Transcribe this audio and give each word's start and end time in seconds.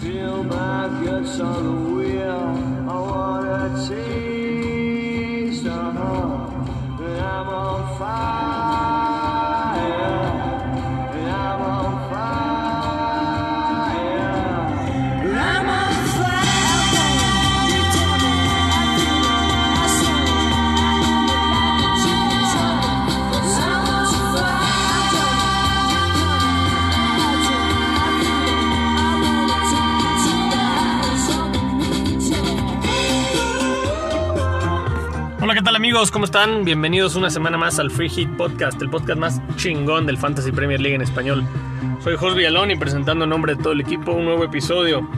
Spill 0.00 0.44
my 0.44 1.02
guts 1.04 1.40
on 1.40 1.62
the 1.64 1.72
wheel. 1.94 2.88
I 2.88 3.00
wanna 3.00 3.86
taste, 3.88 5.66
uh-huh. 5.66 7.02
And 7.02 7.20
I'm 7.20 7.48
on 7.48 7.98
fire. 7.98 8.43
Amigos? 35.94 36.10
¿Cómo 36.10 36.24
están? 36.24 36.64
Bienvenidos 36.64 37.14
una 37.14 37.30
semana 37.30 37.56
más 37.56 37.78
al 37.78 37.88
Free 37.88 38.08
Hit 38.08 38.28
Podcast, 38.30 38.82
el 38.82 38.90
podcast 38.90 39.16
más 39.16 39.40
chingón 39.54 40.06
del 40.06 40.18
Fantasy 40.18 40.50
Premier 40.50 40.80
League 40.80 40.96
en 40.96 41.02
español. 41.02 41.46
Soy 42.02 42.16
Jos 42.16 42.34
Villalón 42.34 42.72
y 42.72 42.76
presentando 42.76 43.22
en 43.22 43.30
nombre 43.30 43.54
de 43.54 43.62
todo 43.62 43.74
el 43.74 43.80
equipo 43.80 44.10
un 44.10 44.24
nuevo 44.24 44.42
episodio. 44.42 45.08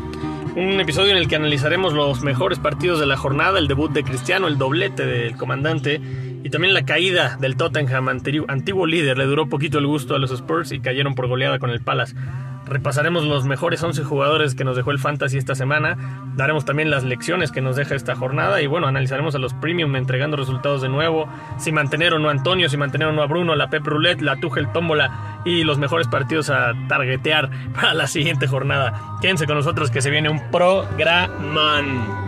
Un 0.54 0.78
episodio 0.78 1.12
en 1.12 1.16
el 1.16 1.28
que 1.28 1.36
analizaremos 1.36 1.94
los 1.94 2.20
mejores 2.20 2.58
partidos 2.58 3.00
de 3.00 3.06
la 3.06 3.16
jornada, 3.16 3.58
el 3.58 3.68
debut 3.68 3.90
de 3.90 4.04
Cristiano, 4.04 4.48
el 4.48 4.58
doblete 4.58 5.06
del 5.06 5.38
comandante 5.38 5.98
y 6.44 6.50
también 6.50 6.74
la 6.74 6.84
caída 6.84 7.38
del 7.40 7.56
Tottenham, 7.56 8.08
antiguo 8.46 8.84
líder. 8.84 9.16
Le 9.16 9.24
duró 9.24 9.48
poquito 9.48 9.78
el 9.78 9.86
gusto 9.86 10.14
a 10.14 10.18
los 10.18 10.30
Spurs 10.30 10.72
y 10.72 10.80
cayeron 10.80 11.14
por 11.14 11.26
goleada 11.26 11.58
con 11.58 11.70
el 11.70 11.80
Palace. 11.80 12.14
Repasaremos 12.66 13.24
los 13.24 13.44
mejores 13.44 13.82
11 13.82 14.02
jugadores 14.04 14.54
que 14.54 14.64
nos 14.64 14.76
dejó 14.76 14.90
el 14.90 14.98
Fantasy 14.98 15.38
esta 15.38 15.54
semana. 15.54 15.96
Daremos 16.34 16.64
también 16.64 16.90
las 16.90 17.04
lecciones 17.04 17.52
que 17.52 17.60
nos 17.60 17.76
deja 17.76 17.94
esta 17.94 18.16
jornada. 18.16 18.60
Y 18.60 18.66
bueno, 18.66 18.86
analizaremos 18.86 19.34
a 19.34 19.38
los 19.38 19.54
Premium 19.54 19.94
entregando 19.94 20.36
resultados 20.36 20.82
de 20.82 20.88
nuevo. 20.88 21.28
Si 21.58 21.70
mantener 21.72 22.14
o 22.14 22.18
no 22.18 22.28
a 22.28 22.32
Antonio, 22.32 22.68
si 22.68 22.76
mantener 22.76 23.08
o 23.08 23.12
no 23.12 23.22
a 23.22 23.26
Bruno, 23.26 23.54
la 23.54 23.70
Pep 23.70 23.86
Roulette, 23.86 24.20
la 24.20 24.36
Tuchel 24.36 24.70
Tómbola 24.72 25.42
y 25.44 25.62
los 25.62 25.78
mejores 25.78 26.08
partidos 26.08 26.50
a 26.50 26.72
targetear 26.88 27.50
para 27.74 27.94
la 27.94 28.06
siguiente 28.08 28.48
jornada. 28.48 29.16
Quédense 29.20 29.46
con 29.46 29.56
nosotros 29.56 29.90
que 29.90 30.02
se 30.02 30.10
viene 30.10 30.28
un 30.28 30.50
programán. 30.50 32.25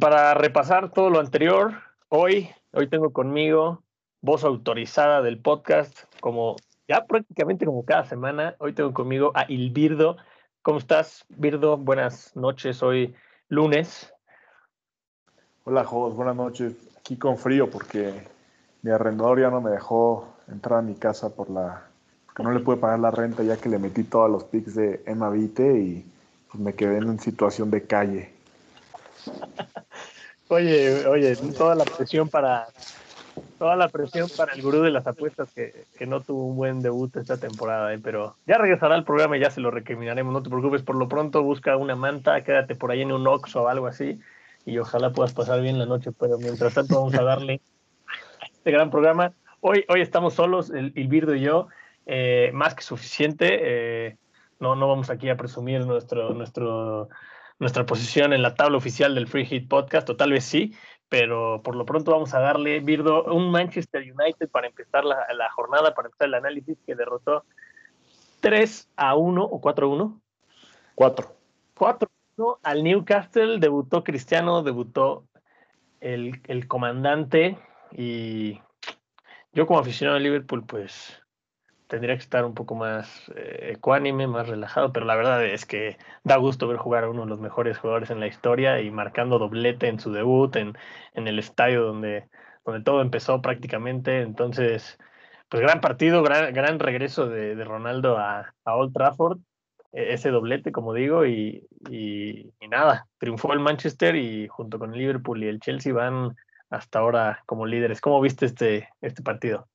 Para 0.00 0.32
repasar 0.32 0.90
todo 0.90 1.10
lo 1.10 1.20
anterior, 1.20 1.74
hoy, 2.08 2.48
hoy 2.72 2.88
tengo 2.88 3.12
conmigo 3.12 3.82
voz 4.22 4.44
autorizada 4.44 5.20
del 5.20 5.38
podcast, 5.38 6.04
como 6.20 6.56
ya 6.88 7.04
prácticamente 7.06 7.66
como 7.66 7.84
cada 7.84 8.06
semana, 8.06 8.56
hoy 8.58 8.72
tengo 8.72 8.94
conmigo 8.94 9.30
a 9.34 9.44
Ilvirdo. 9.46 10.16
¿Cómo 10.62 10.78
estás, 10.78 11.26
Virdo? 11.28 11.76
Buenas 11.76 12.34
noches, 12.34 12.82
hoy 12.82 13.14
lunes. 13.48 14.12
Hola, 15.64 15.84
Jos, 15.84 16.14
buenas 16.14 16.36
noches. 16.36 16.74
Aquí 16.98 17.18
con 17.18 17.36
frío 17.36 17.70
porque 17.70 18.26
mi 18.80 18.90
arrendador 18.90 19.38
ya 19.38 19.50
no 19.50 19.60
me 19.60 19.70
dejó 19.70 20.28
entrar 20.48 20.78
a 20.78 20.82
mi 20.82 20.94
casa 20.94 21.34
por 21.34 21.50
la 21.50 21.84
porque 22.24 22.42
no 22.42 22.52
le 22.52 22.60
pude 22.60 22.78
pagar 22.78 23.00
la 23.00 23.10
renta 23.10 23.42
ya 23.42 23.58
que 23.58 23.68
le 23.68 23.78
metí 23.78 24.04
todos 24.04 24.30
los 24.30 24.44
pics 24.44 24.74
de 24.74 25.02
Emma 25.04 25.28
Vite 25.28 25.78
y 25.78 26.10
pues, 26.50 26.62
me 26.62 26.74
quedé 26.74 26.98
en 26.98 27.18
situación 27.20 27.70
de 27.70 27.86
calle. 27.86 28.40
Oye, 30.52 31.06
oye, 31.06 31.36
toda 31.56 31.76
la 31.76 31.84
presión 31.84 32.28
para 32.28 32.66
toda 33.56 33.76
la 33.76 33.88
presión 33.88 34.28
para 34.36 34.52
el 34.52 34.62
gurú 34.62 34.82
de 34.82 34.90
las 34.90 35.06
apuestas 35.06 35.52
que, 35.54 35.84
que 35.96 36.06
no 36.06 36.22
tuvo 36.22 36.46
un 36.46 36.56
buen 36.56 36.80
debut 36.80 37.14
esta 37.16 37.36
temporada, 37.36 37.94
¿eh? 37.94 38.00
pero 38.02 38.34
ya 38.48 38.58
regresará 38.58 38.96
al 38.96 39.04
programa 39.04 39.36
y 39.36 39.40
ya 39.40 39.50
se 39.50 39.60
lo 39.60 39.70
recriminaremos, 39.70 40.32
no 40.32 40.42
te 40.42 40.50
preocupes, 40.50 40.82
por 40.82 40.96
lo 40.96 41.08
pronto 41.08 41.44
busca 41.44 41.76
una 41.76 41.94
manta, 41.94 42.42
quédate 42.42 42.74
por 42.74 42.90
ahí 42.90 43.02
en 43.02 43.12
un 43.12 43.28
Ox 43.28 43.54
o 43.54 43.68
algo 43.68 43.86
así 43.86 44.18
y 44.66 44.76
ojalá 44.78 45.12
puedas 45.12 45.32
pasar 45.32 45.60
bien 45.60 45.78
la 45.78 45.86
noche, 45.86 46.10
pero 46.10 46.36
mientras 46.36 46.74
tanto 46.74 46.96
vamos 46.96 47.14
a 47.14 47.22
darle 47.22 47.60
este 48.42 48.72
gran 48.72 48.90
programa. 48.90 49.32
Hoy, 49.60 49.84
hoy 49.88 50.00
estamos 50.00 50.34
solos, 50.34 50.70
el, 50.70 50.92
Ilvirdo 50.96 51.36
y 51.36 51.42
yo, 51.42 51.68
eh, 52.06 52.50
más 52.54 52.74
que 52.74 52.82
suficiente, 52.82 53.46
eh, 53.52 54.16
no, 54.58 54.74
no 54.74 54.88
vamos 54.88 55.10
aquí 55.10 55.28
a 55.28 55.36
presumir 55.36 55.86
nuestro, 55.86 56.34
nuestro, 56.34 57.08
nuestra 57.60 57.86
posición 57.86 58.32
en 58.32 58.42
la 58.42 58.54
tabla 58.54 58.78
oficial 58.78 59.14
del 59.14 59.28
Free 59.28 59.46
Hit 59.46 59.68
Podcast, 59.68 60.08
o 60.10 60.16
tal 60.16 60.32
vez 60.32 60.44
sí, 60.44 60.74
pero 61.08 61.62
por 61.62 61.76
lo 61.76 61.84
pronto 61.84 62.10
vamos 62.10 62.34
a 62.34 62.40
darle, 62.40 62.80
Birdo, 62.80 63.24
un 63.24 63.52
Manchester 63.52 64.02
United 64.02 64.48
para 64.48 64.66
empezar 64.66 65.04
la, 65.04 65.26
la 65.36 65.50
jornada, 65.50 65.94
para 65.94 66.08
empezar 66.08 66.28
el 66.28 66.34
análisis, 66.34 66.78
que 66.86 66.94
derrotó 66.94 67.44
3 68.40 68.90
a 68.96 69.14
1 69.14 69.44
o 69.44 69.60
4 69.60 69.86
a 69.86 69.90
1. 69.90 70.20
Cuatro. 70.94 71.36
4 71.74 72.08
a 72.08 72.42
1 72.42 72.58
al 72.62 72.82
Newcastle, 72.82 73.58
debutó 73.58 74.02
Cristiano, 74.02 74.62
debutó 74.62 75.26
el, 76.00 76.40
el 76.46 76.66
comandante 76.66 77.58
y 77.92 78.60
yo 79.52 79.66
como 79.66 79.80
aficionado 79.80 80.16
de 80.16 80.24
Liverpool, 80.24 80.64
pues 80.64 81.19
tendría 81.90 82.16
que 82.16 82.22
estar 82.22 82.44
un 82.44 82.54
poco 82.54 82.76
más 82.76 83.30
eh, 83.34 83.72
ecuánime, 83.74 84.28
más 84.28 84.48
relajado, 84.48 84.92
pero 84.92 85.06
la 85.06 85.16
verdad 85.16 85.44
es 85.44 85.66
que 85.66 85.98
da 86.24 86.36
gusto 86.36 86.68
ver 86.68 86.76
jugar 86.78 87.04
a 87.04 87.10
uno 87.10 87.22
de 87.22 87.28
los 87.28 87.40
mejores 87.40 87.78
jugadores 87.78 88.10
en 88.10 88.20
la 88.20 88.28
historia 88.28 88.80
y 88.80 88.90
marcando 88.92 89.38
doblete 89.40 89.88
en 89.88 89.98
su 89.98 90.12
debut, 90.12 90.54
en, 90.56 90.78
en 91.14 91.26
el 91.28 91.40
estadio 91.40 91.82
donde, 91.82 92.28
donde 92.64 92.82
todo 92.84 93.02
empezó 93.02 93.42
prácticamente. 93.42 94.22
Entonces, 94.22 94.98
pues 95.48 95.62
gran 95.62 95.80
partido, 95.80 96.22
gran, 96.22 96.54
gran 96.54 96.78
regreso 96.78 97.28
de, 97.28 97.62
Ronaldo 97.64 98.18
a, 98.18 98.54
a, 98.64 98.76
Old 98.76 98.94
Trafford, 98.94 99.40
e, 99.92 100.14
ese 100.14 100.30
doblete, 100.30 100.72
como 100.72 100.94
digo, 100.94 101.26
y, 101.26 101.66
y, 101.90 102.52
y 102.60 102.68
nada, 102.68 103.08
triunfó 103.18 103.52
el 103.52 103.60
Manchester 103.60 104.14
y 104.14 104.46
junto 104.48 104.78
con 104.78 104.92
el 104.92 104.98
Liverpool 105.00 105.42
y 105.42 105.48
el 105.48 105.60
Chelsea 105.60 105.92
van 105.92 106.36
hasta 106.70 107.00
ahora 107.00 107.42
como 107.46 107.66
líderes. 107.66 108.00
¿Cómo 108.00 108.20
viste 108.20 108.46
este, 108.46 108.88
este 109.00 109.22
partido? 109.22 109.68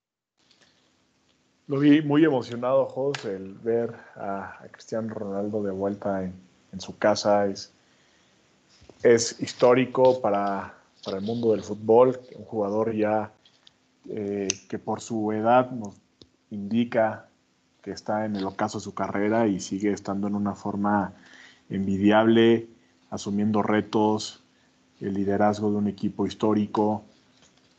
Lo 1.68 1.80
vi 1.80 2.02
muy 2.02 2.24
emocionado, 2.24 2.86
Jos, 2.86 3.26
el 3.26 3.54
ver 3.56 3.96
a, 4.16 4.60
Cristiano 4.72 5.14
Ronaldo 5.14 5.64
de 5.64 5.72
vuelta 5.72 6.24
en, 6.24 6.34
en, 6.72 6.80
su 6.80 6.98
casa. 6.98 7.48
Es, 7.48 7.74
es 9.02 9.42
histórico 9.42 10.22
para, 10.22 10.76
para, 11.04 11.18
el 11.18 11.24
mundo 11.24 11.52
del 11.54 11.64
fútbol, 11.64 12.20
un 12.36 12.46
jugador 12.46 12.94
ya 12.94 13.32
eh, 14.08 14.48
que 14.70 14.78
por 14.78 15.02
su 15.02 15.32
edad 15.32 15.72
nos 15.72 15.96
indica 16.52 17.28
que 17.82 17.92
está 17.92 18.26
en 18.26 18.36
el 18.36 18.46
ocaso 18.46 18.78
de 18.78 18.84
su 18.84 18.94
carrera 18.94 19.48
y 19.48 19.60
sigue 19.60 19.92
estando 19.92 20.28
en 20.28 20.36
una 20.36 20.54
forma 20.54 21.14
envidiable, 21.70 22.68
asumiendo 23.10 23.64
retos, 23.64 24.44
el 25.02 25.16
liderazgo 25.16 25.72
de 25.72 25.78
un 25.78 25.88
equipo 25.88 26.28
histórico 26.28 27.04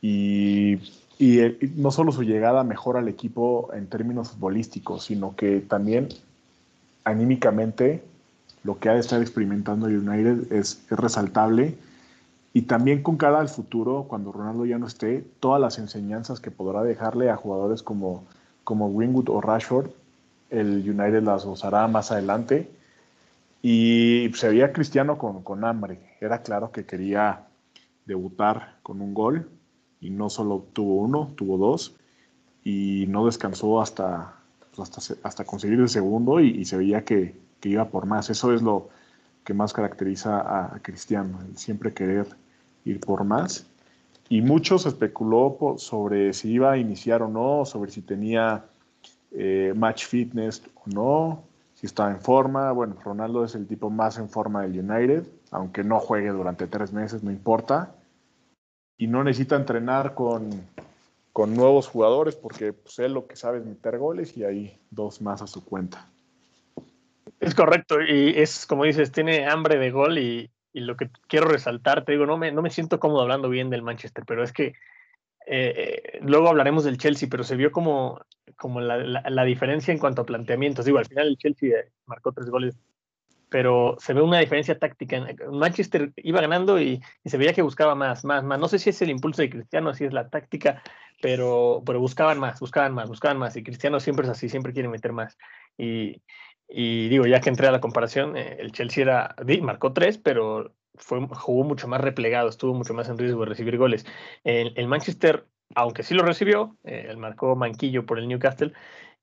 y 0.02 0.78
y, 1.18 1.38
el, 1.40 1.58
no 1.76 1.90
solo 1.90 2.12
su 2.12 2.22
llegada 2.22 2.62
mejora 2.64 3.00
al 3.00 3.08
equipo 3.08 3.70
en 3.72 3.86
términos 3.86 4.30
futbolísticos, 4.30 5.04
sino 5.04 5.34
que 5.34 5.60
también 5.60 6.08
anímicamente 7.04 8.02
lo 8.64 8.78
que 8.78 8.88
ha 8.88 8.94
de 8.94 9.00
estar 9.00 9.20
experimentando 9.22 9.86
United 9.86 10.52
es, 10.52 10.82
es, 10.90 10.98
resaltable. 10.98 11.76
Y 12.52 12.62
también 12.62 13.02
con 13.02 13.16
cara 13.16 13.40
al 13.40 13.48
futuro, 13.48 14.06
cuando 14.08 14.32
Ronaldo 14.32 14.64
ya 14.66 14.78
no 14.78 14.86
esté, 14.86 15.24
todas 15.40 15.60
las 15.60 15.78
enseñanzas 15.78 16.40
que 16.40 16.50
podrá 16.50 16.82
dejarle 16.82 17.30
a 17.30 17.36
jugadores 17.36 17.82
como, 17.82 18.24
como 18.64 18.92
Greenwood 18.92 19.28
o 19.28 19.40
Rashford, 19.40 19.90
el 20.50 20.88
United 20.88 21.22
las 21.22 21.44
usará 21.44 21.86
más 21.86 22.12
adelante. 22.12 22.70
Y 23.62 24.30
se 24.34 24.48
veía 24.48 24.72
Cristiano 24.72 25.18
con, 25.18 25.42
con 25.42 25.64
hambre. 25.64 25.98
Era 26.20 26.42
claro 26.42 26.72
que 26.72 26.84
quería 26.84 27.42
debutar 28.06 28.76
con 28.82 29.00
un 29.00 29.12
gol 29.12 29.48
y 30.00 30.10
no 30.10 30.30
solo 30.30 30.66
tuvo 30.72 30.96
uno, 30.96 31.32
tuvo 31.36 31.58
dos 31.58 31.94
y 32.64 33.06
no 33.08 33.26
descansó 33.26 33.80
hasta, 33.80 34.34
pues 34.74 34.90
hasta, 34.90 35.14
hasta, 35.22 35.44
conseguir 35.44 35.80
el 35.80 35.88
segundo 35.88 36.40
y, 36.40 36.48
y 36.50 36.64
se 36.64 36.76
veía 36.76 37.04
que, 37.04 37.36
que, 37.60 37.68
iba 37.68 37.88
por 37.88 38.06
más. 38.06 38.30
Eso 38.30 38.52
es 38.52 38.62
lo 38.62 38.88
que 39.44 39.54
más 39.54 39.72
caracteriza 39.72 40.40
a, 40.40 40.76
a 40.76 40.82
Cristiano, 40.82 41.38
el 41.48 41.56
siempre 41.56 41.94
querer 41.94 42.26
ir 42.84 43.00
por 43.00 43.24
más. 43.24 43.66
Y 44.28 44.42
mucho 44.42 44.78
se 44.78 44.88
especuló 44.88 45.56
por, 45.58 45.78
sobre 45.78 46.32
si 46.32 46.50
iba 46.50 46.72
a 46.72 46.78
iniciar 46.78 47.22
o 47.22 47.28
no, 47.28 47.64
sobre 47.64 47.90
si 47.92 48.02
tenía 48.02 48.64
eh, 49.32 49.72
match 49.76 50.06
fitness 50.06 50.62
o 50.74 50.90
no. 50.90 51.42
si 51.74 51.86
está 51.86 52.10
en 52.10 52.20
forma. 52.20 52.72
Bueno, 52.72 52.96
Ronaldo 53.04 53.44
es 53.44 53.54
el 53.54 53.66
tipo 53.66 53.90
más 53.90 54.18
en 54.18 54.28
forma 54.28 54.62
del 54.62 54.80
United, 54.80 55.24
aunque 55.50 55.84
no 55.84 56.00
juegue 56.00 56.30
durante 56.30 56.66
tres 56.66 56.92
meses, 56.92 57.22
no 57.22 57.30
importa. 57.30 57.94
Y 58.98 59.06
no 59.06 59.22
necesita 59.24 59.56
entrenar 59.56 60.14
con, 60.14 60.50
con 61.32 61.54
nuevos 61.54 61.86
jugadores 61.86 62.34
porque 62.34 62.72
pues, 62.72 62.98
él 62.98 63.12
lo 63.12 63.26
que 63.26 63.36
sabe 63.36 63.58
es 63.58 63.66
meter 63.66 63.98
goles 63.98 64.36
y 64.36 64.44
hay 64.44 64.78
dos 64.90 65.20
más 65.20 65.42
a 65.42 65.46
su 65.46 65.64
cuenta. 65.64 66.08
Es 67.40 67.54
correcto, 67.54 68.00
y 68.00 68.34
es 68.36 68.64
como 68.66 68.84
dices, 68.84 69.12
tiene 69.12 69.46
hambre 69.46 69.78
de 69.78 69.90
gol 69.90 70.18
y, 70.18 70.50
y 70.72 70.80
lo 70.80 70.96
que 70.96 71.10
quiero 71.28 71.48
resaltar, 71.48 72.04
te 72.04 72.12
digo, 72.12 72.26
no 72.26 72.38
me, 72.38 72.52
no 72.52 72.62
me 72.62 72.70
siento 72.70 72.98
cómodo 72.98 73.22
hablando 73.22 73.48
bien 73.48 73.68
del 73.68 73.82
Manchester, 73.82 74.24
pero 74.26 74.42
es 74.42 74.52
que 74.52 74.74
eh, 75.46 76.18
luego 76.22 76.48
hablaremos 76.48 76.84
del 76.84 76.98
Chelsea, 76.98 77.28
pero 77.30 77.44
se 77.44 77.56
vio 77.56 77.70
como, 77.70 78.20
como 78.56 78.80
la, 78.80 78.98
la, 78.98 79.22
la, 79.28 79.44
diferencia 79.44 79.92
en 79.92 79.98
cuanto 79.98 80.22
a 80.22 80.26
planteamientos. 80.26 80.84
Digo, 80.84 80.98
al 80.98 81.06
final 81.06 81.28
el 81.28 81.38
Chelsea 81.38 81.78
eh, 81.78 81.90
marcó 82.06 82.32
tres 82.32 82.50
goles, 82.50 82.76
pero 83.48 83.96
se 83.98 84.12
ve 84.12 84.22
una 84.22 84.40
diferencia 84.40 84.78
táctica. 84.78 85.24
Manchester 85.50 86.12
iba 86.16 86.40
ganando 86.40 86.80
y, 86.80 87.00
se 87.24 87.36
veía 87.36 87.52
que 87.52 87.62
buscaba 87.62 87.94
más, 87.94 88.24
más, 88.24 88.42
más. 88.44 88.58
No 88.58 88.68
sé 88.68 88.78
si 88.78 88.90
es 88.90 89.02
el 89.02 89.10
impulso 89.10 89.42
de 89.42 89.50
Cristiano, 89.50 89.94
si 89.94 90.04
es 90.04 90.12
la 90.12 90.28
táctica, 90.28 90.82
pero, 91.20 91.82
pero 91.86 92.00
buscaban 92.00 92.38
más, 92.38 92.60
buscaban 92.60 92.94
más, 92.94 93.08
buscaban 93.08 93.38
más. 93.38 93.56
Y 93.56 93.62
Cristiano 93.62 94.00
siempre 94.00 94.24
es 94.24 94.30
así, 94.30 94.48
siempre 94.48 94.72
quiere 94.72 94.88
meter 94.88 95.12
más. 95.12 95.38
Y, 95.78 96.20
digo, 96.68 97.26
ya 97.26 97.40
que 97.40 97.50
entré 97.50 97.68
a 97.68 97.72
la 97.72 97.80
comparación, 97.80 98.36
eh, 98.36 98.56
el 98.58 98.72
Chelsea 98.72 99.02
era, 99.02 99.36
marcó 99.62 99.92
tres, 99.92 100.18
pero 100.18 100.74
fue, 100.96 101.20
jugó 101.28 101.64
mucho 101.64 101.86
más 101.88 102.00
replegado, 102.00 102.48
estuvo 102.48 102.74
mucho 102.74 102.94
más 102.94 103.08
en 103.08 103.18
riesgo 103.18 103.40
de 103.40 103.46
recibir 103.46 103.78
goles. 103.78 104.04
El, 104.42 104.72
el 104.76 104.88
Manchester, 104.88 105.46
aunque 105.74 106.02
sí 106.02 106.14
lo 106.14 106.24
recibió, 106.24 106.76
eh, 106.84 107.06
el 107.08 107.16
marcó 107.16 107.54
Manquillo 107.54 108.06
por 108.06 108.18
el 108.18 108.26
Newcastle, 108.26 108.72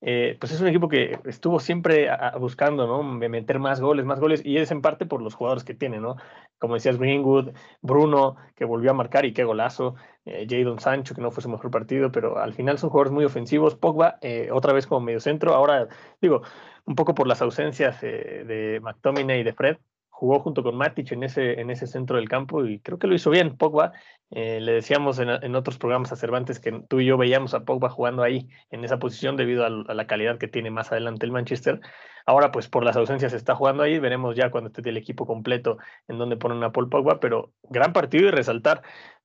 eh, 0.05 0.35
pues 0.39 0.51
es 0.51 0.59
un 0.59 0.67
equipo 0.67 0.89
que 0.89 1.17
estuvo 1.25 1.59
siempre 1.59 2.09
buscando, 2.39 2.85
¿no? 2.85 3.03
Meter 3.03 3.59
más 3.59 3.79
goles, 3.79 4.05
más 4.05 4.19
goles, 4.19 4.45
y 4.45 4.57
es 4.57 4.69
en 4.71 4.81
parte 4.81 5.05
por 5.05 5.21
los 5.21 5.33
jugadores 5.33 5.63
que 5.63 5.73
tiene, 5.73 5.99
¿no? 5.99 6.17
Como 6.59 6.73
decías, 6.75 6.97
Greenwood, 6.97 7.53
Bruno, 7.81 8.35
que 8.55 8.65
volvió 8.65 8.91
a 8.91 8.93
marcar 8.93 9.25
y 9.25 9.33
qué 9.33 9.45
golazo, 9.45 9.95
eh, 10.25 10.47
Sancho, 10.79 11.15
que 11.15 11.21
no 11.21 11.31
fue 11.31 11.43
su 11.43 11.49
mejor 11.49 11.71
partido, 11.71 12.11
pero 12.11 12.37
al 12.37 12.53
final 12.53 12.77
son 12.77 12.89
jugadores 12.89 13.13
muy 13.13 13.25
ofensivos. 13.25 13.75
Pogba, 13.75 14.17
eh, 14.21 14.49
otra 14.51 14.73
vez 14.73 14.87
como 14.87 15.01
medio 15.01 15.19
centro, 15.19 15.53
ahora, 15.53 15.87
digo, 16.21 16.41
un 16.85 16.95
poco 16.95 17.15
por 17.15 17.27
las 17.27 17.41
ausencias 17.41 18.03
eh, 18.03 18.43
de 18.45 18.79
McTominay 18.81 19.41
y 19.41 19.43
de 19.43 19.53
Fred, 19.53 19.77
jugó 20.23 20.39
junto 20.39 20.63
con 20.63 20.77
Matic 20.77 21.11
en 21.11 21.23
ese, 21.23 21.59
en 21.59 21.69
ese 21.69 21.85
centro 21.85 22.15
del 22.15 22.29
campo 22.29 22.65
y 22.65 22.79
creo 22.79 22.97
que 22.97 23.07
lo 23.07 23.13
hizo 23.13 23.29
bien. 23.29 23.57
Pogba, 23.57 23.91
eh, 24.31 24.61
le 24.61 24.71
decíamos 24.71 25.19
en, 25.19 25.29
en, 25.29 25.53
otros 25.53 25.77
programas 25.77 26.13
a 26.13 26.15
Cervantes 26.15 26.61
que 26.61 26.71
tú 26.87 27.01
y 27.01 27.05
yo 27.05 27.17
veíamos 27.17 27.53
a 27.53 27.65
Pogba 27.65 27.89
jugando 27.89 28.23
ahí 28.23 28.47
en 28.71 28.85
esa 28.85 28.99
posición 28.99 29.35
debido 29.35 29.65
a, 29.65 29.69
la 29.69 30.07
calidad 30.07 30.37
que 30.37 30.47
tiene 30.47 30.71
más 30.71 30.93
adelante 30.93 31.25
el 31.25 31.33
Manchester. 31.33 31.81
Ahora, 32.25 32.53
pues 32.53 32.69
por 32.69 32.85
las 32.85 32.95
ausencias 32.95 33.33
está 33.33 33.53
jugando 33.53 33.83
ahí, 33.83 33.99
veremos 33.99 34.33
ya 34.37 34.49
cuando 34.49 34.69
esté 34.69 34.89
el 34.89 34.95
equipo 34.95 35.27
completo 35.27 35.77
en 36.07 36.17
donde 36.17 36.37
ponen 36.37 36.63
a 36.63 36.71
Paul 36.71 36.87
Pogba, 36.87 37.19
pero 37.19 37.51
gran 37.63 37.91
partido 37.91 38.29
y 38.29 38.31
resaltar, 38.31 38.81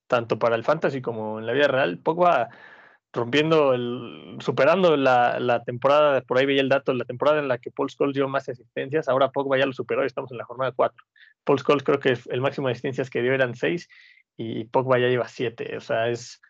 tanto 0.08 0.40
para 0.40 0.56
el 0.56 0.64
Fantasy 0.64 1.00
como 1.00 1.38
en 1.38 1.46
la 1.46 1.52
vida 1.52 1.68
real, 1.68 1.98
Pogba 1.98 2.48
rompiendo 3.12 3.74
el, 3.74 4.36
superando 4.40 4.96
la, 4.96 5.40
la, 5.40 5.64
temporada, 5.64 6.20
por 6.22 6.38
ahí 6.38 6.46
veía 6.46 6.60
el 6.60 6.68
dato, 6.68 6.92
la 6.92 7.04
temporada 7.04 7.38
en 7.38 7.48
la 7.48 7.58
que 7.58 7.70
Paul 7.70 7.90
Scholes 7.90 8.14
dio 8.14 8.28
más 8.28 8.48
asistencias, 8.48 9.08
ahora 9.08 9.30
Pogba 9.30 9.58
ya 9.58 9.66
lo 9.66 9.72
superó 9.72 10.02
y 10.02 10.06
estamos 10.06 10.30
en 10.30 10.38
la 10.38 10.44
jornada 10.44 10.72
4. 10.72 11.04
Paul 11.44 11.58
Scholes 11.58 11.84
creo 11.84 12.00
que 12.00 12.16
el 12.26 12.40
máximo 12.40 12.68
de 12.68 12.72
asistencias 12.72 13.10
que 13.10 13.22
dio 13.22 13.32
eran 13.32 13.54
6 13.54 13.88
y 14.36 14.64
Pogba 14.64 14.98
ya 14.98 15.08
lleva 15.08 15.28
7, 15.28 15.76
o 15.76 15.80
sea, 15.80 16.08
es, 16.08 16.40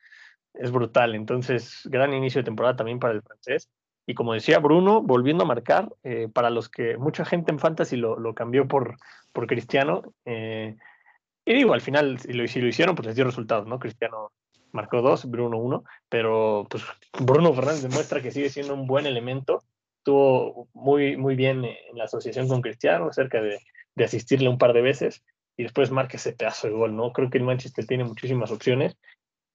es 0.54 0.70
brutal. 0.70 1.14
Entonces, 1.14 1.80
gran 1.84 2.12
inicio 2.12 2.40
de 2.40 2.46
temporada 2.46 2.76
también 2.76 2.98
para 2.98 3.14
el 3.14 3.22
francés. 3.22 3.70
Y 4.06 4.14
como 4.14 4.32
decía 4.32 4.58
Bruno, 4.58 5.02
volviendo 5.02 5.44
a 5.44 5.46
marcar, 5.46 5.90
eh, 6.02 6.28
para 6.32 6.50
los 6.50 6.68
que 6.68 6.96
mucha 6.96 7.24
gente 7.24 7.52
en 7.52 7.58
Fantasy 7.58 7.96
lo, 7.96 8.18
lo 8.18 8.34
cambió 8.34 8.66
por, 8.66 8.96
por 9.32 9.46
Cristiano, 9.46 10.02
eh, 10.24 10.76
y 11.44 11.54
digo, 11.54 11.72
al 11.72 11.80
final, 11.80 12.18
si 12.18 12.32
lo, 12.32 12.46
si 12.46 12.60
lo 12.60 12.68
hicieron, 12.68 12.94
pues 12.94 13.06
les 13.06 13.16
dio 13.16 13.24
resultados, 13.24 13.66
¿no? 13.66 13.78
Cristiano 13.78 14.32
marcó 14.72 15.02
dos, 15.02 15.30
Bruno 15.30 15.58
uno, 15.58 15.84
pero 16.08 16.66
pues 16.68 16.84
Bruno 17.18 17.52
Fernández 17.52 17.82
demuestra 17.82 18.22
que 18.22 18.30
sigue 18.30 18.50
siendo 18.50 18.74
un 18.74 18.86
buen 18.86 19.06
elemento. 19.06 19.62
Estuvo 19.98 20.68
muy, 20.74 21.16
muy 21.16 21.36
bien 21.36 21.64
en 21.64 21.98
la 21.98 22.04
asociación 22.04 22.48
con 22.48 22.62
Cristiano, 22.62 23.12
cerca 23.12 23.40
de, 23.40 23.58
de 23.94 24.04
asistirle 24.04 24.48
un 24.48 24.58
par 24.58 24.72
de 24.72 24.82
veces 24.82 25.22
y 25.56 25.64
después 25.64 25.90
marca 25.90 26.16
ese 26.16 26.32
pedazo 26.32 26.68
de 26.68 26.72
gol, 26.72 26.96
¿no? 26.96 27.12
Creo 27.12 27.28
que 27.28 27.38
el 27.38 27.44
Manchester 27.44 27.84
tiene 27.86 28.04
muchísimas 28.04 28.50
opciones. 28.50 28.96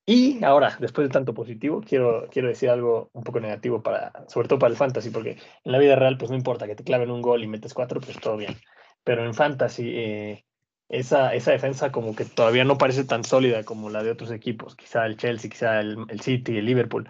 Y 0.05 0.43
ahora, 0.43 0.77
después 0.81 1.07
de 1.07 1.13
tanto 1.13 1.33
positivo, 1.33 1.81
quiero, 1.81 2.27
quiero 2.29 2.49
decir 2.49 2.69
algo 2.69 3.09
un 3.13 3.23
poco 3.23 3.39
negativo, 3.39 3.81
para, 3.81 4.11
sobre 4.27 4.49
todo 4.49 4.59
para 4.59 4.71
el 4.71 4.77
fantasy, 4.77 5.09
porque 5.11 5.37
en 5.63 5.71
la 5.71 5.79
vida 5.79 5.95
real, 5.95 6.17
pues 6.17 6.29
no 6.29 6.35
importa 6.35 6.67
que 6.67 6.75
te 6.75 6.83
claven 6.83 7.09
un 7.09 7.21
gol 7.21 7.41
y 7.41 7.47
metes 7.47 7.73
cuatro, 7.73 8.01
pues 8.01 8.19
todo 8.19 8.35
bien. 8.35 8.57
Pero 9.05 9.25
en 9.25 9.33
fantasy, 9.33 9.89
eh, 9.95 10.45
esa, 10.93 11.33
esa 11.33 11.51
defensa 11.51 11.91
como 11.91 12.15
que 12.15 12.23
todavía 12.23 12.63
no 12.65 12.77
parece 12.77 13.03
tan 13.03 13.23
sólida 13.23 13.63
como 13.63 13.89
la 13.89 14.03
de 14.03 14.11
otros 14.11 14.31
equipos, 14.31 14.75
quizá 14.75 15.05
el 15.07 15.17
Chelsea, 15.17 15.49
quizá 15.49 15.79
el, 15.79 15.97
el 16.07 16.21
City, 16.21 16.57
el 16.57 16.65
Liverpool. 16.65 17.09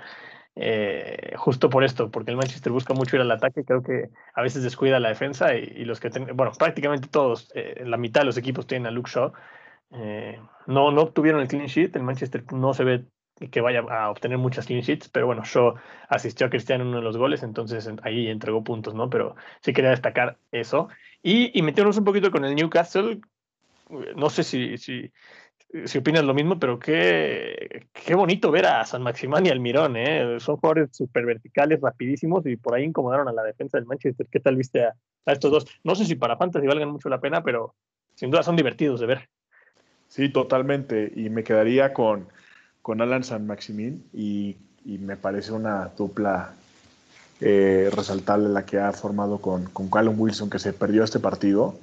Eh, 0.55 1.33
justo 1.35 1.69
por 1.69 1.83
esto, 1.83 2.09
porque 2.09 2.31
el 2.31 2.37
Manchester 2.37 2.71
busca 2.71 2.93
mucho 2.93 3.15
ir 3.17 3.23
al 3.23 3.31
ataque, 3.31 3.65
creo 3.65 3.83
que 3.83 4.09
a 4.35 4.41
veces 4.41 4.63
descuida 4.63 4.99
la 4.99 5.09
defensa 5.09 5.55
y, 5.55 5.83
los 5.83 5.99
que, 5.99 6.09
ten, 6.09 6.27
bueno, 6.33 6.53
prácticamente 6.57 7.09
todos, 7.09 7.51
eh, 7.55 7.83
la 7.85 7.97
mitad 7.97 8.21
de 8.21 8.25
los 8.25 8.37
equipos 8.37 8.67
tienen 8.67 8.87
a 8.87 8.91
Luke 8.91 9.11
Shaw. 9.11 9.33
Eh, 9.91 10.39
no, 10.67 10.91
no 10.91 11.01
obtuvieron 11.01 11.41
el 11.41 11.47
clean 11.49 11.65
sheet, 11.65 11.95
el 11.95 12.03
Manchester 12.03 12.45
no 12.53 12.73
se 12.73 12.83
ve 12.83 13.05
que 13.51 13.61
vaya 13.61 13.81
a 13.81 14.11
obtener 14.11 14.37
muchas 14.37 14.65
clean 14.65 14.81
sheets, 14.81 15.09
pero 15.09 15.25
bueno, 15.25 15.43
Shaw 15.43 15.75
asistió 16.07 16.47
a 16.47 16.49
Cristiano 16.49 16.83
en 16.83 16.89
uno 16.89 16.97
de 16.97 17.03
los 17.03 17.17
goles, 17.17 17.43
entonces 17.43 17.89
ahí 18.03 18.27
entregó 18.29 18.63
puntos, 18.63 18.93
¿no? 18.93 19.09
Pero 19.09 19.35
sí 19.61 19.73
quería 19.73 19.89
destacar 19.89 20.37
eso. 20.51 20.87
Y, 21.21 21.57
y 21.57 21.61
meternos 21.63 21.97
un 21.97 22.05
poquito 22.05 22.31
con 22.31 22.45
el 22.45 22.55
Newcastle, 22.55 23.19
no 23.89 24.29
sé 24.29 24.43
si, 24.43 24.77
si, 24.77 25.11
opinas 25.97 26.23
lo 26.23 26.33
mismo, 26.33 26.59
pero 26.59 26.79
qué, 26.79 27.87
qué 27.93 28.15
bonito 28.15 28.51
ver 28.51 28.65
a 28.65 28.85
San 28.85 29.01
Maximán 29.03 29.45
y 29.45 29.49
Almirón, 29.49 29.97
¿eh? 29.97 30.39
Son 30.39 30.57
jugadores 30.57 30.89
súper 30.95 31.25
verticales, 31.25 31.81
rapidísimos 31.81 32.45
y 32.45 32.55
por 32.57 32.75
ahí 32.75 32.83
incomodaron 32.83 33.27
a 33.27 33.33
la 33.33 33.43
defensa 33.43 33.77
del 33.77 33.87
Manchester. 33.87 34.27
¿Qué 34.31 34.39
tal 34.39 34.55
viste 34.55 34.85
a, 34.85 34.95
a, 35.25 35.31
estos 35.31 35.51
dos? 35.51 35.65
No 35.83 35.95
sé 35.95 36.05
si 36.05 36.15
para 36.15 36.37
Fantasy 36.37 36.67
valgan 36.67 36.91
mucho 36.91 37.09
la 37.09 37.21
pena, 37.21 37.43
pero 37.43 37.75
sin 38.15 38.31
duda 38.31 38.43
son 38.43 38.55
divertidos 38.55 38.99
de 38.99 39.07
ver. 39.07 39.29
Sí, 40.07 40.29
totalmente. 40.29 41.11
Y 41.15 41.29
me 41.29 41.43
quedaría 41.43 41.93
con, 41.93 42.27
con 42.81 43.01
Alan 43.01 43.23
San 43.23 43.47
Maximín 43.47 44.05
y, 44.13 44.57
y 44.85 44.99
me 44.99 45.17
parece 45.17 45.53
una 45.53 45.87
dupla 45.97 46.53
eh, 47.41 47.89
resaltable 47.93 48.47
la 48.49 48.65
que 48.65 48.79
ha 48.79 48.91
formado 48.93 49.39
con, 49.39 49.65
con 49.65 49.89
Callum 49.89 50.19
Wilson, 50.19 50.49
que 50.49 50.59
se 50.59 50.71
perdió 50.71 51.03
este 51.03 51.19
partido. 51.19 51.75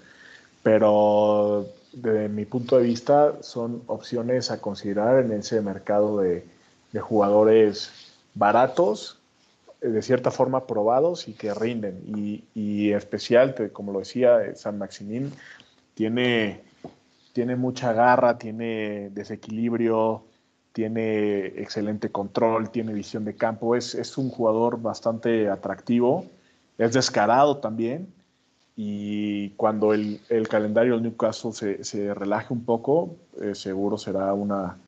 Pero 0.63 1.67
desde 1.93 2.29
mi 2.29 2.45
punto 2.45 2.79
de 2.79 2.85
vista, 2.85 3.43
son 3.43 3.83
opciones 3.87 4.51
a 4.51 4.61
considerar 4.61 5.25
en 5.25 5.33
ese 5.33 5.61
mercado 5.61 6.19
de, 6.19 6.47
jugadores 7.01 7.91
baratos, 8.35 9.19
de 9.81 10.03
cierta 10.03 10.31
forma 10.31 10.67
probados 10.67 11.29
y 11.29 11.33
que 11.33 11.55
rinden. 11.55 12.03
Y, 12.07 12.45
y 12.55 12.93
especial, 12.93 13.55
como 13.73 13.93
lo 13.93 14.01
decía, 14.01 14.55
San 14.57 14.79
Maximín 14.79 15.33
tiene, 15.95 16.63
tiene 17.33 17.57
mucha 17.57 17.93
garra, 17.93 18.39
tiene 18.39 19.11
desequilibrio, 19.11 20.25
tiene 20.73 21.47
excelente 21.47 22.11
control, 22.11 22.71
tiene 22.71 22.93
visión 22.93 23.25
de 23.25 23.35
campo, 23.37 23.77
es, 23.77 23.95
es 23.95 24.19
un 24.19 24.31
jugador 24.31 24.81
bastante 24.81 25.49
atractivo, 25.49 26.27
es 26.79 26.93
descarado 26.93 27.59
también 27.59 28.13
y 28.83 29.51
cuando 29.59 29.93
el, 29.93 30.23
el, 30.31 30.49
calendario 30.49 30.95
del 30.95 31.03
Newcastle 31.03 31.53
se, 31.53 31.85
se 31.85 32.15
relaje 32.15 32.55
un 32.55 32.65
poco, 32.65 33.15
eh, 33.39 33.55
seguro 33.55 33.99
será 33.99 34.33
una, 34.33 34.79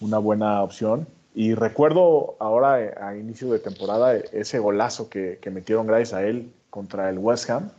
una, 0.00 0.18
buena 0.18 0.60
opción. 0.60 1.06
Y 1.36 1.54
recuerdo 1.54 2.34
ahora 2.40 2.82
eh, 2.82 2.94
a 3.00 3.16
inicio 3.16 3.52
de 3.52 3.60
temporada 3.60 4.16
ese 4.16 4.58
golazo 4.58 5.08
que, 5.08 5.38
que, 5.40 5.52
metieron 5.52 5.86
gracias 5.86 6.14
a 6.14 6.24
él 6.24 6.50
contra 6.68 7.10
el 7.10 7.18
West 7.18 7.48
Ham, 7.48 7.70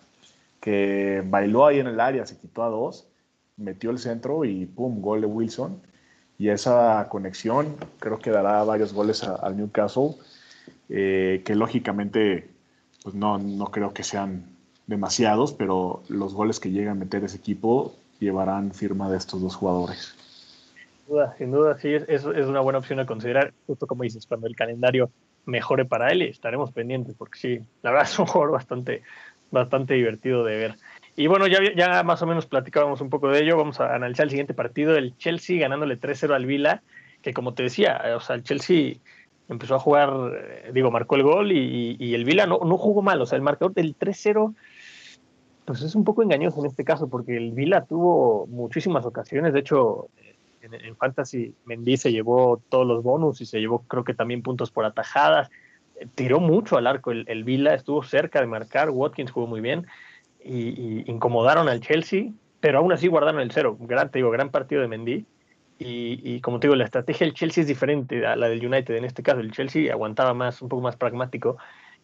que 0.62 1.24
bailó 1.26 1.66
ahí 1.66 1.80
en 1.80 1.88
el 1.88 2.00
área, 2.00 2.26
se 2.26 2.38
quitó 2.38 2.64
a 2.64 2.70
dos, 2.70 3.10
metió 3.58 3.90
el 3.90 4.00
centro 4.00 4.46
y 4.46 4.66
pum, 4.66 5.02
gol 5.02 5.20
de 5.20 5.28
Wilson. 5.28 5.82
Y 6.38 6.48
esa 6.48 7.06
conexión 7.10 7.76
creo 8.00 8.18
que 8.18 8.32
dará 8.32 8.64
varios 8.64 8.94
goles 8.94 9.24
al 9.24 9.58
Newcastle, 9.58 10.12
eh, 10.88 11.42
que 11.44 11.54
lógicamente 11.54 12.50
pues 13.04 13.14
no, 13.14 13.38
no 13.38 13.66
creo 13.66 13.94
que 13.94 14.04
sean 14.04 14.58
demasiados, 14.90 15.54
pero 15.54 16.02
los 16.10 16.34
goles 16.34 16.60
que 16.60 16.72
llega 16.72 16.92
a 16.92 16.96
meter 16.96 17.24
ese 17.24 17.38
equipo 17.38 17.96
llevarán 18.20 18.74
firma 18.74 19.10
de 19.10 19.18
estos 19.18 19.40
dos 19.40 19.56
jugadores. 19.56 20.16
Sin 20.74 21.16
duda, 21.16 21.36
sin 21.38 21.52
duda, 21.52 21.78
sí, 21.78 21.94
es, 21.94 22.08
es, 22.08 22.26
una 22.26 22.60
buena 22.60 22.80
opción 22.80 23.00
a 23.00 23.06
considerar, 23.06 23.54
justo 23.68 23.86
como 23.86 24.04
dices, 24.04 24.26
cuando 24.26 24.48
el 24.48 24.56
calendario 24.56 25.12
mejore 25.46 25.86
para 25.86 26.10
él, 26.10 26.24
estaremos 26.24 26.72
pendientes, 26.72 27.16
porque 27.16 27.40
sí, 27.40 27.60
la 27.84 27.92
verdad 27.92 28.10
es 28.10 28.18
un 28.18 28.26
jugador 28.26 28.52
bastante, 28.52 29.04
bastante 29.52 29.94
divertido 29.94 30.44
de 30.44 30.58
ver. 30.58 30.76
Y 31.16 31.28
bueno, 31.28 31.46
ya, 31.48 32.04
más 32.04 32.22
o 32.24 32.26
menos 32.26 32.48
platicábamos 32.48 33.00
un 33.02 33.12
poco 33.12 33.30
de 33.30 33.44
ello, 33.44 33.58
vamos 33.58 33.80
a 33.80 33.94
analizar 33.94 34.24
el 34.24 34.32
siguiente 34.32 34.56
partido, 34.56 34.96
el 34.96 35.16
Chelsea 35.18 35.60
ganándole 35.60 36.00
3-0 36.00 36.34
al 36.34 36.48
Vila, 36.48 36.82
que 37.22 37.34
como 37.34 37.54
te 37.54 37.64
decía, 37.64 38.02
o 38.16 38.22
sea, 38.22 38.36
el 38.36 38.44
Chelsea 38.44 38.96
empezó 39.50 39.76
a 39.76 39.80
jugar, 39.80 40.12
digo, 40.74 40.90
marcó 40.90 41.16
el 41.16 41.24
gol 41.24 41.52
y, 41.52 41.96
y 42.00 42.16
el 42.16 42.26
Vila 42.26 42.48
no 42.48 42.78
jugó 42.78 43.02
mal, 43.04 43.22
o 43.22 43.26
sea, 43.28 43.36
el 43.36 43.42
marcador 43.44 43.74
del 43.74 43.96
3-0 43.98 44.56
pues 45.70 45.84
es 45.84 45.94
un 45.94 46.04
poco 46.04 46.24
engañoso 46.24 46.62
en 46.62 46.66
este 46.66 46.84
caso, 46.84 47.08
porque 47.10 47.38
el 47.38 47.52
Vila 47.52 47.86
tuvo 47.86 48.48
muchísimas 48.48 49.06
ocasiones. 49.06 49.54
De 49.54 49.60
hecho, 49.60 50.10
en, 50.64 50.96
Fantasy, 50.96 51.54
Mendy 51.66 51.96
se 51.96 52.12
llevó 52.12 52.60
todos 52.70 52.88
los 52.88 53.04
bonus 53.04 53.40
y 53.42 53.46
se 53.46 53.60
llevó, 53.60 53.84
creo 53.84 54.04
que 54.04 54.16
también 54.16 54.42
puntos 54.42 54.72
por 54.72 54.84
atajadas. 54.84 55.52
Tiró 56.16 56.40
mucho 56.40 56.76
al 56.76 56.88
arco 56.88 57.12
el, 57.12 57.24
el 57.28 57.44
Vila, 57.44 57.76
estuvo 57.76 58.02
cerca 58.02 58.42
de 58.42 58.48
marcar. 58.48 58.90
Watkins 58.90 59.30
jugó 59.30 59.46
muy 59.46 59.62
bien 59.62 59.86
y, 60.44 61.04
incomodaron 61.08 61.70
al 61.70 61.82
Chelsea, 61.82 62.32
pero 62.62 62.80
aún 62.80 62.92
así 62.92 63.08
guardaron 63.08 63.40
el 63.40 63.52
cero. 63.52 63.78
Gran, 63.80 64.10
te 64.10 64.18
digo, 64.18 64.32
gran 64.32 64.50
partido 64.50 64.82
de 64.82 64.88
Mendy. 64.88 65.28
Y, 65.78 66.20
y, 66.24 66.42
como 66.42 66.60
te 66.60 66.66
digo, 66.66 66.78
la 66.78 66.86
estrategia 66.86 67.28
del 67.28 67.36
Chelsea 67.36 67.62
es 67.62 67.68
diferente 67.68 68.26
a 68.26 68.36
la 68.36 68.50
del 68.50 68.66
United. 68.66 68.96
En 68.96 69.06
este 69.06 69.22
caso, 69.22 69.40
el 69.40 69.52
Chelsea 69.52 69.94
aguantaba 69.94 70.34
más, 70.34 70.64
un 70.64 70.68
poco 70.70 70.82
más 70.82 70.96
pragmático 70.96 71.58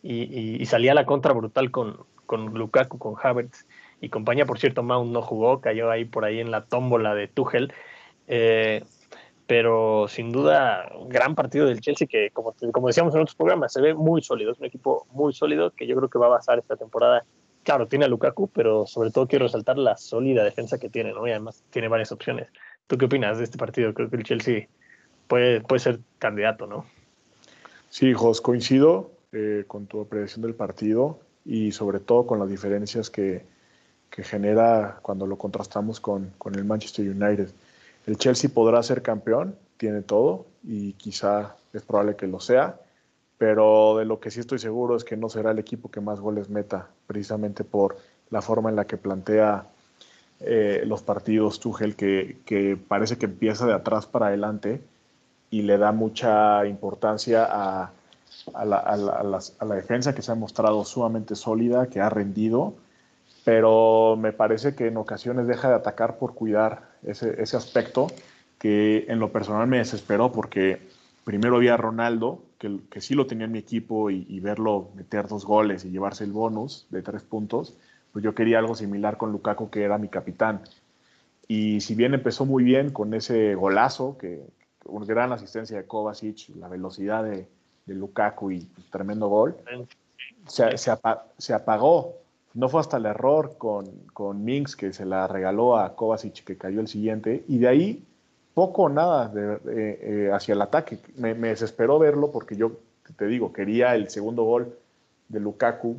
y, 0.03 0.65
salía 0.65 0.93
la 0.93 1.05
contra 1.05 1.33
brutal 1.33 1.71
con, 1.71 2.05
con 2.25 2.53
Lukaku, 2.53 2.97
con 2.97 3.15
Havertz 3.21 3.65
y 4.01 4.09
compañía. 4.09 4.45
Por 4.45 4.59
cierto, 4.59 4.83
Mount 4.83 5.11
no 5.11 5.21
jugó, 5.21 5.61
cayó 5.61 5.89
ahí 5.89 6.05
por 6.05 6.25
ahí 6.25 6.39
en 6.39 6.51
la 6.51 6.65
tómbola 6.65 7.15
de 7.15 7.27
Tuchel. 7.27 7.73
Eh, 8.27 8.83
pero 9.47 10.07
sin 10.07 10.31
duda, 10.31 10.89
gran 11.07 11.35
partido 11.35 11.67
del 11.67 11.81
Chelsea 11.81 12.07
que, 12.07 12.31
como, 12.31 12.55
como 12.71 12.87
decíamos 12.87 13.13
en 13.13 13.21
otros 13.21 13.35
programas, 13.35 13.73
se 13.73 13.81
ve 13.81 13.93
muy 13.93 14.21
sólido. 14.21 14.51
Es 14.51 14.59
un 14.59 14.65
equipo 14.65 15.05
muy 15.11 15.33
sólido 15.33 15.71
que 15.71 15.85
yo 15.85 15.95
creo 15.95 16.09
que 16.09 16.19
va 16.19 16.27
a 16.27 16.29
basar 16.29 16.57
esta 16.57 16.75
temporada. 16.75 17.23
Claro, 17.63 17.87
tiene 17.87 18.05
a 18.05 18.07
Lukaku, 18.07 18.47
pero 18.47 18.85
sobre 18.85 19.11
todo 19.11 19.27
quiero 19.27 19.45
resaltar 19.45 19.77
la 19.77 19.97
sólida 19.97 20.43
defensa 20.43 20.79
que 20.79 20.89
tiene, 20.89 21.13
¿no? 21.13 21.27
Y 21.27 21.31
además 21.31 21.63
tiene 21.69 21.87
varias 21.87 22.11
opciones. 22.11 22.47
¿Tú 22.87 22.97
qué 22.97 23.05
opinas 23.05 23.37
de 23.37 23.43
este 23.43 23.57
partido? 23.57 23.93
Creo 23.93 24.09
que 24.09 24.17
el 24.17 24.23
Chelsea 24.23 24.67
puede, 25.27 25.61
puede 25.61 25.79
ser 25.79 25.99
candidato, 26.19 26.67
¿no? 26.67 26.85
Sí, 27.89 28.13
Jos, 28.13 28.41
coincido 28.41 29.14
eh, 29.35 29.65
con 29.67 29.85
tu 29.85 29.99
apreciación 29.99 30.43
del 30.43 30.55
partido 30.55 31.19
y 31.43 31.73
sobre 31.73 31.99
todo 31.99 32.25
con 32.25 32.39
las 32.39 32.47
diferencias 32.47 33.09
que, 33.09 33.45
que 34.09 34.23
genera 34.23 34.99
cuando 35.01 35.27
lo 35.27 35.37
contrastamos 35.37 35.99
con, 35.99 36.31
con, 36.37 36.55
el 36.55 36.63
Manchester 36.63 37.05
United. 37.05 37.49
El 38.05 38.17
Chelsea 38.17 38.49
podrá 38.49 38.81
ser 38.81 39.01
campeón, 39.01 39.57
tiene 39.75 40.03
todo 40.03 40.45
y 40.63 40.93
quizá 40.93 41.57
es 41.73 41.81
probable 41.81 42.15
que 42.15 42.27
lo 42.27 42.39
sea, 42.39 42.79
pero 43.37 43.97
de 43.97 44.05
lo 44.05 44.21
que 44.21 44.31
sí 44.31 44.39
estoy 44.39 44.57
seguro 44.57 44.95
es 44.95 45.03
que 45.03 45.17
no 45.17 45.27
será 45.27 45.51
el 45.51 45.59
equipo 45.59 45.91
que 45.91 45.99
más 45.99 46.21
goles 46.21 46.49
meta, 46.49 46.87
precisamente 47.05 47.65
por 47.65 47.97
la 48.29 48.41
forma 48.41 48.69
en 48.69 48.77
la 48.77 48.87
que 48.87 48.95
plantea 48.95 49.67
eh, 50.39 50.83
los 50.85 51.03
partidos 51.03 51.59
Tuchel, 51.59 51.97
que, 51.97 52.37
que 52.45 52.77
parece 52.77 53.17
que 53.17 53.25
empieza 53.25 53.65
de 53.65 53.73
atrás 53.73 54.05
para 54.05 54.27
adelante 54.27 54.81
y 55.49 55.63
le 55.63 55.77
da 55.77 55.91
mucha 55.91 56.65
importancia 56.65 57.45
a 57.49 57.91
a 58.53 58.65
la, 58.65 58.77
a, 58.77 58.97
la, 58.97 59.39
a, 59.59 59.65
la, 59.65 59.75
defensa 59.75 60.13
que 60.13 60.21
se 60.21 60.31
ha 60.31 60.35
mostrado 60.35 60.83
sumamente 60.85 61.35
sólida, 61.35 61.87
que 61.87 62.01
ha 62.01 62.09
rendido, 62.09 62.75
pero 63.43 64.17
me 64.19 64.33
parece 64.33 64.75
que 64.75 64.87
en 64.87 64.97
ocasiones 64.97 65.47
deja 65.47 65.69
de 65.69 65.75
atacar 65.75 66.17
por 66.17 66.33
cuidar 66.33 66.89
ese, 67.03 67.41
ese 67.41 67.57
aspecto 67.57 68.07
que 68.59 69.05
en 69.07 69.19
lo 69.19 69.31
personal 69.31 69.67
me 69.67 69.77
desesperó 69.77 70.31
porque 70.31 70.79
primero 71.23 71.59
vi 71.59 71.67
a 71.67 71.77
Ronaldo, 71.77 72.43
que, 72.57 72.79
que 72.89 73.01
sí 73.01 73.13
lo 73.13 73.27
tenía 73.27 73.45
en 73.45 73.51
mi 73.51 73.59
equipo, 73.59 74.09
y, 74.09 74.25
y, 74.29 74.39
verlo 74.39 74.89
meter 74.95 75.27
dos 75.27 75.45
goles 75.45 75.85
y 75.85 75.91
llevarse 75.91 76.23
el 76.23 76.31
bonus 76.31 76.87
de 76.89 77.01
tres 77.01 77.23
puntos, 77.23 77.77
pues 78.13 78.23
yo 78.23 78.33
quería 78.33 78.59
algo 78.59 78.75
similar 78.75 79.17
con 79.17 79.31
Lukaku, 79.31 79.69
que 79.69 79.83
era 79.83 79.97
mi 79.97 80.07
capitán. 80.07 80.61
Y 81.47 81.81
si 81.81 81.95
bien 81.95 82.13
empezó 82.13 82.45
muy 82.45 82.63
bien 82.63 82.91
con 82.91 83.13
ese 83.13 83.55
golazo, 83.55 84.17
que 84.17 84.41
una 84.85 85.05
gran 85.05 85.31
asistencia 85.31 85.77
de 85.77 85.85
Kovacic, 85.85 86.55
la 86.55 86.67
velocidad 86.67 87.23
de, 87.23 87.47
de 87.85 87.93
Lukaku 87.93 88.51
y 88.51 88.67
tremendo 88.91 89.27
gol, 89.27 89.55
se, 90.47 90.77
se, 90.77 90.91
apa, 90.91 91.25
se, 91.37 91.53
apagó. 91.53 92.15
No 92.53 92.69
fue 92.69 92.79
hasta 92.79 92.97
el 92.97 93.05
error 93.05 93.55
con, 93.57 93.85
con 94.13 94.43
Minx 94.43 94.75
que 94.75 94.93
se 94.93 95.05
la 95.05 95.27
regaló 95.27 95.77
a 95.77 95.95
Kovacic 95.95 96.43
que 96.43 96.57
cayó 96.57 96.79
el 96.79 96.87
siguiente 96.87 97.43
y 97.47 97.57
de 97.57 97.67
ahí 97.67 98.03
poco 98.53 98.83
o 98.83 98.89
nada 98.89 99.27
de, 99.27 99.53
eh, 99.53 99.59
eh, 99.67 100.31
hacia 100.33 100.53
el 100.53 100.61
ataque. 100.61 100.97
Me, 101.17 101.33
me, 101.33 101.49
desesperó 101.49 101.99
verlo 101.99 102.31
porque 102.31 102.55
yo, 102.55 102.71
te 103.17 103.27
digo, 103.27 103.51
quería 103.51 103.93
el 103.95 104.09
segundo 104.09 104.43
gol 104.43 104.73
de 105.27 105.39
Lukaku 105.39 105.97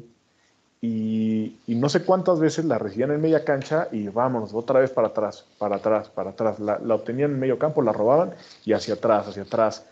y, 0.80 1.56
y, 1.66 1.74
no 1.74 1.88
sé 1.88 2.04
cuántas 2.04 2.38
veces 2.38 2.64
la 2.64 2.78
recibían 2.78 3.10
en 3.10 3.20
media 3.20 3.44
cancha 3.44 3.88
y 3.92 4.08
vámonos, 4.08 4.54
otra 4.54 4.80
vez 4.80 4.90
para 4.90 5.08
atrás, 5.08 5.46
para 5.58 5.76
atrás, 5.76 6.08
para 6.10 6.30
atrás. 6.30 6.60
La, 6.60 6.78
la 6.78 6.94
obtenían 6.94 7.32
en 7.32 7.40
medio 7.40 7.58
campo, 7.58 7.82
la 7.82 7.92
robaban 7.92 8.34
y 8.64 8.72
hacia 8.72 8.94
atrás, 8.94 9.28
hacia 9.28 9.42
atrás. 9.42 9.86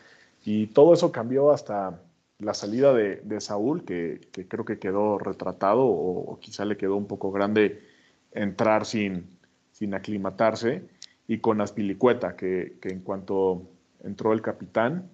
Y 0.45 0.67
todo 0.69 0.93
eso 0.93 1.11
cambió 1.11 1.51
hasta 1.51 2.01
la 2.39 2.55
salida 2.55 2.93
de, 2.93 3.17
de 3.17 3.41
Saúl, 3.41 3.85
que, 3.85 4.21
que, 4.33 4.47
creo 4.47 4.65
que 4.65 4.79
quedó 4.79 5.19
retratado 5.19 5.85
o, 5.87 6.39
quizá 6.41 6.65
le 6.65 6.77
quedó 6.77 6.97
un 6.97 7.07
poco 7.07 7.33
grande 7.33 7.83
entrar 8.33 8.85
sin, 8.85 9.39
sin 9.73 9.95
aclimatarse, 9.95 10.83
y 11.27 11.39
con 11.39 11.61
Aspilicueta, 11.61 12.37
que, 12.37 12.77
que 12.83 12.91
en 12.91 13.01
cuanto 13.01 13.63
entró 14.03 14.33
el 14.33 14.43
capitán, 14.43 15.09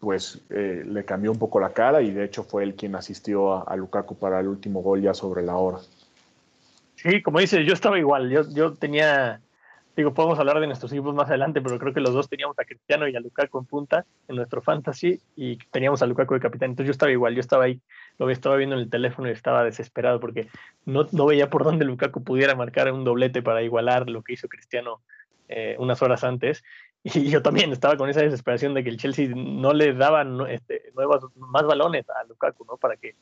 pues 0.00 0.40
eh, 0.50 0.82
le 0.84 1.04
cambió 1.04 1.30
un 1.30 1.38
poco 1.38 1.60
la 1.60 1.72
cara 1.72 2.02
y 2.02 2.10
de 2.10 2.24
hecho 2.24 2.42
fue 2.42 2.64
él 2.64 2.74
quien 2.74 2.96
asistió 2.96 3.54
a, 3.54 3.62
a, 3.62 3.76
Lukaku 3.76 4.16
para 4.16 4.40
el 4.40 4.48
último 4.48 4.82
gol 4.82 5.00
ya 5.00 5.14
sobre 5.14 5.42
la 5.42 5.56
hora. 5.56 5.78
Sí, 6.96 7.22
como 7.22 7.38
dices, 7.38 7.64
yo 7.66 7.72
estaba 7.72 7.98
igual, 7.98 8.28
yo, 8.28 8.42
yo 8.50 8.74
tenía 8.74 9.40
digo, 9.96 10.12
podemos 10.12 10.38
hablar 10.38 10.60
de 10.60 10.66
nuestros 10.66 10.92
equipos 10.92 11.14
más 11.14 11.28
adelante, 11.28 11.60
pero 11.60 11.78
creo 11.78 11.94
que 11.94 12.00
los 12.00 12.12
dos 12.12 12.28
teníamos 12.28 12.58
a 12.58 12.64
Cristiano 12.64 13.06
y 13.06 13.14
a 13.14 13.20
Lukaku 13.20 13.58
en 13.58 13.64
punta 13.64 14.04
en 14.28 14.36
nuestro 14.36 14.60
fantasy 14.60 15.20
y 15.36 15.56
teníamos 15.70 16.02
a 16.02 16.06
Lukaku 16.06 16.34
de 16.34 16.40
capitán. 16.40 16.70
Entonces 16.70 16.88
yo 16.88 16.92
estaba 16.92 17.12
igual, 17.12 17.34
yo 17.34 17.40
estaba 17.40 17.64
ahí, 17.64 17.80
lo 18.18 18.28
estaba 18.30 18.56
viendo 18.56 18.74
en 18.76 18.82
el 18.82 18.90
teléfono 18.90 19.28
y 19.28 19.32
estaba 19.32 19.64
desesperado 19.64 20.18
porque 20.20 20.48
no, 20.84 21.06
no 21.12 21.26
veía 21.26 21.48
por 21.48 21.64
dónde 21.64 21.84
Lukaku 21.84 22.24
pudiera 22.24 22.54
marcar 22.54 22.92
un 22.92 23.04
doblete 23.04 23.42
para 23.42 23.62
igualar 23.62 24.10
lo 24.10 24.22
que 24.22 24.34
hizo 24.34 24.48
Cristiano 24.48 25.00
eh, 25.48 25.76
unas 25.78 26.02
horas 26.02 26.24
antes. 26.24 26.62
Y 27.06 27.28
yo 27.28 27.42
también 27.42 27.70
estaba 27.70 27.98
con 27.98 28.08
esa 28.08 28.22
desesperación 28.22 28.72
de 28.72 28.82
que 28.82 28.88
el 28.88 28.96
Chelsea 28.96 29.28
no 29.28 29.74
le 29.74 29.92
daba 29.92 30.24
este, 30.48 30.90
nuevas, 30.94 31.22
más 31.36 31.64
balones 31.64 32.08
a 32.08 32.24
Lukaku, 32.24 32.64
¿no? 32.64 32.78
Para 32.78 32.96
que, 32.96 33.14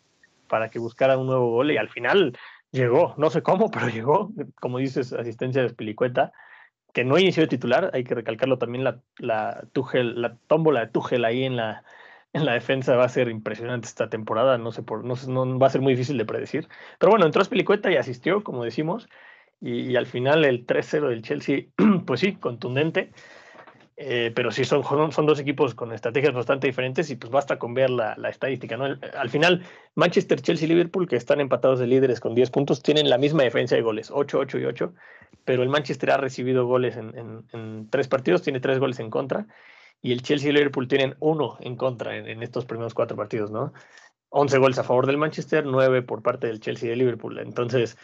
para 0.46 0.70
que 0.70 0.78
buscara 0.78 1.18
un 1.18 1.26
nuevo 1.26 1.50
gol 1.50 1.72
y 1.72 1.76
al 1.78 1.88
final 1.88 2.38
llegó, 2.70 3.14
no 3.18 3.28
sé 3.28 3.42
cómo, 3.42 3.72
pero 3.72 3.88
llegó, 3.88 4.30
como 4.60 4.78
dices, 4.78 5.12
asistencia 5.12 5.62
de 5.62 5.70
Spilicueta 5.70 6.32
que 6.92 7.04
no 7.04 7.18
inició 7.18 7.42
de 7.42 7.48
titular, 7.48 7.90
hay 7.94 8.04
que 8.04 8.14
recalcarlo 8.14 8.58
también, 8.58 8.84
la, 8.84 9.00
la, 9.18 9.64
Tuchel, 9.72 10.20
la 10.20 10.36
tómbola 10.46 10.80
de 10.80 10.86
Tuchel 10.88 11.24
ahí 11.24 11.44
en 11.44 11.56
la, 11.56 11.84
en 12.32 12.44
la 12.44 12.54
defensa 12.54 12.96
va 12.96 13.04
a 13.04 13.08
ser 13.08 13.28
impresionante 13.28 13.86
esta 13.88 14.10
temporada, 14.10 14.58
no 14.58 14.72
sé 14.72 14.82
por, 14.82 15.04
no, 15.04 15.14
no 15.28 15.58
va 15.58 15.66
a 15.68 15.70
ser 15.70 15.80
muy 15.80 15.94
difícil 15.94 16.18
de 16.18 16.24
predecir. 16.24 16.68
Pero 16.98 17.10
bueno, 17.10 17.26
entró 17.26 17.44
Spilicueta 17.44 17.90
y 17.90 17.96
asistió, 17.96 18.42
como 18.44 18.64
decimos, 18.64 19.08
y, 19.60 19.92
y 19.92 19.96
al 19.96 20.06
final 20.06 20.44
el 20.44 20.66
3-0 20.66 21.08
del 21.08 21.22
Chelsea, 21.22 21.66
pues 22.06 22.20
sí, 22.20 22.34
contundente. 22.36 23.12
Eh, 23.96 24.32
pero 24.34 24.50
sí, 24.50 24.64
son, 24.64 24.82
son 25.12 25.26
dos 25.26 25.38
equipos 25.38 25.74
con 25.74 25.92
estrategias 25.92 26.32
bastante 26.32 26.66
diferentes 26.66 27.10
y 27.10 27.16
pues 27.16 27.30
basta 27.30 27.58
con 27.58 27.74
ver 27.74 27.90
la, 27.90 28.14
la 28.16 28.30
estadística. 28.30 28.76
¿no? 28.76 28.84
Al 28.84 29.30
final, 29.30 29.62
Manchester, 29.94 30.40
Chelsea 30.40 30.66
y 30.66 30.68
Liverpool, 30.70 31.06
que 31.06 31.16
están 31.16 31.40
empatados 31.40 31.78
de 31.78 31.86
líderes 31.86 32.18
con 32.18 32.34
10 32.34 32.50
puntos, 32.50 32.82
tienen 32.82 33.10
la 33.10 33.18
misma 33.18 33.42
defensa 33.42 33.76
de 33.76 33.82
goles, 33.82 34.10
8, 34.10 34.38
8 34.38 34.58
y 34.58 34.64
8, 34.64 34.94
pero 35.44 35.62
el 35.62 35.68
Manchester 35.68 36.10
ha 36.10 36.16
recibido 36.16 36.66
goles 36.66 36.96
en, 36.96 37.44
en, 37.52 37.90
tres 37.90 38.08
partidos, 38.08 38.42
tiene 38.42 38.60
tres 38.60 38.78
goles 38.78 38.98
en 38.98 39.10
contra, 39.10 39.46
y 40.00 40.12
el 40.12 40.22
Chelsea 40.22 40.50
y 40.50 40.52
Liverpool 40.52 40.88
tienen 40.88 41.14
uno 41.20 41.58
en 41.60 41.76
contra 41.76 42.16
en, 42.16 42.26
en 42.28 42.42
estos 42.42 42.64
primeros 42.64 42.94
cuatro 42.94 43.16
partidos, 43.16 43.50
¿no? 43.50 43.72
11 44.30 44.58
goles 44.58 44.78
a 44.78 44.84
favor 44.84 45.06
del 45.06 45.18
Manchester, 45.18 45.66
9 45.66 46.02
por 46.02 46.22
parte 46.22 46.46
del 46.46 46.60
Chelsea 46.60 46.86
y 46.86 46.90
de 46.90 46.96
Liverpool. 46.96 47.38
Entonces, 47.38 47.98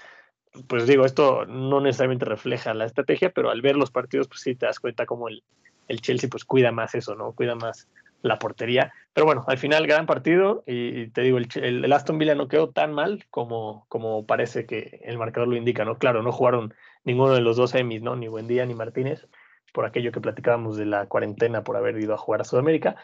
pues 0.68 0.86
digo, 0.86 1.06
esto 1.06 1.46
no 1.46 1.80
necesariamente 1.80 2.26
refleja 2.26 2.74
la 2.74 2.84
estrategia, 2.84 3.30
pero 3.30 3.50
al 3.50 3.62
ver 3.62 3.76
los 3.76 3.90
partidos, 3.90 4.28
pues 4.28 4.40
sí 4.42 4.54
te 4.54 4.66
das 4.66 4.78
cuenta 4.78 5.06
cómo 5.06 5.28
el, 5.28 5.42
el 5.88 6.00
Chelsea 6.00 6.30
pues 6.30 6.44
cuida 6.44 6.72
más 6.72 6.94
eso, 6.94 7.14
¿no? 7.14 7.32
Cuida 7.32 7.54
más 7.54 7.88
la 8.22 8.38
portería. 8.38 8.92
Pero 9.12 9.26
bueno, 9.26 9.44
al 9.46 9.58
final 9.58 9.86
gran 9.86 10.06
partido 10.06 10.62
y, 10.66 11.08
te 11.08 11.22
digo, 11.22 11.38
el, 11.38 11.48
el, 11.56 11.84
el, 11.84 11.92
Aston 11.92 12.18
Villa 12.18 12.34
no 12.34 12.48
quedó 12.48 12.70
tan 12.70 12.92
mal 12.92 13.24
como, 13.30 13.86
como 13.88 14.26
parece 14.26 14.66
que 14.66 15.00
el 15.04 15.18
marcador 15.18 15.48
lo 15.48 15.56
indica, 15.56 15.84
¿no? 15.84 15.98
Claro, 15.98 16.22
no 16.22 16.32
jugaron 16.32 16.74
ninguno 17.04 17.34
de 17.34 17.40
los 17.40 17.56
dos 17.56 17.70
semis, 17.70 18.02
¿no? 18.02 18.16
Ni 18.16 18.28
Buendía 18.28 18.66
ni 18.66 18.74
Martínez, 18.74 19.26
por 19.72 19.86
aquello 19.86 20.12
que 20.12 20.20
platicábamos 20.20 20.76
de 20.76 20.86
la 20.86 21.06
cuarentena 21.06 21.64
por 21.64 21.76
haber 21.76 21.98
ido 21.98 22.14
a 22.14 22.18
jugar 22.18 22.40
a 22.40 22.44
Sudamérica. 22.44 22.96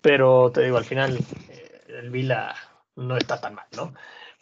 Pero 0.00 0.50
te 0.52 0.62
digo, 0.62 0.78
al 0.78 0.84
final 0.84 1.18
eh, 1.50 1.80
el 2.00 2.10
Villa 2.10 2.54
no 2.96 3.16
está 3.16 3.40
tan 3.40 3.54
mal, 3.54 3.66
¿no? 3.76 3.92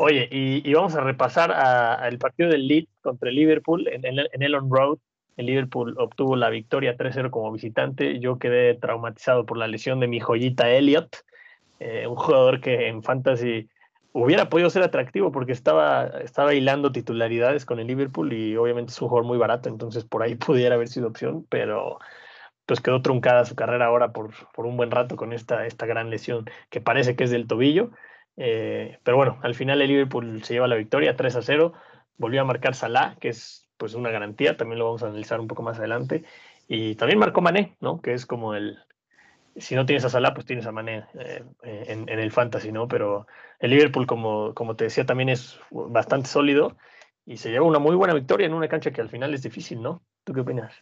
Oye, 0.00 0.28
y, 0.30 0.72
vamos 0.74 0.94
a 0.94 1.00
repasar 1.00 1.50
al 1.50 2.18
partido 2.18 2.48
del 2.50 2.68
Leeds 2.68 2.88
contra 3.00 3.30
el 3.30 3.34
Liverpool 3.34 3.88
en, 3.88 4.06
en, 4.06 4.20
en 4.32 4.42
Elon 4.42 4.70
Road 4.70 4.98
el 5.38 5.46
Liverpool 5.46 5.94
obtuvo 5.98 6.34
la 6.34 6.50
victoria 6.50 6.96
3-0 6.96 7.30
como 7.30 7.52
visitante. 7.52 8.18
Yo 8.18 8.40
quedé 8.40 8.74
traumatizado 8.74 9.46
por 9.46 9.56
la 9.56 9.68
lesión 9.68 10.00
de 10.00 10.08
mi 10.08 10.18
joyita 10.18 10.68
Elliot, 10.68 11.24
eh, 11.78 12.08
un 12.08 12.16
jugador 12.16 12.60
que 12.60 12.88
en 12.88 13.04
fantasy 13.04 13.68
hubiera 14.12 14.48
podido 14.48 14.68
ser 14.68 14.82
atractivo 14.82 15.30
porque 15.30 15.52
estaba, 15.52 16.08
estaba 16.24 16.54
hilando 16.54 16.90
titularidades 16.90 17.64
con 17.64 17.78
el 17.78 17.86
Liverpool 17.86 18.32
y 18.32 18.56
obviamente 18.56 18.90
es 18.90 19.00
un 19.00 19.08
jugador 19.08 19.28
muy 19.28 19.38
barato, 19.38 19.68
entonces 19.68 20.04
por 20.04 20.24
ahí 20.24 20.34
pudiera 20.34 20.74
haber 20.74 20.88
sido 20.88 21.06
opción, 21.06 21.46
pero 21.48 22.00
pues 22.66 22.80
quedó 22.80 23.00
truncada 23.00 23.44
su 23.44 23.54
carrera 23.54 23.86
ahora 23.86 24.12
por, 24.12 24.32
por 24.52 24.66
un 24.66 24.76
buen 24.76 24.90
rato 24.90 25.14
con 25.14 25.32
esta, 25.32 25.66
esta 25.66 25.86
gran 25.86 26.10
lesión 26.10 26.46
que 26.68 26.80
parece 26.80 27.14
que 27.14 27.24
es 27.24 27.30
del 27.30 27.46
tobillo. 27.46 27.92
Eh, 28.36 28.98
pero 29.04 29.16
bueno, 29.16 29.38
al 29.42 29.54
final 29.54 29.80
el 29.80 29.88
Liverpool 29.88 30.42
se 30.42 30.54
lleva 30.54 30.66
la 30.66 30.74
victoria 30.74 31.16
3 31.16 31.36
a 31.36 31.42
0 31.42 31.74
volvió 32.16 32.40
a 32.42 32.44
marcar 32.44 32.74
Salah, 32.74 33.16
que 33.20 33.28
es 33.28 33.67
pues 33.78 33.94
una 33.94 34.10
garantía, 34.10 34.56
también 34.56 34.78
lo 34.78 34.86
vamos 34.86 35.02
a 35.02 35.06
analizar 35.06 35.40
un 35.40 35.48
poco 35.48 35.62
más 35.62 35.78
adelante. 35.78 36.24
Y 36.68 36.96
también 36.96 37.18
marcó 37.18 37.40
Mané, 37.40 37.76
¿no? 37.80 38.02
Que 38.02 38.12
es 38.12 38.26
como 38.26 38.54
el, 38.54 38.78
si 39.56 39.74
no 39.74 39.86
tienes 39.86 40.04
a 40.04 40.10
Salah, 40.10 40.34
pues 40.34 40.46
tienes 40.46 40.66
a 40.66 40.72
Mané 40.72 41.04
eh, 41.18 41.42
en, 41.62 42.08
en, 42.08 42.18
el 42.18 42.30
fantasy, 42.30 42.72
¿no? 42.72 42.88
Pero 42.88 43.26
el 43.60 43.70
Liverpool, 43.70 44.06
como, 44.06 44.52
como 44.54 44.76
te 44.76 44.84
decía, 44.84 45.06
también 45.06 45.30
es 45.30 45.58
bastante 45.70 46.28
sólido 46.28 46.76
y 47.24 47.38
se 47.38 47.50
lleva 47.50 47.66
una 47.66 47.78
muy 47.78 47.96
buena 47.96 48.14
victoria 48.14 48.46
en 48.46 48.54
una 48.54 48.68
cancha 48.68 48.90
que 48.90 49.00
al 49.00 49.08
final 49.08 49.32
es 49.32 49.42
difícil, 49.42 49.80
¿no? 49.80 50.02
¿Tú 50.24 50.32
qué 50.34 50.40
opinas? 50.40 50.72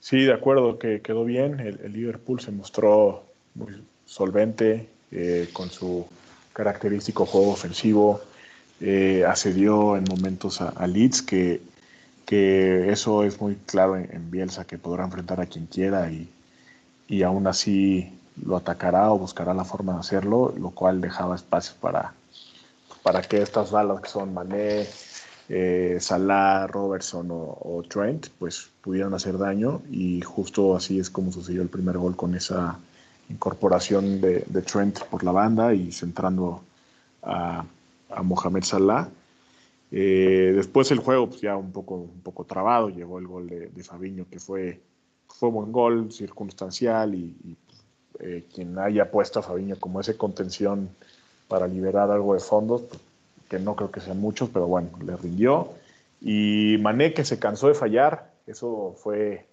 Sí, 0.00 0.24
de 0.24 0.32
acuerdo, 0.32 0.78
que 0.78 1.00
quedó 1.00 1.24
bien. 1.24 1.60
El, 1.60 1.80
el 1.82 1.92
Liverpool 1.92 2.40
se 2.40 2.50
mostró 2.50 3.24
muy 3.54 3.82
solvente 4.04 4.88
eh, 5.10 5.48
con 5.52 5.70
su 5.70 6.06
característico 6.52 7.24
juego 7.24 7.52
ofensivo. 7.52 8.20
Eh, 8.80 9.24
en 9.24 10.04
momentos 10.04 10.60
a, 10.60 10.70
a 10.70 10.86
Leeds, 10.86 11.22
que, 11.22 11.62
que, 12.26 12.90
eso 12.90 13.24
es 13.24 13.40
muy 13.40 13.56
claro 13.66 13.96
en, 13.96 14.10
en, 14.12 14.30
Bielsa, 14.30 14.64
que 14.64 14.78
podrá 14.78 15.04
enfrentar 15.04 15.40
a 15.40 15.46
quien 15.46 15.66
quiera 15.66 16.10
y, 16.10 16.28
y 17.08 17.22
aún 17.22 17.46
así 17.46 18.12
lo 18.44 18.56
atacará 18.56 19.12
o 19.12 19.18
buscará 19.18 19.54
la 19.54 19.64
forma 19.64 19.94
de 19.94 20.00
hacerlo, 20.00 20.54
lo 20.58 20.70
cual 20.70 21.00
dejaba 21.00 21.36
espacios 21.36 21.76
para, 21.76 22.14
para 23.02 23.22
que 23.22 23.42
estas 23.42 23.70
balas 23.70 24.00
que 24.00 24.08
son 24.08 24.34
Mané, 24.34 24.86
eh, 25.48 25.98
Salah, 26.00 26.66
Robertson 26.66 27.30
o, 27.30 27.58
o, 27.60 27.82
Trent, 27.88 28.28
pues 28.38 28.70
pudieran 28.80 29.14
hacer 29.14 29.38
daño. 29.38 29.82
Y 29.90 30.20
justo 30.22 30.74
así 30.76 30.98
es 30.98 31.10
como 31.10 31.30
sucedió 31.30 31.62
el 31.62 31.68
primer 31.68 31.98
gol 31.98 32.16
con 32.16 32.34
esa 32.34 32.78
incorporación 33.28 34.20
de, 34.20 34.44
de 34.46 34.62
Trent 34.62 35.00
por 35.04 35.22
la 35.22 35.32
banda 35.32 35.74
y 35.74 35.92
centrando 35.92 36.62
a, 37.22 37.64
a 38.14 38.22
Mohamed 38.22 38.62
Salah. 38.64 39.08
Eh, 39.90 40.52
después 40.54 40.90
el 40.90 40.98
juego 40.98 41.28
pues 41.28 41.40
ya 41.40 41.56
un 41.56 41.72
poco, 41.72 41.96
un 41.96 42.20
poco 42.22 42.44
trabado, 42.44 42.88
llegó 42.88 43.18
el 43.18 43.26
gol 43.26 43.48
de, 43.48 43.68
de 43.68 43.84
Fabiño 43.84 44.26
que 44.30 44.40
fue, 44.40 44.80
fue 45.28 45.50
buen 45.50 45.72
gol, 45.72 46.10
circunstancial 46.10 47.14
y, 47.14 47.56
eh, 48.20 48.44
quien 48.54 48.78
haya 48.78 49.10
puesto 49.10 49.40
a 49.40 49.42
Fabiño 49.42 49.76
como 49.78 50.00
ese 50.00 50.16
contención 50.16 50.88
para 51.48 51.66
liberar 51.66 52.10
algo 52.10 52.34
de 52.34 52.40
fondos, 52.40 52.82
pues, 52.82 53.00
que 53.48 53.58
no 53.58 53.74
creo 53.74 53.90
que 53.90 54.00
sean 54.00 54.20
muchos, 54.20 54.48
pero 54.50 54.66
bueno, 54.66 54.88
le 55.04 55.16
rindió. 55.16 55.70
Y 56.20 56.76
Mané 56.80 57.12
que 57.12 57.24
se 57.24 57.38
cansó 57.38 57.68
de 57.68 57.74
fallar, 57.74 58.32
eso 58.46 58.94
fue, 58.96 59.46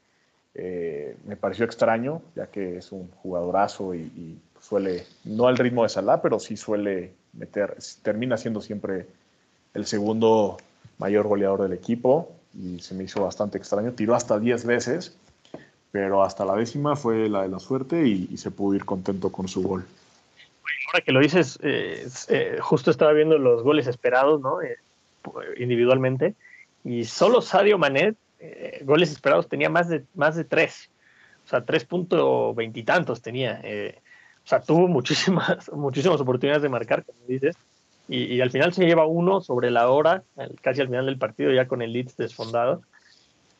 eh, 0.53 1.17
me 1.25 1.35
pareció 1.35 1.65
extraño, 1.65 2.21
ya 2.35 2.47
que 2.47 2.77
es 2.77 2.91
un 2.91 3.09
jugadorazo 3.11 3.95
y, 3.95 4.39
suele, 4.61 5.05
no 5.25 5.47
al 5.47 5.57
ritmo 5.57 5.83
de 5.83 5.89
Salah, 5.89 6.21
pero 6.21 6.39
sí 6.39 6.55
suele 6.55 7.13
meter, 7.33 7.77
termina 8.01 8.37
siendo 8.37 8.61
siempre 8.61 9.07
el 9.73 9.85
segundo 9.85 10.57
mayor 10.97 11.27
goleador 11.27 11.63
del 11.63 11.73
equipo 11.73 12.31
y 12.53 12.79
se 12.79 12.93
me 12.93 13.03
hizo 13.03 13.23
bastante 13.23 13.57
extraño. 13.57 13.91
Tiró 13.91 14.15
hasta 14.15 14.39
10 14.39 14.65
veces, 14.65 15.17
pero 15.91 16.23
hasta 16.23 16.45
la 16.45 16.55
décima 16.55 16.95
fue 16.95 17.27
la 17.27 17.43
de 17.43 17.49
la 17.49 17.59
suerte 17.59 18.07
y, 18.07 18.37
se 18.37 18.51
pudo 18.51 18.75
ir 18.75 18.85
contento 18.85 19.31
con 19.31 19.47
su 19.47 19.61
gol 19.61 19.85
ahora 20.87 21.05
que 21.05 21.11
lo 21.11 21.19
dices, 21.21 21.57
eh, 21.61 22.07
eh, 22.27 22.57
justo 22.59 22.91
estaba 22.91 23.13
viendo 23.13 23.37
los 23.37 23.63
goles 23.63 23.87
esperados, 23.87 24.41
¿no? 24.41 24.61
Eh, 24.61 24.77
individualmente, 25.57 26.35
y 26.83 27.05
solo 27.05 27.41
Sadio 27.41 27.77
Mané, 27.77 28.15
eh, 28.39 28.81
goles 28.83 29.11
esperados, 29.11 29.47
tenía 29.47 29.69
más 29.69 29.87
de, 29.87 30.03
más 30.15 30.35
de 30.35 30.43
tres. 30.43 30.89
O 31.45 31.47
sea, 31.47 31.63
tres 31.63 31.85
punto 31.85 32.53
veintitantos 32.53 33.21
tenía. 33.21 33.61
O 34.43 34.47
sea, 34.47 34.61
tuvo 34.61 34.87
muchísimas, 34.87 35.71
muchísimas 35.73 36.19
oportunidades 36.21 36.63
de 36.63 36.69
marcar, 36.69 37.03
como 37.05 37.19
dices, 37.27 37.55
y, 38.07 38.23
y, 38.35 38.41
al 38.41 38.51
final 38.51 38.73
se 38.73 38.85
lleva 38.85 39.05
uno 39.05 39.39
sobre 39.39 39.71
la 39.71 39.89
hora, 39.89 40.23
casi 40.61 40.81
al 40.81 40.87
final 40.87 41.05
del 41.05 41.17
partido, 41.17 41.51
ya 41.51 41.67
con 41.67 41.81
el 41.81 41.93
Leeds 41.93 42.17
desfondado. 42.17 42.81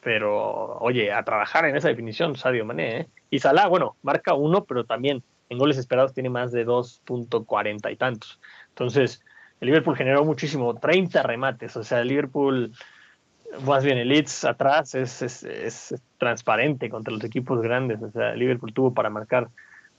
Pero, 0.04 0.78
oye, 0.80 1.14
a 1.14 1.24
trabajar 1.24 1.66
en 1.66 1.76
esa 1.76 1.88
definición, 1.88 2.36
Sadio 2.36 2.66
Mané, 2.66 3.02
¿eh? 3.02 3.08
Y 3.30 3.40
Salah, 3.40 3.68
bueno, 3.68 3.96
marca 4.02 4.34
uno, 4.34 4.66
pero 4.66 4.84
también 4.84 5.24
en 5.50 5.58
goles 5.58 5.78
esperados 5.78 6.14
tiene 6.14 6.30
más 6.30 6.52
de 6.52 6.66
2.40 6.66 7.92
y 7.92 7.96
tantos. 7.96 8.40
Entonces, 8.70 9.22
el 9.60 9.68
Liverpool 9.68 9.96
generó 9.96 10.26
muchísimo, 10.26 10.74
30 10.76 11.22
remates. 11.24 11.78
O 11.78 11.84
sea, 11.84 12.02
el 12.02 12.08
Liverpool, 12.08 12.72
más 13.66 13.84
bien 13.84 14.00
el 14.00 14.08
Leeds 14.08 14.44
atrás, 14.44 14.96
es, 14.96 15.22
es, 15.22 15.44
es, 15.44 15.96
transparente 16.18 16.90
contra 16.90 17.14
los 17.14 17.24
equipos 17.24 17.62
grandes. 17.62 18.02
O 18.02 18.10
sea, 18.12 18.32
el 18.32 18.40
Liverpool 18.40 18.74
tuvo 18.74 18.94
para 18.94 19.10
marcar 19.10 19.50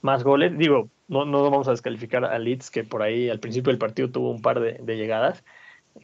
más 0.03 0.23
goles. 0.23 0.57
Digo, 0.57 0.89
no, 1.07 1.25
no 1.25 1.41
vamos 1.43 1.67
a 1.67 1.71
descalificar 1.71 2.25
a 2.25 2.37
Leeds, 2.37 2.69
que 2.69 2.83
por 2.83 3.01
ahí 3.01 3.29
al 3.29 3.39
principio 3.39 3.71
del 3.71 3.79
partido 3.79 4.11
tuvo 4.11 4.29
un 4.29 4.41
par 4.41 4.59
de, 4.59 4.95
llegadas. 4.95 5.43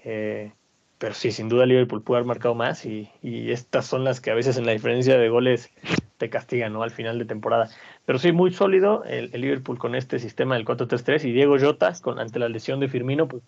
Eh, 0.04 0.52
pero 0.98 1.14
sí, 1.14 1.32
sin 1.32 1.50
duda 1.50 1.66
Liverpool 1.66 2.02
pudo 2.02 2.18
haber 2.18 2.28
marcado 2.28 2.56
más 2.56 2.86
y, 2.86 3.10
estas 3.24 3.86
son 3.86 4.04
las 4.04 4.20
que 4.20 4.32
a 4.32 4.36
veces 4.36 4.58
en 4.58 4.66
la 4.66 4.74
diferencia 4.74 5.18
de 5.18 5.30
goles 5.30 5.72
te 6.18 6.30
castigan, 6.30 6.74
¿no? 6.74 6.84
Al 6.84 6.92
final 6.92 7.20
de 7.20 7.26
temporada. 7.26 7.70
Pero 8.06 8.20
sí, 8.20 8.32
muy 8.32 8.52
sólido 8.52 9.04
el, 9.06 9.32
Liverpool 9.32 9.78
con 9.78 9.96
este 9.96 10.20
sistema 10.20 10.56
del 10.56 10.66
4-3-3 10.66 11.26
y 11.26 11.32
Diego 11.32 11.58
Jota, 11.60 11.94
con, 12.02 12.20
ante 12.20 12.40
la 12.40 12.50
lesión 12.50 12.80
de 12.80 12.90
Firmino, 12.90 13.28
pues 13.28 13.44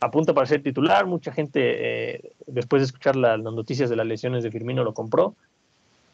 apunta 0.00 0.34
para 0.34 0.46
ser 0.46 0.62
titular. 0.62 1.06
Mucha 1.06 1.32
gente, 1.32 2.14
eh, 2.14 2.32
después 2.46 2.82
de 2.82 2.86
escuchar 2.86 3.16
la, 3.16 3.36
las 3.36 3.54
noticias 3.54 3.88
de 3.88 3.96
las 3.96 4.06
lesiones 4.06 4.42
de 4.42 4.50
Firmino, 4.50 4.84
lo 4.84 4.94
compró. 4.94 5.34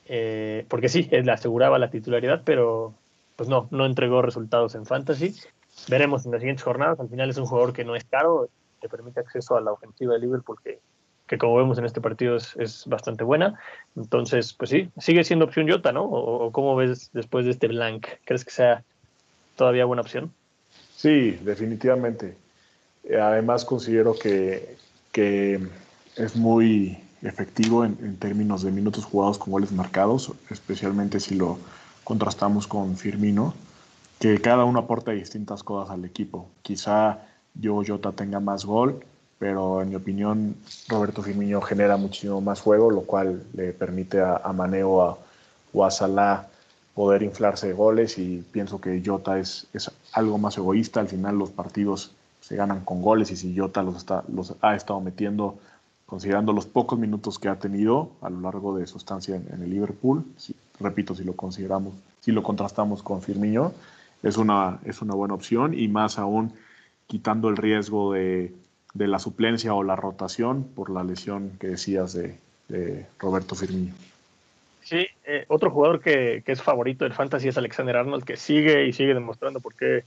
Eh, 0.08 0.64
porque 0.68 0.88
sí, 0.88 1.08
le 1.10 1.32
aseguraba 1.32 1.78
la 1.78 1.90
titularidad, 1.90 2.42
pero 2.44 2.94
pues 3.36 3.48
no, 3.48 3.68
no 3.70 3.86
entregó 3.86 4.22
resultados 4.22 4.74
en 4.74 4.86
Fantasy. 4.86 5.34
Veremos 5.88 6.24
en 6.24 6.32
las 6.32 6.40
siguientes 6.40 6.64
jornadas. 6.64 6.98
Al 6.98 7.08
final 7.08 7.30
es 7.30 7.36
un 7.36 7.46
jugador 7.46 7.72
que 7.72 7.84
no 7.84 7.94
es 7.94 8.04
caro, 8.04 8.48
te 8.80 8.88
permite 8.88 9.20
acceso 9.20 9.56
a 9.56 9.60
la 9.60 9.72
ofensiva 9.72 10.14
de 10.14 10.20
Liverpool 10.20 10.56
que, 10.64 10.80
que 11.26 11.38
como 11.38 11.56
vemos 11.56 11.78
en 11.78 11.84
este 11.84 12.00
partido 12.00 12.36
es, 12.36 12.84
bastante 12.86 13.24
buena. 13.24 13.58
Entonces, 13.94 14.52
pues 14.54 14.70
sí, 14.70 14.90
sigue 14.98 15.22
siendo 15.24 15.44
opción 15.44 15.68
Jota, 15.70 15.92
¿no? 15.92 16.04
¿O, 16.04 16.46
o 16.46 16.52
cómo 16.52 16.74
ves 16.76 17.10
después 17.12 17.44
de 17.44 17.50
este 17.52 17.68
blank? 17.68 18.06
¿Crees 18.24 18.44
que 18.44 18.50
sea 18.50 18.84
todavía 19.56 19.84
buena 19.84 20.02
opción? 20.02 20.32
Sí, 20.96 21.32
definitivamente. 21.42 22.36
Además 23.20 23.64
considero 23.64 24.14
que, 24.14 24.76
que 25.12 25.60
es 26.16 26.36
muy 26.36 26.98
efectivo 27.22 27.84
en, 27.84 27.98
en, 28.00 28.16
términos 28.16 28.62
de 28.62 28.70
minutos 28.70 29.04
jugados 29.04 29.38
con 29.38 29.52
goles 29.52 29.72
marcados, 29.72 30.32
especialmente 30.50 31.20
si 31.20 31.34
lo 31.34 31.58
contrastamos 32.06 32.68
con 32.68 32.96
Firmino, 32.96 33.52
que 34.20 34.40
cada 34.40 34.64
uno 34.64 34.78
aporta 34.78 35.10
distintas 35.10 35.64
cosas 35.64 35.90
al 35.90 36.04
equipo. 36.04 36.46
Quizá 36.62 37.18
yo 37.52 37.82
Jota 37.84 38.12
tenga 38.12 38.38
más 38.38 38.64
gol, 38.64 39.04
pero 39.40 39.82
en 39.82 39.88
mi 39.88 39.96
opinión 39.96 40.54
Roberto 40.86 41.20
Firmino 41.20 41.60
genera 41.60 41.96
muchísimo 41.96 42.40
más 42.40 42.60
juego, 42.60 42.92
lo 42.92 43.00
cual 43.00 43.42
le 43.54 43.72
permite 43.72 44.20
a, 44.20 44.52
Maneo 44.54 45.02
a, 45.02 45.18
o 45.72 45.84
a 45.84 45.90
Salah 45.90 46.46
poder 46.94 47.24
inflarse 47.24 47.66
de 47.66 47.72
goles 47.72 48.18
y 48.18 48.38
pienso 48.52 48.80
que 48.80 49.02
Jota 49.04 49.40
es, 49.40 49.66
es, 49.72 49.90
algo 50.12 50.38
más 50.38 50.56
egoísta, 50.58 51.00
al 51.00 51.08
final 51.08 51.36
los 51.36 51.50
partidos 51.50 52.12
se 52.40 52.54
ganan 52.54 52.84
con 52.84 53.02
goles 53.02 53.32
y 53.32 53.36
si 53.36 53.58
Jota 53.58 53.82
los, 53.82 53.96
está, 53.96 54.22
los 54.32 54.54
ha 54.60 54.76
estado 54.76 55.00
metiendo 55.00 55.58
considerando 56.06 56.52
los 56.52 56.66
pocos 56.66 57.00
minutos 57.00 57.40
que 57.40 57.48
ha 57.48 57.56
tenido 57.56 58.10
a 58.22 58.30
lo 58.30 58.42
largo 58.42 58.78
de 58.78 58.86
su 58.86 58.96
estancia 58.96 59.34
en, 59.34 59.48
en 59.52 59.64
el 59.64 59.70
Liverpool, 59.70 60.24
si, 60.36 60.54
repito, 60.80 61.14
si 61.14 61.24
lo 61.24 61.34
consideramos, 61.34 61.94
si 62.20 62.32
lo 62.32 62.42
contrastamos 62.42 63.02
con 63.02 63.22
Firmino, 63.22 63.72
es 64.22 64.36
una, 64.36 64.78
es 64.84 65.02
una 65.02 65.14
buena 65.14 65.34
opción 65.34 65.78
y 65.78 65.88
más 65.88 66.18
aún 66.18 66.52
quitando 67.06 67.48
el 67.48 67.56
riesgo 67.56 68.12
de, 68.12 68.52
de, 68.94 69.06
la 69.06 69.18
suplencia 69.18 69.74
o 69.74 69.82
la 69.82 69.96
rotación 69.96 70.64
por 70.64 70.90
la 70.90 71.04
lesión 71.04 71.52
que 71.60 71.68
decías 71.68 72.12
de, 72.14 72.38
de 72.68 73.06
Roberto 73.18 73.54
Firmino. 73.54 73.94
Sí, 74.82 75.06
eh, 75.24 75.44
otro 75.48 75.70
jugador 75.70 76.00
que, 76.00 76.42
que, 76.44 76.52
es 76.52 76.62
favorito 76.62 77.04
del 77.04 77.12
fantasy 77.12 77.48
es 77.48 77.58
Alexander 77.58 77.96
Arnold, 77.96 78.24
que 78.24 78.36
sigue 78.36 78.86
y 78.86 78.92
sigue 78.92 79.14
demostrando 79.14 79.60
por 79.60 79.74
qué 79.74 80.04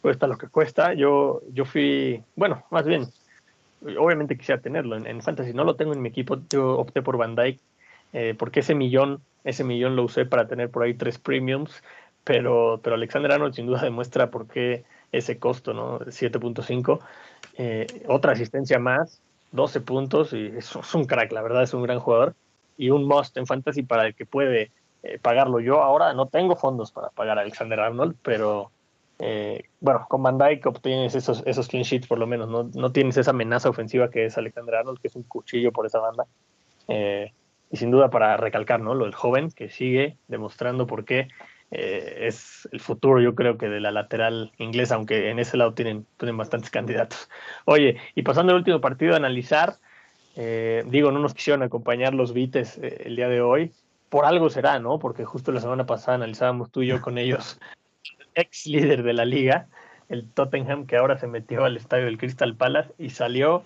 cuesta 0.00 0.26
lo 0.26 0.38
que 0.38 0.48
cuesta. 0.48 0.94
Yo, 0.94 1.42
yo 1.52 1.64
fui, 1.64 2.22
bueno, 2.36 2.64
más 2.70 2.86
bien, 2.86 3.08
obviamente 3.98 4.36
quisiera 4.36 4.60
tenerlo 4.60 4.96
en, 4.96 5.06
en 5.06 5.22
fantasy, 5.22 5.52
no 5.52 5.64
lo 5.64 5.76
tengo 5.76 5.92
en 5.92 6.02
mi 6.02 6.08
equipo, 6.08 6.38
yo 6.48 6.78
opté 6.78 7.02
por 7.02 7.16
Van 7.16 7.34
Dyke, 7.34 7.60
eh, 8.12 8.34
porque 8.38 8.60
ese 8.60 8.74
millón, 8.74 9.22
ese 9.44 9.64
millón 9.64 9.96
lo 9.96 10.04
usé 10.04 10.26
para 10.26 10.48
tener 10.48 10.70
por 10.70 10.82
ahí 10.82 10.94
tres 10.94 11.18
premiums, 11.18 11.82
pero, 12.24 12.80
pero 12.82 12.96
Alexander 12.96 13.32
Arnold 13.32 13.54
sin 13.54 13.66
duda 13.66 13.80
demuestra 13.82 14.30
por 14.30 14.46
qué 14.46 14.84
ese 15.12 15.38
costo, 15.38 15.74
¿no? 15.74 16.00
7.5. 16.00 17.00
Eh, 17.58 17.86
otra 18.06 18.32
asistencia 18.32 18.78
más, 18.78 19.20
12 19.52 19.80
puntos, 19.80 20.32
y 20.32 20.46
es, 20.46 20.74
es, 20.74 20.94
un 20.94 21.04
crack, 21.04 21.32
la 21.32 21.42
verdad, 21.42 21.62
es 21.62 21.74
un 21.74 21.82
gran 21.82 21.98
jugador. 21.98 22.34
Y 22.76 22.90
un 22.90 23.04
must 23.04 23.36
en 23.36 23.46
fantasy 23.46 23.82
para 23.82 24.06
el 24.06 24.14
que 24.14 24.24
puede 24.24 24.70
eh, 25.02 25.18
pagarlo. 25.18 25.60
Yo 25.60 25.82
ahora 25.82 26.12
no 26.12 26.26
tengo 26.26 26.56
fondos 26.56 26.92
para 26.92 27.08
pagar 27.10 27.38
a 27.38 27.42
Alexander 27.42 27.80
Arnold, 27.80 28.16
pero 28.22 28.70
eh, 29.18 29.64
bueno, 29.80 30.06
con 30.08 30.22
Van 30.22 30.36
Dyke 30.36 30.66
obtienes 30.66 31.14
esos, 31.14 31.42
esos 31.46 31.68
clean 31.68 31.84
sheets 31.84 32.06
por 32.06 32.18
lo 32.18 32.26
menos, 32.26 32.48
¿no? 32.48 32.70
no 32.74 32.92
tienes 32.92 33.16
esa 33.16 33.30
amenaza 33.30 33.68
ofensiva 33.68 34.10
que 34.10 34.26
es 34.26 34.36
Alexander 34.36 34.76
Arnold, 34.76 34.98
que 35.00 35.08
es 35.08 35.16
un 35.16 35.22
cuchillo 35.22 35.72
por 35.72 35.86
esa 35.86 36.00
banda. 36.00 36.26
Eh, 36.88 37.32
y 37.70 37.76
sin 37.76 37.90
duda 37.90 38.10
para 38.10 38.36
recalcar, 38.36 38.80
¿no? 38.80 38.94
Lo 38.94 39.04
del 39.04 39.14
joven 39.14 39.50
que 39.50 39.70
sigue 39.70 40.16
demostrando 40.28 40.86
por 40.86 41.04
qué 41.04 41.28
eh, 41.70 42.26
es 42.26 42.68
el 42.72 42.80
futuro, 42.80 43.20
yo 43.20 43.34
creo 43.34 43.56
que 43.56 43.68
de 43.68 43.80
la 43.80 43.92
lateral 43.92 44.52
inglesa, 44.58 44.96
aunque 44.96 45.30
en 45.30 45.38
ese 45.38 45.56
lado 45.56 45.72
tienen, 45.74 46.04
tienen 46.16 46.36
bastantes 46.36 46.70
candidatos. 46.70 47.28
Oye, 47.64 47.96
y 48.14 48.22
pasando 48.22 48.52
al 48.52 48.58
último 48.58 48.80
partido 48.80 49.14
a 49.14 49.16
analizar, 49.16 49.78
Eh, 50.36 50.84
digo, 50.86 51.10
no 51.10 51.18
nos 51.18 51.34
quisieron 51.34 51.62
acompañar 51.62 52.14
los 52.14 52.32
Vites 52.32 52.78
eh, 52.78 53.02
el 53.06 53.16
día 53.16 53.28
de 53.28 53.40
hoy. 53.40 53.72
Por 54.08 54.24
algo 54.24 54.48
será, 54.48 54.78
¿no? 54.78 54.98
Porque 54.98 55.24
justo 55.24 55.52
la 55.52 55.60
semana 55.60 55.86
pasada 55.86 56.16
analizábamos 56.16 56.70
tú 56.70 56.82
y 56.82 56.86
yo 56.88 57.00
con 57.00 57.18
ellos, 57.18 57.58
ex 58.34 58.66
líder 58.66 59.02
de 59.02 59.12
la 59.12 59.24
liga, 59.24 59.66
el 60.08 60.30
Tottenham, 60.32 60.86
que 60.86 60.96
ahora 60.96 61.18
se 61.18 61.26
metió 61.26 61.64
al 61.64 61.76
estadio 61.76 62.06
del 62.06 62.16
Crystal 62.18 62.54
Palace 62.54 62.92
y 62.98 63.10
salió, 63.10 63.64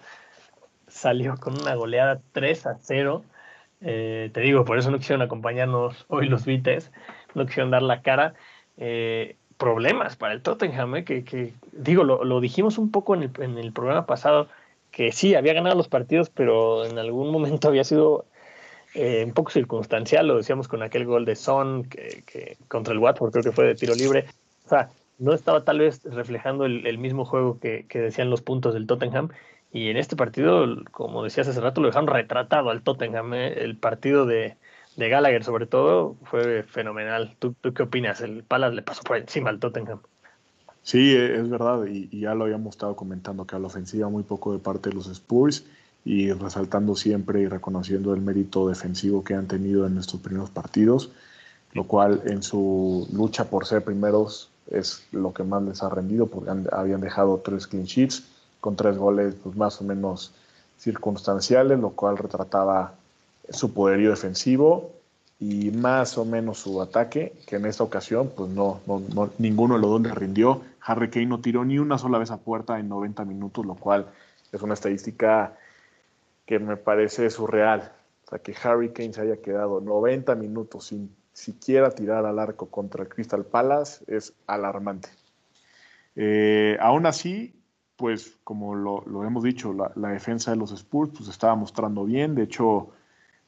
salió 0.89 1.37
con 1.37 1.61
una 1.61 1.75
goleada 1.75 2.21
3 2.33 2.67
a 2.67 2.79
0. 2.81 3.23
Eh, 3.85 4.31
te 4.33 4.41
digo, 4.41 4.65
por 4.65 4.79
eso 4.79 4.91
no 4.91 4.99
quisieron 4.99 5.23
acompañarnos 5.23 6.07
hoy 6.09 6.27
los 6.27 6.47
Vites, 6.47 6.91
no 7.35 7.47
quisieron 7.47 7.71
dar 7.71 7.83
la 7.83 8.03
cara. 8.03 8.35
Eh, 8.77 9.37
problemas 9.57 10.17
para 10.17 10.35
el 10.35 10.43
Tottenham, 10.43 10.97
eh, 10.97 11.05
que, 11.05 11.25
que, 11.25 11.53
digo, 11.73 12.05
lo, 12.05 12.25
lo, 12.25 12.41
dijimos 12.41 12.79
un 12.79 12.91
poco 12.91 13.15
en 13.15 13.23
el, 13.23 13.73
programa 13.73 14.07
pasado, 14.07 14.49
que 14.91 15.13
sí, 15.13 15.35
había 15.35 15.53
ganado 15.53 15.77
los 15.77 15.89
partidos, 15.89 16.31
pero 16.31 16.85
en 16.85 16.99
algún 16.99 17.31
momento 17.31 17.69
había 17.69 17.85
sido 17.85 18.25
eh, 18.95 19.25
un 19.25 19.33
poco 19.33 19.51
circunstancial, 19.51 20.27
lo 20.27 20.37
decíamos 20.37 20.69
con 20.69 20.83
aquel 20.83 21.05
gol 21.05 21.25
de 21.25 21.37
Son 21.37 21.85
que, 21.85 22.57
contra 22.69 22.93
el 22.93 22.99
Watford, 22.99 23.33
creo 23.33 23.45
que 23.45 23.53
fue 23.53 23.67
de 23.67 23.75
tiro 23.75 23.95
libre. 23.95 24.27
O 24.67 24.69
sea, 24.69 24.91
no 25.19 25.33
estaba 25.33 25.65
tal 25.65 25.79
vez 25.79 26.03
reflejando 26.05 26.65
el, 26.65 26.99
mismo 26.99 27.25
juego 27.25 27.59
que, 27.61 27.87
decían 27.93 28.31
los 28.31 28.43
puntos 28.43 28.75
del 28.75 28.87
Tottenham. 28.87 29.31
Y 29.75 29.91
en 29.91 29.97
este 29.97 30.15
partido, 30.15 30.67
como 30.93 31.25
decías 31.25 31.49
hace 31.49 31.61
rato, 31.61 31.81
lo 31.81 31.89
dejaron 31.89 32.07
retratado 32.07 32.71
al 32.71 32.83
Tottenham. 32.83 33.35
¿eh? 33.35 33.55
El 33.55 33.77
partido 33.77 34.25
de, 34.25 34.57
Gallagher, 34.97 35.43
sobre 35.43 35.67
todo, 35.67 36.15
fue 36.23 36.63
fenomenal. 36.63 37.35
¿Tú, 37.41 37.57
¿Tú, 37.61 37.75
qué 37.75 37.83
opinas? 37.83 38.21
El 38.21 38.45
Palace 38.45 38.77
le 38.77 38.83
pasó 38.83 39.03
por 39.03 39.17
encima 39.17 39.51
al 39.51 39.59
Tottenham. 39.59 39.99
Sí, 40.85 41.17
es 41.17 41.51
verdad, 41.51 41.87
y, 41.87 42.21
ya 42.21 42.37
lo 42.37 42.45
habíamos 42.45 42.77
estado 42.77 42.95
comentando, 42.95 43.47
que 43.47 43.57
a 43.57 43.59
la 43.59 43.67
ofensiva 43.67 44.09
muy 44.09 44.23
poco 44.23 44.53
de 44.53 44.61
parte 44.61 44.91
de 44.91 44.95
los 44.95 45.09
Spurs 45.09 45.65
y 46.05 46.31
resaltando 46.31 46.95
siempre 46.95 47.41
y 47.41 47.49
reconociendo 47.49 48.15
el 48.15 48.21
mérito 48.21 48.69
defensivo 48.69 49.25
que 49.25 49.35
han 49.35 49.49
tenido 49.49 49.89
en 49.89 49.99
estos 49.99 50.21
primeros 50.21 50.51
partidos, 50.51 51.11
lo 51.73 51.89
cual 51.89 52.23
en 52.27 52.45
su 52.45 53.09
lucha 53.13 53.51
por 53.51 53.67
ser 53.67 53.83
primeros 53.83 54.51
es 54.71 55.05
lo 55.11 55.35
que 55.35 55.43
más 55.43 55.65
les 55.65 55.83
ha 55.83 55.89
rendido, 55.89 56.29
porque 56.29 56.51
han, 56.51 56.69
habían 56.71 57.01
dejado 57.01 57.43
tres 57.45 57.67
clean 57.67 57.87
sheets 57.87 58.34
con 58.65 58.77
tres 58.77 58.97
goles 58.97 59.35
pues, 59.43 59.55
más 59.57 59.79
o 59.83 59.85
menos 59.85 60.33
circunstanciales, 60.79 61.79
lo 61.79 61.91
cual 61.91 62.17
retrataba 62.17 62.95
su 63.51 63.75
poderío 63.75 64.09
defensivo 64.09 64.91
y 65.39 65.71
más 65.71 66.17
o 66.17 66.25
menos 66.25 66.61
su 66.61 66.81
ataque, 66.81 67.35
que 67.47 67.57
en 67.57 67.67
esta 67.67 67.85
ocasión 67.85 68.33
pues 68.35 68.49
no, 68.49 68.81
no, 68.87 69.03
no, 69.15 69.29
ninguno 69.37 69.75
de 69.75 69.81
los 69.83 69.91
dos 69.91 70.01
le 70.01 70.15
rindió. 70.15 70.63
Harry 70.81 71.11
Kane 71.11 71.27
no 71.27 71.43
tiró 71.43 71.63
ni 71.67 71.79
una 71.79 71.99
sola 71.99 72.17
vez 72.17 72.31
a 72.31 72.39
puerta 72.39 72.79
en 72.79 72.89
90 72.89 73.27
minutos, 73.27 73.67
lo 73.67 73.75
cual 73.75 74.07
es 74.51 74.63
una 74.63 74.73
estadística 74.73 75.59
que 76.47 76.59
me 76.59 76.79
parece 76.79 77.29
surreal. 77.29 77.93
O 78.25 78.31
sea, 78.31 78.39
que 78.39 78.55
Harry 78.63 78.95
Kane 78.95 79.13
se 79.13 79.21
haya 79.21 79.37
quedado 79.43 79.83
90 79.83 80.35
minutos 80.37 80.87
sin 80.87 81.15
siquiera 81.35 81.91
tirar 81.91 82.25
al 82.25 82.39
arco 82.39 82.71
contra 82.71 83.03
el 83.03 83.11
Crystal 83.11 83.45
Palace 83.45 84.03
es 84.07 84.33
alarmante. 84.47 85.11
Eh, 86.17 86.79
aún 86.81 87.05
así, 87.05 87.53
pues 88.05 88.37
como 88.45 88.75
lo, 88.75 89.25
hemos 89.25 89.43
dicho, 89.43 89.73
la, 89.73 90.09
defensa 90.11 90.51
de 90.51 90.59
los 90.59 90.73
Spurs 90.73 91.11
pues 91.17 91.31
estaba 91.31 91.55
mostrando 91.55 92.05
bien, 92.05 92.35
de 92.35 92.43
hecho 92.43 92.91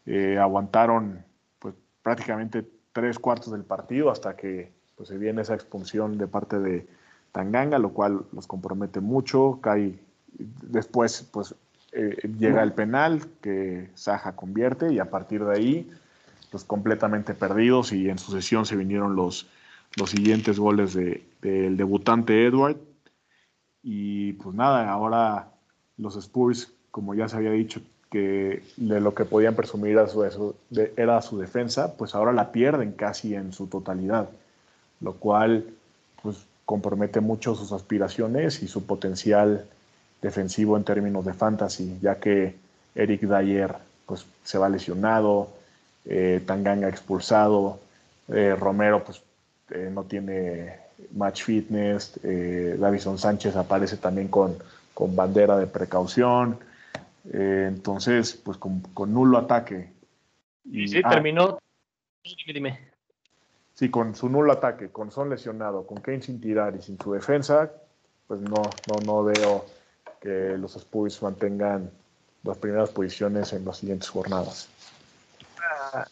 eh, 0.07 0.38
aguantaron 0.38 1.23
pues 1.59 1.75
prácticamente 2.03 2.66
tres 2.90 3.19
cuartos 3.19 3.53
del 3.53 3.64
partido 3.64 4.11
hasta 4.11 4.35
que 4.35 4.73
pues, 4.97 5.11
se 5.11 5.19
viene 5.19 5.42
esa 5.42 5.53
expulsión 5.53 6.16
de 6.16 6.27
parte 6.27 6.59
de 6.59 6.87
Tanganga, 7.33 7.79
lo 7.79 7.90
cual 7.90 8.25
los 8.33 8.47
compromete 8.47 9.01
mucho, 9.01 9.59
cae 9.61 9.99
después 10.38 11.29
pues 11.31 11.55
eh, 11.92 12.16
llega 12.38 12.62
el 12.62 12.73
penal 12.73 13.27
que 13.42 13.90
Saja 13.92 14.37
convierte 14.37 14.90
y 14.90 15.01
a 15.01 15.11
partir 15.11 15.45
de 15.45 15.55
ahí 15.55 15.90
pues 16.51 16.64
completamente 16.64 17.35
perdidos 17.35 17.92
y 17.92 18.09
en 18.09 18.16
sucesión 18.16 18.64
se 18.64 18.75
vinieron 18.75 19.16
los, 19.16 19.51
los 19.97 20.09
siguientes 20.09 20.59
goles 20.59 20.95
del 20.95 21.27
de, 21.42 21.71
debutante 21.73 22.47
Edward 22.47 22.79
y 23.88 24.33
pues 24.33 24.53
nada, 24.57 24.90
ahora 24.90 25.46
los 25.96 26.16
Spurs, 26.16 26.72
como 26.90 27.14
ya 27.14 27.29
se 27.29 27.37
había 27.37 27.53
dicho, 27.53 27.81
que 28.11 28.64
de 28.77 29.01
lo 29.01 29.14
que 29.14 29.25
podían 29.25 29.55
presumir 29.55 29.96
era 30.96 31.22
su, 31.22 31.38
defensa, 31.38 31.96
pues 31.96 32.16
ahora 32.16 32.33
la 32.33 32.51
pierden 32.51 32.92
casi 32.92 33.37
en 33.37 33.53
su 33.53 33.68
totalidad, 33.68 34.29
lo 35.01 35.12
cual 35.14 35.66
pues 36.20 36.38
compromete 36.64 37.20
mucho 37.20 37.55
sus 37.55 37.70
aspiraciones 37.70 38.61
y 38.61 38.66
su 38.66 38.85
potencial 38.87 39.64
defensivo 40.20 40.77
en 40.77 40.83
términos 40.83 41.25
de 41.25 41.35
fantasy, 41.35 41.96
ya 42.03 42.16
que 42.16 42.57
Eric 42.96 43.20
Dyer 43.20 43.72
pues 44.05 44.27
se 44.42 44.59
va 44.59 44.68
lesionado, 44.68 45.51
eh, 46.07 46.42
Tanganga 46.44 46.88
expulsado, 46.88 47.79
eh, 48.27 48.57
Romero 48.59 49.05
pues 49.05 49.22
eh, 49.70 49.90
no 49.94 50.03
tiene 50.03 50.86
match 51.12 51.44
fitness, 51.44 52.18
eh, 52.22 52.76
Davison 52.78 53.18
Sánchez 53.18 53.56
aparece 53.56 53.96
también 53.96 54.28
con, 54.28 54.56
con 54.94 55.14
bandera 55.14 55.59
de 55.59 55.66
precaución, 55.66 56.59
eh, 57.32 57.66
entonces, 57.68 58.35
pues 58.35 58.59
con, 58.59 58.80
con, 58.80 59.12
nulo 59.12 59.38
ataque. 59.38 59.90
Y 60.64 60.88
sí, 60.88 61.00
ah, 61.04 61.11
terminó. 61.11 61.59
Dime, 62.22 62.52
dime. 62.52 62.80
Sí, 63.74 63.90
con 63.90 64.14
su 64.14 64.28
nulo 64.28 64.52
ataque, 64.52 64.88
con 64.88 65.11
Son 65.11 65.28
lesionado, 65.28 65.87
con 65.87 66.00
Kane 66.00 66.22
sin 66.22 66.40
tirar 66.40 66.74
y 66.76 66.82
sin 66.82 66.98
su 66.98 67.12
defensa, 67.12 67.70
pues 68.26 68.40
no, 68.40 68.62
no, 68.88 69.00
no 69.04 69.24
veo 69.24 69.66
que 70.20 70.56
los 70.56 70.76
Spurs 70.76 71.22
mantengan 71.22 71.90
las 72.42 72.56
primeras 72.59 72.90
posiciones 72.90 73.52
en 73.52 73.64
las 73.64 73.78
siguientes 73.78 74.09
jornadas. 74.09 74.68
Ah, 75.61 76.06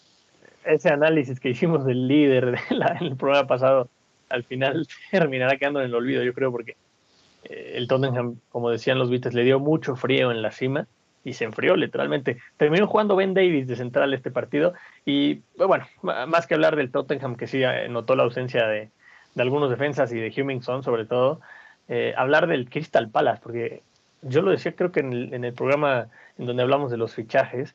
ese 0.65 0.91
análisis 0.91 1.41
que 1.41 1.51
hicimos 1.51 1.85
del 1.85 2.07
líder 2.07 2.53
de 2.69 2.77
la, 2.77 2.99
el 3.01 3.17
programa 3.17 3.47
pasado 3.47 3.89
al 4.29 4.45
final 4.45 4.87
terminará 5.11 5.57
quedando 5.57 5.81
en 5.81 5.87
el 5.87 5.95
olvido, 5.95 6.23
yo 6.23 6.35
creo, 6.35 6.51
porque 6.51 6.77
eh, 7.45 7.73
el 7.75 7.89
Tottenham, 7.89 8.37
como 8.51 8.71
decían 8.71 8.99
los 8.99 9.11
Beatles, 9.11 9.35
le 9.35 9.45
dio 9.45 9.61
mucho 9.61 9.97
frío 9.97 10.31
en 10.31 10.43
la 10.43 10.51
cima 10.51 10.87
y 11.25 11.33
se 11.33 11.45
enfrió 11.45 11.77
literalmente. 11.77 12.39
Terminó 12.57 12.87
jugando 12.87 13.17
Ben 13.17 13.35
Davis 13.35 13.67
de 13.67 13.77
central 13.77 14.13
este 14.15 14.31
partido 14.31 14.75
y 15.05 15.41
bueno, 15.57 15.87
más 16.03 16.47
que 16.47 16.55
hablar 16.55 16.77
del 16.77 16.91
Tottenham 16.91 17.37
que 17.37 17.47
sí 17.47 17.63
eh, 17.63 17.89
notó 17.89 18.15
la 18.15 18.25
ausencia 18.25 18.67
de, 18.67 18.91
de 19.35 19.43
algunos 19.43 19.71
defensas 19.71 20.13
y 20.13 20.21
de 20.21 20.33
Hummingson 20.37 20.83
sobre 20.83 21.07
todo, 21.07 21.41
eh, 21.89 22.15
hablar 22.17 22.47
del 22.47 22.69
Crystal 22.69 23.09
Palace, 23.11 23.41
porque 23.43 23.83
yo 24.23 24.43
lo 24.43 24.51
decía 24.51 24.75
creo 24.75 24.93
que 24.93 25.01
en 25.01 25.13
el, 25.13 25.35
en 25.35 25.45
el 25.45 25.53
programa 25.53 26.09
en 26.39 26.47
donde 26.47 26.63
hablamos 26.63 26.91
de 26.91 26.97
los 26.97 27.15
fichajes, 27.15 27.75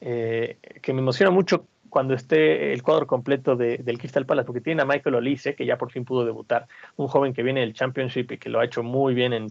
eh, 0.00 0.58
que 0.80 0.92
me 0.92 1.00
emociona 1.00 1.30
mucho 1.30 1.66
cuando 1.88 2.14
esté 2.14 2.72
el 2.72 2.82
cuadro 2.82 3.06
completo 3.06 3.56
de, 3.56 3.78
del 3.78 3.98
Crystal 3.98 4.26
Palace, 4.26 4.46
porque 4.46 4.60
tiene 4.60 4.82
a 4.82 4.84
Michael 4.84 5.16
Olise, 5.16 5.54
que 5.54 5.66
ya 5.66 5.78
por 5.78 5.90
fin 5.90 6.04
pudo 6.04 6.24
debutar, 6.24 6.66
un 6.96 7.08
joven 7.08 7.32
que 7.32 7.42
viene 7.42 7.60
del 7.60 7.74
Championship 7.74 8.32
y 8.32 8.38
que 8.38 8.48
lo 8.48 8.60
ha 8.60 8.64
hecho 8.64 8.82
muy 8.82 9.14
bien 9.14 9.32
en, 9.32 9.50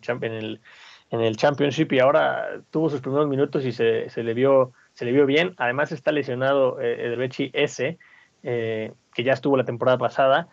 el, 1.12 1.38
Championship 1.38 1.91
y 1.93 2.00
ahora 2.00 2.62
tuvo 2.71 2.89
sus 2.89 3.02
primeros 3.02 3.28
minutos 3.28 3.65
y 3.65 3.71
se, 3.71 4.10
le, 4.15 4.34
vio, 4.34 4.73
se 4.93 5.06
le 5.06 5.12
vio 5.12 5.26
bien. 5.26 5.54
Además 5.58 5.91
está 5.91 6.12
lesionado 6.12 6.82
eh, 6.82 7.06
Ederbechi 7.06 7.52
S, 7.54 7.97
eh, 8.43 8.91
que 9.13 9.23
ya 9.23 9.34
estuvo 9.34 9.58
la 9.58 9.65
temporada 9.65 9.97
pasada, 9.97 10.50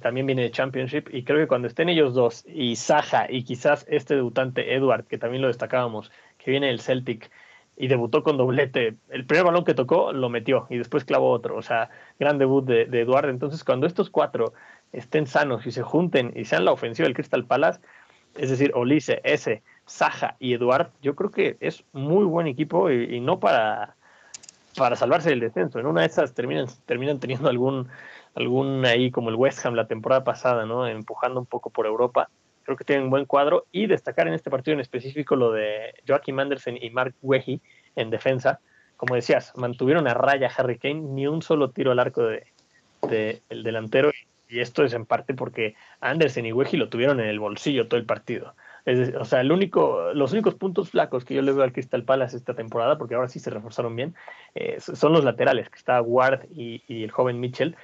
también 0.00 0.26
viene 0.26 0.42
de 0.42 0.50
Championship 0.50 1.08
y 1.12 1.24
creo 1.24 1.38
que 1.38 1.46
cuando 1.46 1.68
estén 1.68 1.88
ellos 1.88 2.14
dos 2.14 2.44
y 2.48 2.76
Saja 2.76 3.30
y 3.30 3.44
quizás 3.44 3.86
este 3.88 4.14
debutante 4.16 4.74
Edward, 4.74 5.06
que 5.06 5.18
también 5.18 5.42
lo 5.42 5.48
destacábamos, 5.48 6.10
que 6.38 6.50
viene 6.50 6.66
del 6.66 6.80
Celtic, 6.80 7.30
y 7.76 7.88
debutó 7.88 8.22
con 8.22 8.36
doblete. 8.36 8.96
El 9.08 9.26
primer 9.26 9.44
balón 9.44 9.64
que 9.64 9.74
tocó 9.74 10.12
lo 10.12 10.28
metió 10.28 10.66
y 10.70 10.78
después 10.78 11.04
clavó 11.04 11.30
otro. 11.30 11.56
O 11.56 11.62
sea, 11.62 11.90
gran 12.18 12.38
debut 12.38 12.64
de, 12.64 12.82
Eduardo. 13.00 13.30
Entonces, 13.30 13.64
cuando 13.64 13.86
estos 13.86 14.10
cuatro 14.10 14.52
estén 14.92 15.26
sanos 15.26 15.66
y 15.66 15.72
se 15.72 15.82
junten 15.82 16.32
y 16.36 16.44
sean 16.44 16.64
la 16.64 16.72
ofensiva 16.72 17.06
del 17.06 17.14
Crystal 17.14 17.44
Palace, 17.44 17.80
es 18.36 18.50
decir, 18.50 18.72
Olise, 18.74 19.20
Ese, 19.24 19.62
Saja 19.86 20.36
y 20.38 20.54
Eduard, 20.54 20.90
yo 21.02 21.14
creo 21.14 21.30
que 21.30 21.56
es 21.60 21.84
muy 21.92 22.24
buen 22.24 22.46
equipo 22.46 22.90
y, 22.90 23.16
y, 23.16 23.20
no 23.20 23.38
para, 23.40 23.96
para 24.76 24.96
salvarse 24.96 25.30
del 25.30 25.40
descenso. 25.40 25.78
En 25.78 25.86
una 25.86 26.02
de 26.02 26.08
esas 26.08 26.34
terminan, 26.34 26.66
terminan 26.86 27.20
teniendo 27.20 27.48
algún, 27.48 27.88
algún 28.34 28.84
ahí 28.86 29.10
como 29.10 29.30
el 29.30 29.36
West 29.36 29.64
Ham 29.66 29.74
la 29.74 29.86
temporada 29.86 30.24
pasada, 30.24 30.64
¿no? 30.66 30.86
Empujando 30.86 31.40
un 31.40 31.46
poco 31.46 31.70
por 31.70 31.86
Europa 31.86 32.30
creo 32.64 32.76
que 32.76 32.84
tienen 32.84 33.04
un 33.04 33.10
buen 33.10 33.26
cuadro 33.26 33.66
y 33.70 33.86
destacar 33.86 34.26
en 34.26 34.34
este 34.34 34.50
partido 34.50 34.74
en 34.74 34.80
específico 34.80 35.36
lo 35.36 35.52
de 35.52 35.94
Joaquim 36.06 36.38
Andersen 36.38 36.78
y 36.80 36.90
Mark 36.90 37.14
Wehi 37.22 37.60
en 37.94 38.10
defensa. 38.10 38.60
Como 38.96 39.14
decías, 39.14 39.52
mantuvieron 39.56 40.08
a 40.08 40.14
raya 40.14 40.50
Harry 40.56 40.78
Kane, 40.78 41.00
ni 41.00 41.26
un 41.26 41.42
solo 41.42 41.70
tiro 41.70 41.92
al 41.92 41.98
arco 41.98 42.22
de, 42.22 43.42
el 43.48 43.62
delantero 43.62 44.10
y 44.48 44.60
esto 44.60 44.84
es 44.84 44.94
en 44.94 45.04
parte 45.04 45.34
porque 45.34 45.74
Andersen 46.00 46.46
y 46.46 46.52
Wehi 46.52 46.76
lo 46.76 46.88
tuvieron 46.88 47.20
en 47.20 47.26
el 47.26 47.40
bolsillo 47.40 47.88
todo 47.88 47.98
el 47.98 48.06
partido. 48.06 48.54
Es, 48.84 49.14
o 49.14 49.24
sea, 49.24 49.40
el 49.40 49.50
único, 49.50 50.12
los 50.12 50.32
únicos 50.32 50.54
puntos 50.54 50.90
flacos 50.90 51.24
que 51.24 51.34
yo 51.34 51.42
le 51.42 51.52
veo 51.52 51.62
al 51.62 51.72
Crystal 51.72 52.04
Palace 52.04 52.36
esta 52.36 52.54
temporada, 52.54 52.98
porque 52.98 53.14
ahora 53.14 53.28
sí 53.28 53.38
se 53.38 53.48
reforzaron 53.48 53.96
bien, 53.96 54.14
eh, 54.54 54.76
son 54.78 55.14
los 55.14 55.24
laterales, 55.24 55.70
que 55.70 55.78
está 55.78 56.02
Ward 56.02 56.46
y 56.54 56.82
el 57.02 57.10
joven 57.10 57.40
Mitchell, 57.40 57.76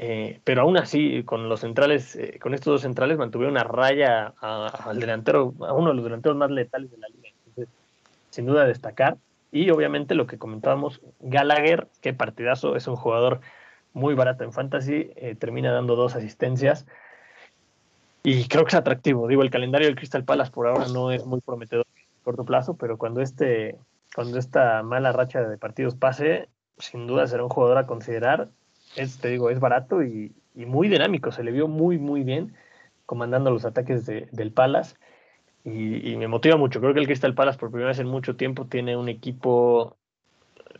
eh, 0.00 0.38
pero 0.44 0.62
aún 0.62 0.76
así, 0.76 1.24
con 1.24 1.48
los 1.48 1.58
centrales, 1.58 2.14
eh, 2.14 2.38
con 2.40 2.54
estos 2.54 2.72
dos 2.72 2.82
centrales, 2.82 3.18
mantuvieron 3.18 3.54
una 3.54 3.64
raya 3.64 4.32
al 4.40 5.00
delantero, 5.00 5.52
a 5.66 5.72
uno 5.72 5.88
de 5.88 5.96
los 5.96 6.04
delanteros 6.04 6.36
más 6.36 6.52
letales 6.52 6.88
de 6.92 6.98
la 6.98 7.08
liga. 7.08 7.30
Entonces, 7.48 7.74
sin 8.30 8.46
duda 8.46 8.64
destacar. 8.64 9.16
Y 9.50 9.70
obviamente 9.70 10.14
lo 10.14 10.28
que 10.28 10.38
comentábamos, 10.38 11.00
Gallagher, 11.18 11.88
qué 12.00 12.14
partidazo, 12.14 12.76
es 12.76 12.86
un 12.86 12.94
jugador 12.94 13.40
muy 13.92 14.14
barato 14.14 14.44
en 14.44 14.52
fantasy, 14.52 15.10
eh, 15.16 15.34
termina 15.36 15.72
dando 15.72 15.96
dos 15.96 16.14
asistencias. 16.14 16.86
Y 18.22 18.46
creo 18.46 18.62
que 18.62 18.68
es 18.68 18.74
atractivo. 18.74 19.26
Digo, 19.26 19.42
el 19.42 19.50
calendario 19.50 19.88
del 19.88 19.96
Crystal 19.96 20.22
Palace 20.22 20.52
por 20.52 20.68
ahora 20.68 20.86
no 20.86 21.10
es 21.10 21.26
muy 21.26 21.40
prometedor 21.40 21.84
a 21.88 22.24
corto 22.24 22.44
plazo, 22.44 22.76
pero 22.76 22.98
cuando, 22.98 23.20
este, 23.20 23.76
cuando 24.14 24.38
esta 24.38 24.84
mala 24.84 25.10
racha 25.10 25.42
de 25.42 25.58
partidos 25.58 25.96
pase, 25.96 26.48
sin 26.78 27.08
duda 27.08 27.26
será 27.26 27.42
un 27.42 27.50
jugador 27.50 27.78
a 27.78 27.86
considerar. 27.88 28.48
Es, 28.96 29.18
te 29.18 29.28
digo, 29.28 29.50
es 29.50 29.60
barato 29.60 30.02
y, 30.02 30.32
y 30.54 30.66
muy 30.66 30.88
dinámico. 30.88 31.32
Se 31.32 31.44
le 31.44 31.52
vio 31.52 31.68
muy, 31.68 31.98
muy 31.98 32.24
bien 32.24 32.54
comandando 33.06 33.50
los 33.50 33.64
ataques 33.64 34.04
de, 34.06 34.28
del 34.32 34.52
Palace. 34.52 34.96
Y, 35.64 36.12
y, 36.12 36.16
me 36.16 36.28
motiva 36.28 36.56
mucho. 36.56 36.80
Creo 36.80 36.94
que 36.94 37.00
el 37.00 37.06
Crystal 37.06 37.34
Palace 37.34 37.58
por 37.58 37.70
primera 37.70 37.88
vez 37.88 37.98
en 37.98 38.06
mucho 38.06 38.36
tiempo 38.36 38.66
tiene 38.66 38.96
un 38.96 39.08
equipo 39.08 39.96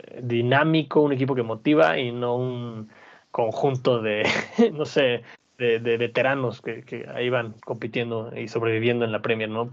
eh, 0.08 0.20
dinámico, 0.22 1.00
un 1.00 1.12
equipo 1.12 1.34
que 1.34 1.42
motiva 1.42 1.98
y 1.98 2.12
no 2.12 2.36
un 2.36 2.90
conjunto 3.30 4.02
de, 4.02 4.24
no 4.72 4.84
sé, 4.84 5.22
de, 5.58 5.78
veteranos 5.96 6.60
que, 6.62 6.82
que, 6.82 7.06
ahí 7.08 7.30
van 7.30 7.54
compitiendo 7.64 8.32
y 8.36 8.48
sobreviviendo 8.48 9.04
en 9.04 9.12
la 9.12 9.22
Premier, 9.22 9.48
¿no? 9.48 9.70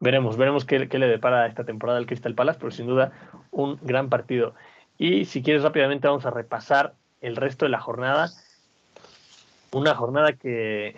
Veremos, 0.00 0.36
veremos 0.36 0.64
qué, 0.64 0.88
qué 0.88 0.98
le 0.98 1.06
depara 1.06 1.46
esta 1.46 1.64
temporada 1.64 1.98
al 1.98 2.06
Crystal 2.06 2.34
Palace, 2.34 2.58
pero 2.58 2.72
sin 2.72 2.86
duda 2.86 3.12
un 3.50 3.78
gran 3.82 4.08
partido. 4.08 4.54
Y 4.98 5.24
si 5.24 5.42
quieres 5.42 5.62
rápidamente 5.62 6.08
vamos 6.08 6.26
a 6.26 6.30
repasar 6.30 6.94
el 7.22 7.36
resto 7.36 7.64
de 7.64 7.70
la 7.70 7.80
jornada. 7.80 8.30
Una 9.72 9.94
jornada 9.94 10.34
que 10.34 10.96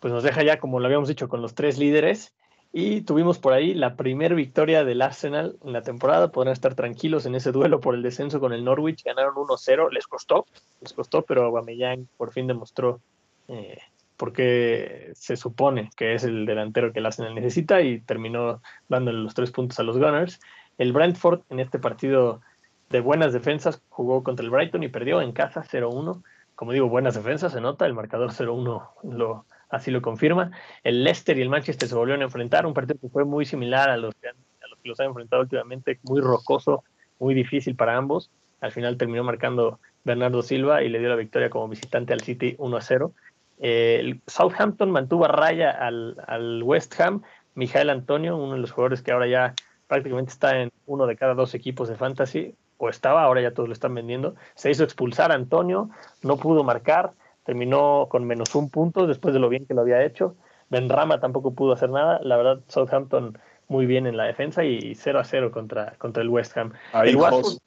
pues 0.00 0.12
nos 0.12 0.22
deja 0.22 0.42
ya, 0.42 0.58
como 0.58 0.80
lo 0.80 0.86
habíamos 0.86 1.08
dicho, 1.08 1.28
con 1.28 1.42
los 1.42 1.54
tres 1.54 1.78
líderes. 1.78 2.34
Y 2.72 3.02
tuvimos 3.02 3.38
por 3.38 3.52
ahí 3.52 3.72
la 3.72 3.96
primera 3.96 4.34
victoria 4.34 4.84
del 4.84 5.00
Arsenal 5.00 5.56
en 5.64 5.72
la 5.72 5.82
temporada. 5.82 6.32
Podrán 6.32 6.52
estar 6.52 6.74
tranquilos 6.74 7.24
en 7.24 7.34
ese 7.34 7.52
duelo 7.52 7.80
por 7.80 7.94
el 7.94 8.02
descenso 8.02 8.40
con 8.40 8.52
el 8.52 8.64
Norwich. 8.64 9.04
Ganaron 9.04 9.34
1-0. 9.34 9.90
Les 9.92 10.06
costó, 10.06 10.46
les 10.80 10.92
costó, 10.92 11.22
pero 11.22 11.44
Aubameyang 11.44 12.08
por 12.16 12.32
fin 12.32 12.46
demostró 12.46 13.00
eh, 13.48 13.78
por 14.16 14.32
qué 14.32 15.12
se 15.14 15.36
supone 15.36 15.90
que 15.96 16.14
es 16.14 16.24
el 16.24 16.44
delantero 16.44 16.92
que 16.92 16.98
el 16.98 17.06
Arsenal 17.06 17.34
necesita 17.34 17.80
y 17.80 18.00
terminó 18.00 18.60
dándole 18.88 19.18
los 19.18 19.34
tres 19.34 19.50
puntos 19.52 19.78
a 19.78 19.82
los 19.82 19.98
Gunners. 19.98 20.40
El 20.78 20.92
Brentford 20.92 21.40
en 21.48 21.60
este 21.60 21.78
partido 21.78 22.42
de 22.90 23.00
buenas 23.00 23.32
defensas 23.32 23.82
jugó 23.88 24.22
contra 24.22 24.44
el 24.44 24.50
Brighton 24.50 24.82
y 24.82 24.88
perdió 24.88 25.20
en 25.20 25.32
casa 25.32 25.62
0-1. 25.62 26.22
Como 26.54 26.72
digo, 26.72 26.88
buenas 26.88 27.14
defensas, 27.14 27.52
se 27.52 27.60
nota, 27.60 27.86
el 27.86 27.94
marcador 27.94 28.30
0-1 28.30 28.88
lo, 29.04 29.44
así 29.68 29.90
lo 29.90 30.00
confirma. 30.02 30.52
El 30.84 31.04
Leicester 31.04 31.36
y 31.38 31.42
el 31.42 31.48
Manchester 31.48 31.88
se 31.88 31.94
volvieron 31.94 32.22
a 32.22 32.26
enfrentar, 32.26 32.66
un 32.66 32.74
partido 32.74 32.98
que 33.00 33.08
fue 33.08 33.24
muy 33.24 33.44
similar 33.44 33.90
a 33.90 33.96
los 33.96 34.14
que, 34.14 34.28
han, 34.28 34.36
los 34.84 35.00
han 35.00 35.06
enfrentado 35.06 35.42
últimamente, 35.42 35.98
muy 36.04 36.20
rocoso, 36.20 36.84
muy 37.18 37.34
difícil 37.34 37.76
para 37.76 37.96
ambos. 37.96 38.30
Al 38.60 38.72
final 38.72 38.96
terminó 38.96 39.22
marcando 39.24 39.80
Bernardo 40.04 40.42
Silva 40.42 40.82
y 40.82 40.88
le 40.88 40.98
dio 40.98 41.08
la 41.08 41.16
victoria 41.16 41.50
como 41.50 41.68
visitante 41.68 42.12
al 42.12 42.20
City 42.20 42.56
1-0. 42.58 43.12
Eh, 43.58 43.98
el 44.00 44.20
Southampton 44.26 44.90
mantuvo 44.90 45.24
a 45.24 45.28
raya 45.28 45.70
al, 45.70 46.16
al 46.26 46.62
West 46.62 46.98
Ham. 47.00 47.22
Mijael 47.54 47.90
Antonio, 47.90 48.36
uno 48.36 48.54
de 48.54 48.60
los 48.60 48.70
jugadores 48.70 49.02
que 49.02 49.12
ahora 49.12 49.26
ya 49.26 49.54
prácticamente 49.86 50.32
está 50.32 50.60
en 50.60 50.70
uno 50.86 51.06
de 51.06 51.16
cada 51.16 51.34
dos 51.34 51.54
equipos 51.54 51.88
de 51.88 51.96
fantasy, 51.96 52.54
o 52.78 52.88
estaba, 52.88 53.22
ahora 53.22 53.40
ya 53.40 53.52
todos 53.52 53.68
lo 53.68 53.72
están 53.72 53.94
vendiendo. 53.94 54.34
Se 54.54 54.70
hizo 54.70 54.84
expulsar 54.84 55.32
a 55.32 55.34
Antonio, 55.34 55.90
no 56.22 56.36
pudo 56.36 56.64
marcar, 56.64 57.12
terminó 57.44 58.06
con 58.10 58.24
menos 58.24 58.54
un 58.54 58.70
punto 58.70 59.06
después 59.06 59.32
de 59.32 59.40
lo 59.40 59.48
bien 59.48 59.66
que 59.66 59.74
lo 59.74 59.82
había 59.82 60.04
hecho. 60.04 60.36
Benrama 60.68 61.20
tampoco 61.20 61.54
pudo 61.54 61.72
hacer 61.72 61.90
nada. 61.90 62.20
La 62.22 62.36
verdad, 62.36 62.60
Southampton 62.68 63.38
muy 63.68 63.86
bien 63.86 64.06
en 64.06 64.16
la 64.16 64.24
defensa 64.24 64.64
y 64.64 64.94
0 64.94 65.20
a 65.20 65.24
0 65.24 65.50
contra, 65.50 65.94
contra 65.98 66.22
el 66.22 66.28
West 66.28 66.56
Ham. 66.56 66.72
Ahí, 66.92 67.10
el 67.10 67.16
Watford, 67.16 67.58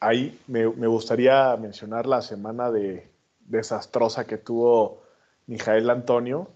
ahí 0.00 0.38
me, 0.46 0.68
me, 0.68 0.86
gustaría 0.86 1.56
mencionar 1.56 2.06
la 2.06 2.22
semana 2.22 2.70
de 2.70 3.08
desastrosa 3.40 4.26
que 4.26 4.38
tuvo 4.38 5.02
Mijael 5.46 5.90
Antonio. 5.90 6.48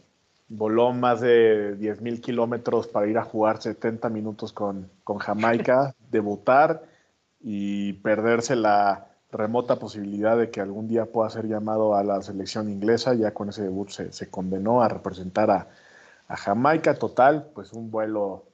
Voló 0.49 0.93
más 0.93 1.21
de 1.21 1.77
10.000 1.79 2.21
kilómetros 2.21 2.89
para 2.89 3.07
ir 3.07 3.19
a 3.19 3.23
jugar 3.23 3.63
70 3.63 4.09
minutos 4.09 4.53
con, 4.53 4.91
con 5.05 5.19
Jamaica, 5.19 5.95
debutar 6.11 6.90
y 7.41 7.95
perderse 7.95 8.57
la 8.57 9.07
remota 9.33 9.79
posibilidad 9.79 10.37
de 10.37 10.51
que 10.51 10.61
algún 10.61 10.89
día 10.89 11.07
pueda 11.07 11.31
ser 11.31 11.47
llamado 11.47 11.95
a 11.95 12.05
la 12.05 12.21
selección 12.23 12.69
inglesa. 12.69 13.15
Ya 13.15 13.33
con 13.33 13.49
ese 13.49 13.63
debut 13.63 13.91
se, 13.91 14.13
se 14.13 14.31
condenó 14.31 14.83
a 14.83 14.89
representar 14.89 15.51
a, 15.51 15.69
a, 16.29 16.37
Jamaica. 16.37 16.95
Total, 16.95 17.49
pues 17.55 17.73
un 17.73 17.91
vuelo 17.91 18.45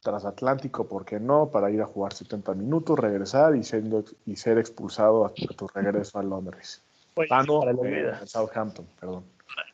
transatlántico, 0.00 0.86
¿por 0.86 1.04
qué 1.04 1.18
no? 1.18 1.50
Para 1.50 1.70
ir 1.70 1.80
a 1.80 1.86
jugar 1.86 2.12
70 2.12 2.54
minutos, 2.54 2.98
regresar 2.98 3.56
y, 3.56 3.62
siendo, 3.62 4.04
y 4.26 4.36
ser 4.36 4.58
expulsado 4.58 5.24
a 5.24 5.32
tu 5.32 5.66
regreso 5.68 6.18
a 6.18 6.22
Londres. 6.22 6.82
Pues, 7.14 7.30
ah, 7.30 7.42
para 7.46 7.70
el 7.70 7.78
eh, 7.78 7.80
olvido. 7.80 8.26
Southampton, 8.26 8.86
perdón. 9.00 9.24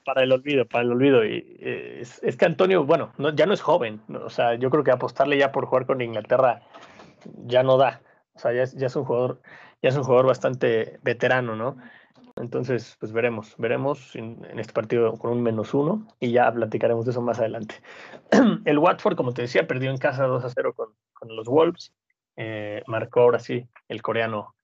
Para 0.05 0.23
el 0.23 0.33
olvido, 0.33 0.67
para 0.67 0.85
el 0.85 0.93
olvido. 0.93 1.25
Y, 1.25 1.57
eh, 1.59 1.99
es, 2.03 2.23
es, 2.23 2.37
que 2.37 2.45
Antonio, 2.45 2.85
bueno, 2.85 3.13
no, 3.19 3.35
ya 3.35 3.47
no 3.47 3.55
es 3.55 3.63
joven. 3.63 4.01
O 4.25 4.31
sea, 4.31 4.55
yo 4.55 4.71
creo 4.71 4.85
que 4.85 4.91
apostarle 4.91 5.39
ya 5.39 5.51
por 5.51 5.67
jugar 5.67 5.87
con 5.87 6.01
Inglaterra 6.01 6.63
ya 7.47 7.63
no 7.63 7.77
da. 7.77 8.01
O 8.35 8.39
sea, 8.39 8.53
ya, 8.53 8.65
ya 8.65 8.87
es 8.87 8.97
un 8.97 9.05
jugador 9.05 9.41
ya 9.83 9.89
es 9.89 9.97
un 9.97 10.05
jugador 10.05 10.27
bastante 10.27 10.99
veterano, 11.03 11.57
¿no? 11.57 11.77
Entonces, 12.37 12.97
pues 13.01 13.13
veremos, 13.13 13.55
veremos 13.59 14.15
en, 14.17 14.45
este 14.59 14.73
partido 14.73 15.17
con 15.19 15.33
un 15.33 15.43
menos 15.43 15.75
uno 15.75 16.07
y 16.21 16.33
ya 16.33 16.51
platicaremos 16.53 17.05
de 17.05 17.13
eso 17.13 17.23
más 17.23 17.39
adelante. 17.39 17.77
El 18.65 18.79
Watford, 18.79 19.17
como 19.17 19.33
te 19.33 19.43
decía, 19.43 19.67
perdió 19.67 19.91
en 19.91 19.99
casa 19.99 20.25
2 20.25 20.45
a 20.45 20.51
0 20.51 20.75
con, 20.75 20.89
con 21.13 21.35
los 21.35 21.49
Wolves. 21.49 21.93
Eh, 22.37 22.83
marcó 22.87 23.21
ahora 23.21 23.39
sí 23.39 23.67
el 23.89 24.01
coreano 24.01 24.55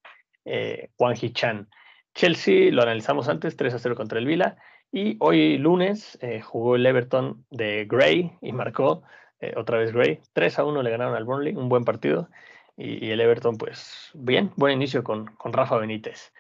eh, 0.45 0.91
Wang 0.99 1.17
Hee-chan. 1.17 1.69
Chelsea, 2.15 2.73
lo 2.73 2.83
analizamos 2.83 3.29
antes, 3.29 3.57
3 3.57 3.75
a 3.75 3.79
0 3.79 3.95
contra 3.95 4.19
el 4.19 4.27
Vila. 4.27 4.57
Y 4.93 5.17
hoy 5.21 5.59
lunes 5.59 6.19
eh, 6.23 6.41
jugó 6.41 6.77
el 6.77 6.87
Everton 6.87 7.45
de 7.51 7.85
Gray 7.87 8.33
y 8.41 8.53
marcó 8.53 9.03
eh, 9.41 9.53
otra 9.57 9.79
vez 9.79 9.93
Gray. 9.93 10.21
3 10.33 10.59
a 10.59 10.65
1 10.65 10.83
le 10.83 10.91
ganaron 10.91 11.15
al 11.15 11.25
Burnley, 11.25 11.55
un 11.55 11.69
buen 11.69 11.85
partido 11.85 12.29
y, 12.77 13.11
el 13.11 13.21
Everton, 13.21 13.57
pues 13.57 14.11
bien, 14.15 14.53
buen 14.57 14.75
inicio 14.75 15.03
con, 15.03 15.27
con, 15.37 15.53
Rafa 15.53 15.77
Benítez. 15.79 16.33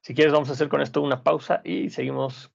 Si 0.00 0.14
quieres, 0.14 0.32
vamos 0.32 0.50
a 0.50 0.52
hacer 0.52 0.68
con 0.68 0.80
esto 0.80 1.02
una 1.02 1.22
pausa 1.22 1.60
y 1.64 1.90
seguimos. 1.90 2.53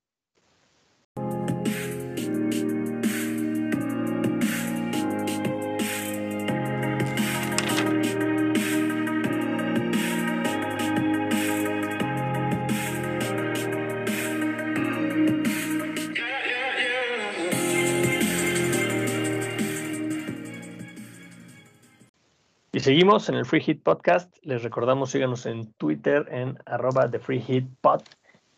Seguimos 22.79 23.27
en 23.27 23.35
el 23.35 23.45
Free 23.45 23.59
Hit 23.59 23.83
Podcast. 23.83 24.33
Les 24.41 24.63
recordamos, 24.63 25.11
síganos 25.11 25.45
en 25.45 25.73
Twitter 25.73 26.25
en 26.31 26.57
arroba 26.65 27.11
The 27.11 27.19
Free 27.19 27.41
Hit 27.41 27.67
Pod. 27.81 28.03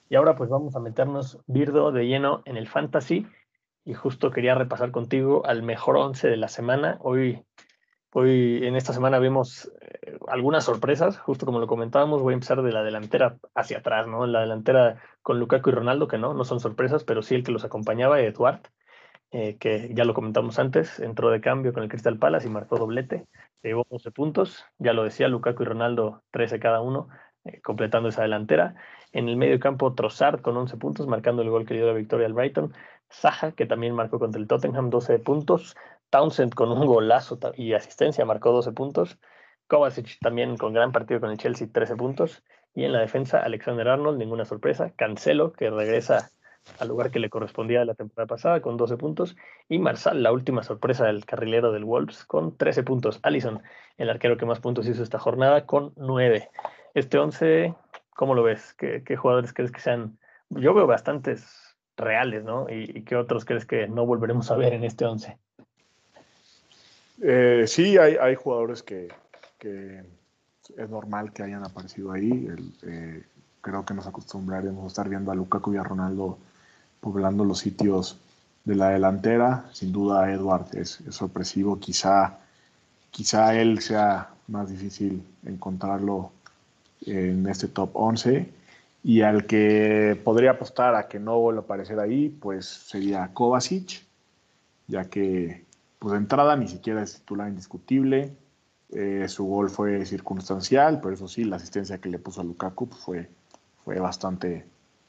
Y 0.09 0.15
ahora 0.15 0.35
pues 0.35 0.47
vamos 0.47 0.75
a 0.75 0.79
meternos, 0.79 1.39
Birdo, 1.47 1.91
de 1.91 2.05
lleno 2.05 2.43
en 2.45 2.55
el 2.55 2.67
Fantasy. 2.67 3.25
Y 3.83 3.95
justo 3.95 4.29
quería 4.29 4.53
repasar 4.53 4.91
contigo 4.91 5.43
al 5.47 5.63
mejor 5.63 5.97
11 5.97 6.27
de 6.27 6.37
la 6.37 6.49
semana. 6.49 6.99
Hoy, 7.01 7.43
hoy 8.13 8.59
en 8.63 8.75
esta 8.75 8.93
semana 8.93 9.17
vimos 9.17 9.71
eh, 9.81 10.19
algunas 10.27 10.65
sorpresas, 10.65 11.17
justo 11.17 11.47
como 11.47 11.59
lo 11.59 11.65
comentábamos. 11.65 12.21
Voy 12.21 12.33
a 12.33 12.35
empezar 12.35 12.61
de 12.61 12.71
la 12.71 12.83
delantera 12.83 13.37
hacia 13.55 13.79
atrás, 13.79 14.07
¿no? 14.07 14.27
La 14.27 14.41
delantera 14.41 15.01
con 15.23 15.39
Lukaku 15.39 15.71
y 15.71 15.73
Ronaldo, 15.73 16.07
que 16.07 16.19
no, 16.19 16.35
no 16.35 16.43
son 16.43 16.59
sorpresas, 16.59 17.03
pero 17.03 17.23
sí 17.23 17.33
el 17.33 17.43
que 17.43 17.51
los 17.51 17.63
acompañaba, 17.63 18.21
Eduard. 18.21 18.61
Eh, 19.33 19.57
que 19.57 19.89
ya 19.93 20.03
lo 20.03 20.13
comentamos 20.13 20.59
antes, 20.59 20.99
entró 20.99 21.29
de 21.29 21.39
cambio 21.39 21.71
con 21.71 21.83
el 21.83 21.89
Crystal 21.89 22.17
Palace 22.17 22.47
y 22.47 22.49
marcó 22.49 22.77
doblete, 22.77 23.27
llevó 23.63 23.85
11 23.87 24.11
puntos, 24.11 24.65
ya 24.77 24.91
lo 24.91 25.05
decía, 25.05 25.29
Lukaku 25.29 25.63
y 25.63 25.65
Ronaldo 25.67 26.21
13 26.31 26.59
cada 26.59 26.81
uno, 26.81 27.07
eh, 27.45 27.61
completando 27.61 28.09
esa 28.09 28.23
delantera. 28.23 28.75
En 29.13 29.29
el 29.29 29.37
medio 29.37 29.59
campo, 29.59 29.93
Trossard 29.93 30.41
con 30.41 30.57
11 30.57 30.75
puntos, 30.77 31.07
marcando 31.07 31.41
el 31.41 31.49
gol 31.49 31.65
que 31.65 31.75
dio 31.75 31.87
la 31.87 31.93
victoria 31.93 32.27
al 32.27 32.33
Brighton. 32.33 32.73
Saja, 33.09 33.53
que 33.53 33.65
también 33.65 33.95
marcó 33.95 34.19
contra 34.19 34.39
el 34.39 34.47
Tottenham, 34.47 34.89
12 34.89 35.19
puntos. 35.19 35.75
Townsend 36.09 36.53
con 36.53 36.69
un 36.71 36.85
golazo 36.85 37.39
y 37.55 37.73
asistencia, 37.73 38.25
marcó 38.25 38.51
12 38.51 38.73
puntos. 38.73 39.17
Kovacic 39.67 40.19
también 40.19 40.57
con 40.57 40.73
gran 40.73 40.91
partido 40.91 41.21
con 41.21 41.31
el 41.31 41.37
Chelsea, 41.37 41.69
13 41.71 41.95
puntos. 41.95 42.43
Y 42.73 42.83
en 42.83 42.93
la 42.93 42.99
defensa, 42.99 43.39
Alexander 43.39 43.87
Arnold, 43.87 44.17
ninguna 44.17 44.45
sorpresa. 44.45 44.91
Cancelo, 44.95 45.53
que 45.53 45.69
regresa 45.69 46.31
al 46.79 46.87
lugar 46.87 47.11
que 47.11 47.19
le 47.19 47.29
correspondía 47.29 47.85
la 47.85 47.95
temporada 47.95 48.27
pasada 48.27 48.61
con 48.61 48.77
12 48.77 48.97
puntos, 48.97 49.35
y 49.69 49.79
Marsal, 49.79 50.23
la 50.23 50.31
última 50.31 50.63
sorpresa 50.63 51.05
del 51.05 51.25
carrilero 51.25 51.71
del 51.71 51.85
Wolves, 51.85 52.25
con 52.25 52.55
13 52.57 52.83
puntos. 52.83 53.19
Allison, 53.23 53.61
el 53.97 54.09
arquero 54.09 54.37
que 54.37 54.45
más 54.45 54.59
puntos 54.59 54.87
hizo 54.87 55.03
esta 55.03 55.19
jornada, 55.19 55.65
con 55.65 55.93
9. 55.95 56.49
Este 56.93 57.17
11, 57.17 57.73
¿cómo 58.15 58.35
lo 58.35 58.43
ves? 58.43 58.73
¿Qué, 58.73 59.15
jugadores 59.15 59.53
crees 59.53 59.71
que 59.71 59.79
sean? 59.79 60.17
Yo 60.49 60.73
veo 60.73 60.87
bastantes 60.87 61.75
reales, 61.97 62.43
¿no? 62.43 62.67
¿Y, 62.69 63.03
qué 63.03 63.15
otros 63.15 63.45
crees 63.45 63.65
que 63.65 63.87
no 63.87 64.05
volveremos 64.05 64.49
a 64.51 64.55
ver 64.55 64.73
en 64.73 64.83
este 64.83 65.05
11? 65.05 65.37
Eh, 67.23 67.63
sí, 67.67 67.97
hay, 67.97 68.15
hay 68.15 68.35
jugadores 68.35 68.81
que, 68.83 69.09
es 69.59 70.89
normal 70.89 71.31
que 71.31 71.43
hayan 71.43 71.63
aparecido 71.63 72.11
ahí. 72.11 72.47
Eh, 72.83 73.23
creo 73.61 73.85
que 73.85 73.93
nos 73.93 74.07
acostumbraremos 74.07 74.83
a 74.83 74.87
estar 74.87 75.07
viendo 75.07 75.31
a 75.31 75.35
Lukaku 75.35 75.73
y 75.73 75.77
a 75.77 75.83
Ronaldo 75.83 76.39
poblando 77.01 77.43
los 77.43 77.59
sitios 77.59 78.17
de 78.63 78.75
la 78.75 78.89
delantera. 78.89 79.65
Sin 79.73 79.91
duda, 79.91 80.31
Edward 80.31 80.67
es, 80.73 81.01
es 81.01 81.15
sorpresivo. 81.15 81.79
Quizá, 81.79 82.37
quizá 83.11 83.53
él 83.55 83.81
sea 83.81 84.29
más 84.47 84.69
difícil 84.69 85.23
encontrarlo 85.45 86.31
en 87.05 87.47
este 87.47 87.67
top 87.67 87.89
11. 87.93 88.49
Y 89.03 89.21
al 89.21 89.45
que 89.47 90.19
podría 90.23 90.51
apostar 90.51 90.95
a 90.95 91.07
que 91.07 91.19
no 91.19 91.39
vuelva 91.39 91.61
a 91.61 91.63
aparecer 91.63 91.99
ahí, 91.99 92.29
pues 92.29 92.67
sería 92.67 93.31
Kovacic, 93.33 94.03
ya 94.87 95.05
que 95.05 95.65
pues 95.97 96.11
de 96.13 96.17
entrada 96.19 96.55
ni 96.55 96.67
siquiera 96.67 97.01
es 97.01 97.15
titular 97.15 97.49
indiscutible. 97.49 98.31
Eh, 98.91 99.25
su 99.27 99.45
gol 99.45 99.69
fue 99.69 100.05
circunstancial, 100.05 100.99
pero 101.01 101.15
eso 101.15 101.27
sí, 101.27 101.45
la 101.45 101.55
asistencia 101.55 101.97
que 101.97 102.09
le 102.09 102.19
puso 102.19 102.41
a 102.41 102.43
Lukaku 102.43 102.89
pues, 102.89 103.01
fue, 103.01 103.29
fue 103.83 103.99
bastante 103.99 104.65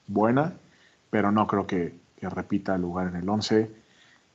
buena, 0.06 0.54
pero 1.12 1.30
no 1.30 1.46
creo 1.46 1.66
que, 1.66 2.00
repita 2.22 2.76
el 2.76 2.80
lugar 2.82 3.08
en 3.08 3.16
el 3.16 3.28
11. 3.28 3.70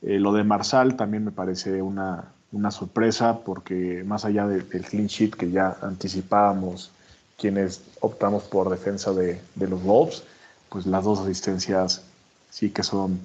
Eh, 0.02 0.20
lo 0.20 0.32
de 0.32 0.44
Marsal 0.44 0.94
también 0.94 1.24
me 1.24 1.32
parece 1.32 1.82
una, 1.82 2.34
sorpresa 2.70 3.40
porque 3.40 4.04
más 4.06 4.24
allá 4.24 4.46
de, 4.46 4.60
del 4.60 4.84
clean 4.84 5.08
sheet 5.08 5.34
que 5.34 5.50
ya 5.50 5.76
anticipábamos 5.82 6.92
quienes 7.36 7.82
optamos 8.00 8.44
por 8.44 8.70
defensa 8.70 9.12
de, 9.12 9.40
los 9.56 9.82
Wolves, 9.82 10.22
pues 10.68 10.86
las 10.86 11.02
dos 11.02 11.18
asistencias 11.18 12.04
sí 12.50 12.70
que 12.70 12.84
son 12.84 13.18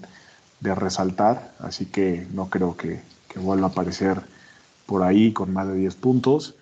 de 0.61 0.73
resaltar, 0.73 1.53
así 1.59 1.85
que 1.85 2.25
no 2.33 2.49
creo 2.49 2.75
que, 2.75 3.01
que 3.27 3.37
vuelva 3.37 3.67
a 3.67 3.69
aparecer 3.69 4.21
por 4.87 5.03
ahí 5.03 5.31
con 5.31 5.53
más 5.53 5.67
de 5.67 5.75
10 5.75 5.95
puntos. 5.97 6.55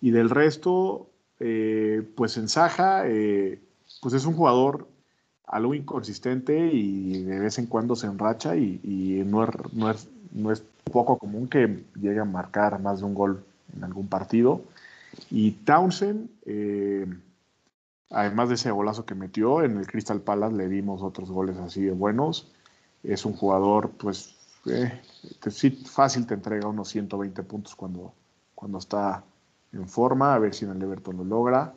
Y 0.00 0.12
del 0.12 0.30
resto, 0.30 1.08
eh, 1.40 2.08
pues 2.14 2.36
en 2.36 2.48
Saja, 2.48 3.08
eh, 3.08 3.60
pues 4.00 4.14
es 4.14 4.24
un 4.24 4.34
jugador 4.34 4.86
algo 5.48 5.74
inconsistente 5.74 6.70
y 6.72 7.22
de 7.24 7.38
vez 7.38 7.58
en 7.58 7.66
cuando 7.66 7.96
se 7.96 8.06
enracha 8.06 8.56
y, 8.56 9.22
no, 9.26 9.44
es, 9.44 9.50
no, 9.72 9.90
es, 9.90 10.08
no, 10.32 10.52
es, 10.52 10.62
poco 10.90 11.18
común 11.18 11.48
que 11.48 11.84
llegue 12.00 12.20
a 12.20 12.24
marcar 12.24 12.80
más 12.80 13.00
de 13.00 13.04
un 13.04 13.14
gol 13.14 13.44
en 13.76 13.84
algún 13.84 14.08
partido. 14.08 14.62
Y 15.30 15.50
Townsend, 15.52 16.30
eh, 16.46 17.06
además 18.10 18.48
de 18.48 18.54
ese 18.54 18.70
golazo 18.70 19.04
que 19.04 19.14
metió 19.14 19.62
en 19.62 19.76
el 19.76 19.86
Crystal 19.86 20.20
Palace, 20.20 20.56
le 20.56 20.68
dimos 20.68 21.02
otros 21.02 21.30
goles 21.30 21.58
así 21.58 21.82
de 21.82 21.92
buenos. 21.92 22.50
Es 23.02 23.26
un 23.26 23.34
jugador, 23.34 23.90
pues, 23.90 24.34
eh, 24.66 25.00
sí, 25.50 25.70
fácil 25.70 26.26
te 26.26 26.34
entrega 26.34 26.68
unos 26.68 26.88
120 26.88 27.42
puntos 27.42 27.74
cuando, 27.74 28.14
cuando 28.54 28.78
está 28.78 29.22
en 29.72 29.88
forma, 29.88 30.34
a 30.34 30.38
ver 30.38 30.54
si 30.54 30.64
en 30.64 30.72
el 30.72 30.82
Everton 30.82 31.18
lo 31.18 31.24
logra. 31.24 31.74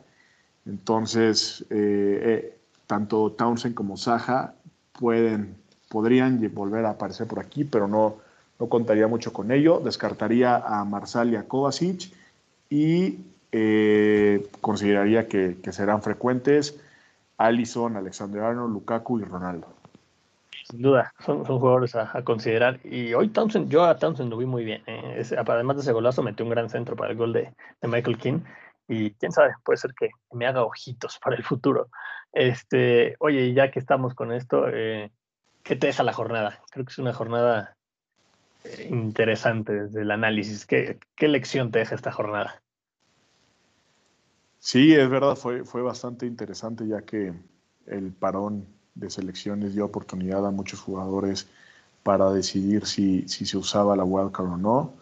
Entonces, 0.64 1.66
eh, 1.70 2.20
eh, 2.24 2.58
tanto 2.92 3.32
Townsend 3.32 3.74
como 3.74 3.96
Saja 3.96 4.52
pueden, 4.92 5.56
podrían 5.88 6.38
volver 6.52 6.84
a 6.84 6.90
aparecer 6.90 7.26
por 7.26 7.40
aquí, 7.40 7.64
pero 7.64 7.88
no, 7.88 8.16
no 8.60 8.68
contaría 8.68 9.08
mucho 9.08 9.32
con 9.32 9.50
ello. 9.50 9.80
Descartaría 9.82 10.56
a 10.56 10.84
Marsal 10.84 11.32
y 11.32 11.36
a 11.36 11.48
Kovacic 11.48 12.12
y 12.68 13.20
eh, 13.50 14.46
consideraría 14.60 15.26
que, 15.26 15.56
serán 15.72 16.02
frecuentes 16.02 16.78
Allison, 17.38 17.96
Alexander 17.96 18.42
Arnold, 18.42 18.74
Lukaku 18.74 19.20
y 19.20 19.24
Ronaldo. 19.24 19.68
Sin 20.70 20.82
duda, 20.82 21.14
son, 21.24 21.46
jugadores 21.46 21.94
a, 21.94 22.10
a, 22.12 22.22
considerar. 22.22 22.78
Y 22.84 23.14
hoy 23.14 23.30
Townsend, 23.30 23.70
yo 23.70 23.84
a 23.84 23.96
Townsend 23.96 24.28
lo 24.28 24.36
vi 24.36 24.44
muy 24.44 24.66
bien. 24.66 24.82
¿eh? 24.86 25.14
Es, 25.16 25.32
además 25.32 25.76
de 25.76 25.82
ese 25.82 25.92
golazo, 25.92 26.22
metió 26.22 26.44
un 26.44 26.50
gran 26.50 26.68
centro 26.68 26.94
para 26.94 27.12
el 27.12 27.16
gol 27.16 27.32
de, 27.32 27.54
de 27.80 27.88
Michael 27.88 28.18
King 28.18 28.40
y 28.88 29.12
quién 29.12 29.32
sabe, 29.32 29.54
puede 29.64 29.78
ser 29.78 29.92
que 29.98 30.10
me 30.32 30.46
haga 30.46 30.64
ojitos 30.64 31.18
para 31.18 31.36
el 31.36 31.44
futuro. 31.44 31.88
Este, 32.32 33.16
oye, 33.18 33.52
ya 33.52 33.70
que 33.70 33.78
estamos 33.78 34.14
con 34.14 34.32
esto, 34.32 34.68
eh, 34.68 35.10
¿qué 35.62 35.76
te 35.76 35.88
deja 35.88 36.02
la 36.02 36.12
jornada? 36.12 36.60
Creo 36.70 36.84
que 36.84 36.92
es 36.92 36.98
una 36.98 37.12
jornada 37.12 37.76
eh, 38.64 38.88
interesante 38.90 39.72
desde 39.72 40.02
el 40.02 40.10
análisis. 40.10 40.66
¿Qué, 40.66 40.98
¿Qué, 41.14 41.28
lección 41.28 41.70
te 41.70 41.80
deja 41.80 41.94
esta 41.94 42.12
jornada? 42.12 42.62
Sí, 44.58 44.94
es 44.94 45.08
verdad, 45.08 45.36
fue, 45.36 45.64
fue 45.64 45.82
bastante 45.82 46.26
interesante 46.26 46.86
ya 46.86 47.02
que 47.02 47.32
el 47.86 48.12
parón 48.12 48.66
de 48.94 49.10
selecciones 49.10 49.74
dio 49.74 49.84
oportunidad 49.84 50.46
a 50.46 50.50
muchos 50.50 50.80
jugadores 50.80 51.48
para 52.02 52.30
decidir 52.30 52.86
si, 52.86 53.26
si 53.28 53.46
se 53.46 53.56
usaba 53.56 53.96
la 53.96 54.04
wildcard 54.04 54.52
o 54.52 54.56
no. 54.56 54.94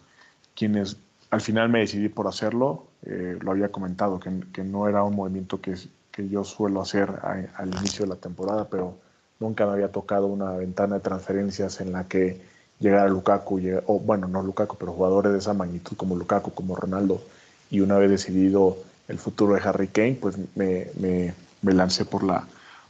Quienes 0.55 0.97
al 1.31 1.41
final 1.41 1.69
me 1.69 1.79
decidí 1.79 2.09
por 2.09 2.27
hacerlo, 2.27 2.87
eh, 3.03 3.37
lo 3.41 3.51
había 3.51 3.69
comentado, 3.69 4.19
que, 4.19 4.63
no 4.63 4.87
era 4.87 5.03
un 5.03 5.15
movimiento 5.15 5.61
que, 5.61 5.75
que 6.11 6.27
yo 6.29 6.43
suelo 6.43 6.81
hacer 6.81 7.09
al 7.55 7.69
inicio 7.69 8.05
de 8.05 8.09
la 8.09 8.17
temporada, 8.17 8.67
pero 8.69 8.97
nunca 9.39 9.65
me 9.65 9.71
había 9.71 9.91
tocado 9.91 10.27
una 10.27 10.51
ventana 10.51 10.95
de 10.95 11.01
transferencias 11.01 11.79
en 11.79 11.93
la 11.93 12.03
que 12.03 12.41
llegara 12.79 13.07
Lukaku, 13.07 13.61
o 13.85 13.99
bueno, 13.99 14.27
no 14.27 14.43
Lukaku, 14.43 14.75
pero 14.77 14.91
jugadores 14.91 15.31
de 15.31 15.39
esa 15.39 15.53
magnitud 15.53 15.95
como 15.95 16.15
Lukaku, 16.15 16.51
como 16.51 16.75
Ronaldo, 16.75 17.21
y 17.69 17.79
una 17.79 17.97
vez 17.97 18.09
decidido 18.09 18.77
el 19.07 19.17
futuro 19.17 19.53
de 19.53 19.61
Harry 19.61 19.87
Kane, 19.87 20.17
pues 20.19 20.37
me, 20.55 20.87
me, 20.97 21.73
lancé 21.73 22.03
por 22.03 22.23
la, 22.23 22.45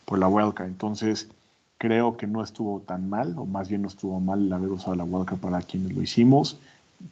por 0.05 0.17
la. 0.17 0.27
Entonces, 0.65 1.27
creo 1.77 2.17
que 2.17 2.25
no 2.25 2.43
estuvo 2.43 2.79
tan 2.79 3.07
mal, 3.07 3.35
o 3.37 3.45
más 3.45 3.69
bien 3.69 3.83
no 3.83 3.87
estuvo 3.87 4.19
mal 4.19 4.47
el 4.47 4.53
haber 4.53 4.69
usado 4.69 4.95
la 4.95 5.03
wildcard 5.03 5.39
para 5.39 5.61
quienes 5.61 5.93
lo 5.93 6.01
hicimos, 6.01 6.59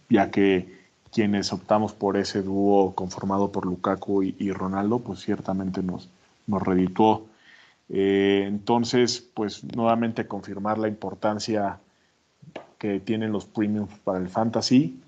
ya 0.09 0.31
que 0.31 0.78
quienes 1.11 1.51
optamos 1.53 1.93
por 1.93 2.17
ese 2.17 2.41
dúo 2.41 2.93
conformado 2.93 3.51
por 3.51 3.65
Lukaku 3.65 4.23
y, 4.23 4.51
Ronaldo, 4.51 4.99
pues 4.99 5.19
ciertamente 5.19 5.81
nos, 5.81 6.09
nos 6.47 6.61
redituó. 6.61 7.27
Eh, 7.89 8.45
entonces, 8.47 9.27
pues 9.33 9.63
nuevamente 9.63 10.27
confirmar 10.27 10.77
la 10.77 10.87
importancia 10.87 11.79
que 12.77 12.99
tienen 12.99 13.31
los 13.31 13.45
premiums 13.45 13.91
para 14.03 14.19
el 14.19 14.29
fantasy 14.29 15.01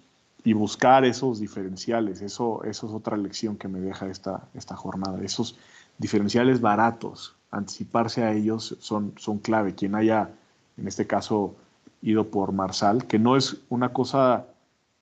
y 0.43 0.53
buscar 0.53 1.05
esos 1.05 1.39
diferenciales. 1.39 2.21
Eso, 2.21 2.63
eso 2.63 2.87
es 2.87 2.93
otra 2.93 3.15
lección 3.17 3.57
que 3.57 3.67
me 3.67 3.79
deja 3.79 4.07
esta, 4.07 4.47
esta 4.53 4.75
jornada. 4.75 5.23
Esos 5.23 5.57
diferenciales 5.97 6.61
baratos, 6.61 7.35
anticiparse 7.51 8.23
a 8.23 8.33
ellos 8.33 8.75
son, 8.79 9.13
son 9.17 9.37
clave. 9.37 9.75
Quien 9.75 9.95
haya, 9.95 10.29
en 10.77 10.87
este 10.87 11.05
caso, 11.05 11.55
ido 12.01 12.27
por 12.27 12.51
Marsal, 12.51 13.05
que 13.05 13.19
no 13.19 13.37
es 13.37 13.57
una 13.69 13.93
cosa 13.93 14.47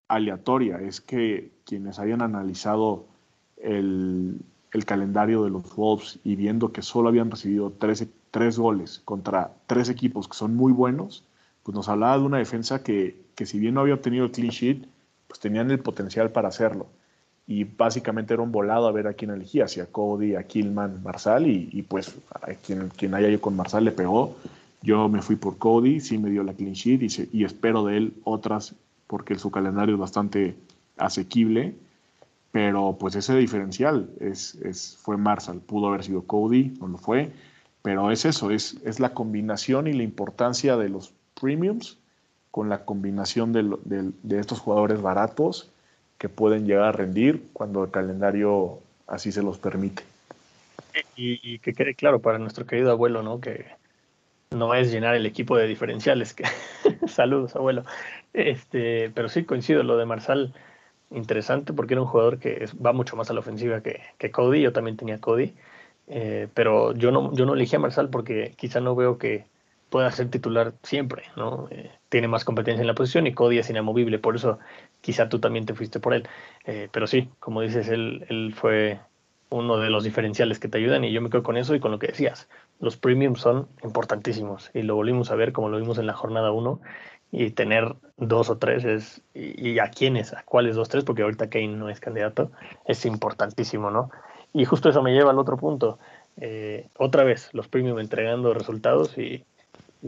aleatoria, 0.10 0.82
es 0.82 1.00
que 1.00 1.52
quienes 1.66 2.00
hayan 2.00 2.22
analizado 2.22 3.06
el, 3.58 4.42
el 4.74 4.86
calendario 4.86 5.44
de 5.44 5.52
los 5.52 5.76
Wolves 5.76 6.20
y 6.24 6.36
viendo 6.36 6.74
que 6.74 6.82
solo 6.82 7.10
habían 7.10 7.32
recibido 7.32 7.72
tres, 7.72 8.06
tres, 8.32 8.60
goles 8.60 9.02
contra 9.06 9.52
tres 9.68 9.88
equipos 9.88 10.28
que 10.28 10.36
son 10.36 10.56
muy 10.56 10.74
buenos, 10.74 11.24
pues 11.64 11.76
nos 11.76 11.88
hablaba 11.88 12.18
de 12.18 12.26
una 12.26 12.38
defensa 12.40 12.84
que, 12.84 13.22
que 13.36 13.46
si 13.46 13.60
bien 13.60 13.76
no 13.76 13.82
había 13.82 13.94
obtenido 13.94 14.26
el 14.26 14.32
clean 14.32 14.50
sheet, 14.50 14.86
pues 15.28 15.40
tenían 15.40 15.72
el 15.72 15.80
potencial 15.80 16.32
para 16.32 16.50
hacerlo. 16.50 16.88
Y 17.48 17.64
básicamente 17.64 18.34
era 18.34 18.44
un 18.44 18.52
volado 18.52 18.88
a 18.88 18.92
ver 18.92 19.08
a 19.08 19.14
quién 19.14 19.32
elegía, 19.32 19.68
si 19.68 19.80
a 19.80 19.88
Cody, 19.88 20.36
a 20.36 20.44
Killman, 20.44 21.02
Marsal, 21.04 21.48
y, 21.48 21.70
y 21.72 21.82
pues 21.84 22.16
a 22.32 22.54
quien, 22.54 22.90
quien 22.90 23.14
haya 23.16 23.28
ido 23.28 23.42
con 23.42 23.56
Marsal 23.56 23.86
le 23.86 23.92
pegó. 23.92 24.36
Yo 24.82 25.10
me 25.10 25.22
fui 25.22 25.36
por 25.36 25.58
Cody, 25.58 26.00
sí 26.00 26.18
me 26.18 26.30
dio 26.30 26.44
la 26.44 26.54
clean 26.54 26.74
sheet 26.74 27.02
y, 27.02 27.40
y 27.40 27.44
espero 27.44 27.84
de 27.86 27.98
él 27.98 28.14
otras 28.24 28.76
porque 29.10 29.40
su 29.40 29.50
calendario 29.50 29.96
es 29.96 30.00
bastante 30.00 30.56
asequible, 30.98 31.74
pero 32.52 32.96
pues 33.00 33.16
ese 33.16 33.36
diferencial 33.36 34.08
es, 34.20 34.54
es, 34.64 35.00
fue 35.02 35.18
Marsal, 35.18 35.62
pudo 35.62 35.88
haber 35.88 36.04
sido 36.04 36.22
Cody, 36.22 36.78
no 36.80 36.88
lo 36.90 37.00
fue, 37.00 37.32
pero 37.82 38.12
es 38.12 38.26
eso, 38.26 38.52
es, 38.52 38.78
es 38.86 39.00
la 39.00 39.16
combinación 39.16 39.88
y 39.88 39.94
la 39.94 40.04
importancia 40.04 40.78
de 40.78 40.90
los 40.90 41.12
premiums 41.42 41.98
con 42.52 42.70
la 42.70 42.86
combinación 42.86 43.52
de, 43.52 43.64
de, 43.84 44.12
de, 44.22 44.40
estos 44.40 44.60
jugadores 44.60 45.02
baratos 45.02 45.72
que 46.20 46.30
pueden 46.30 46.68
llegar 46.68 46.84
a 46.86 46.92
rendir 46.92 47.50
cuando 47.52 47.84
el 47.84 47.90
calendario 47.90 48.78
así 49.08 49.32
se 49.32 49.42
los 49.42 49.58
permite. 49.58 50.04
Y, 51.16 51.40
y 51.42 51.58
que 51.60 51.74
quede 51.74 51.96
claro 51.96 52.20
para 52.20 52.38
nuestro 52.38 52.68
querido 52.68 52.92
abuelo, 52.92 53.24
¿no? 53.24 53.42
Que 53.42 53.66
no 54.52 54.74
es 54.74 54.92
llenar 54.92 55.16
el 55.16 55.26
equipo 55.26 55.58
de 55.58 55.68
diferenciales. 55.68 56.36
Saludos, 57.08 57.56
abuelo. 57.56 57.84
Este, 58.34 59.12
pero 59.12 59.30
sí 59.30 59.46
coincido, 59.46 59.84
lo 59.84 59.98
de 59.98 60.06
Marsal, 60.06 60.54
interesante 61.12 61.74
porque 61.74 61.94
era 61.96 62.02
un 62.02 62.08
jugador 62.08 62.40
que 62.40 62.66
va 62.84 62.94
mucho 62.94 63.16
más 63.16 63.30
a 63.30 63.34
la 63.34 63.42
ofensiva 63.42 63.82
que, 63.82 64.02
que 64.18 64.32
Cody. 64.32 64.62
Yo 64.62 64.74
también 64.74 64.98
tenía 64.98 65.20
Cody. 65.20 65.54
Eh, 66.08 66.48
pero 66.54 66.94
yo 66.96 67.12
no, 67.12 67.34
yo 67.36 67.46
no 67.46 67.54
elegí 67.54 67.76
a 67.76 67.80
Marsal 67.80 68.10
porque 68.10 68.56
quizá 68.58 68.80
no 68.80 68.96
veo 68.96 69.18
que 69.20 69.46
pueda 69.90 70.12
ser 70.12 70.30
titular 70.30 70.74
siempre, 70.84 71.24
¿no? 71.36 71.68
Eh, 71.72 71.92
tiene 72.10 72.28
más 72.28 72.46
competencia 72.46 72.82
en 72.82 72.88
la 72.88 72.96
posición 72.96 73.28
y 73.28 73.34
Cody 73.34 73.60
es 73.60 73.70
inamovible, 73.70 74.20
por 74.20 74.36
eso 74.36 74.60
quizá 75.02 75.30
tú 75.30 75.40
también 75.40 75.66
te 75.66 75.76
fuiste 75.76 76.00
por 76.00 76.14
él. 76.14 76.28
Eh, 76.66 76.90
pero 76.92 77.08
sí, 77.08 77.30
como 77.40 77.62
dices, 77.62 77.88
él, 77.90 78.26
él 78.30 78.54
fue 78.56 79.00
uno 79.50 79.78
de 79.78 79.90
los 79.90 80.04
diferenciales 80.04 80.60
que 80.60 80.68
te 80.68 80.78
ayudan 80.80 81.04
y 81.04 81.12
yo 81.12 81.22
me 81.22 81.30
quedo 81.30 81.44
con 81.44 81.58
eso 81.58 81.76
y 81.76 81.80
con 81.80 81.92
lo 81.92 82.00
que 82.00 82.08
decías. 82.08 82.50
Los 82.80 82.98
premiums 82.98 83.42
son 83.42 83.68
importantísimos 83.84 84.72
y 84.74 84.84
lo 84.84 84.96
volvimos 84.96 85.32
a 85.32 85.36
ver 85.36 85.52
como 85.52 85.70
lo 85.70 85.78
vimos 85.78 85.98
en 85.98 86.08
la 86.08 86.14
jornada 86.14 86.52
1 86.52 86.80
y 87.32 87.52
tener 87.52 87.96
dos 88.18 88.50
o 88.50 88.58
tres 88.58 88.86
es, 88.86 89.22
y, 89.34 89.80
a 89.80 89.90
quiénes, 89.90 90.34
a 90.34 90.44
cuáles 90.44 90.76
dos, 90.76 90.90
tres, 90.90 91.04
porque 91.04 91.22
ahorita 91.22 91.50
Kane 91.50 91.68
no 91.70 91.90
es 91.90 92.00
candidato, 92.00 92.52
es 92.86 93.06
importantísimo, 93.06 93.92
¿no? 93.92 94.10
Y 94.52 94.66
justo 94.66 94.90
eso 94.90 95.04
me 95.04 95.14
lleva 95.14 95.30
al 95.30 95.38
otro 95.38 95.58
punto. 95.58 96.00
Eh, 96.38 96.88
otra 96.98 97.24
vez, 97.24 97.50
los 97.54 97.68
premium 97.68 98.00
entregando 98.00 98.54
resultados 98.54 99.18
y, 99.18 99.46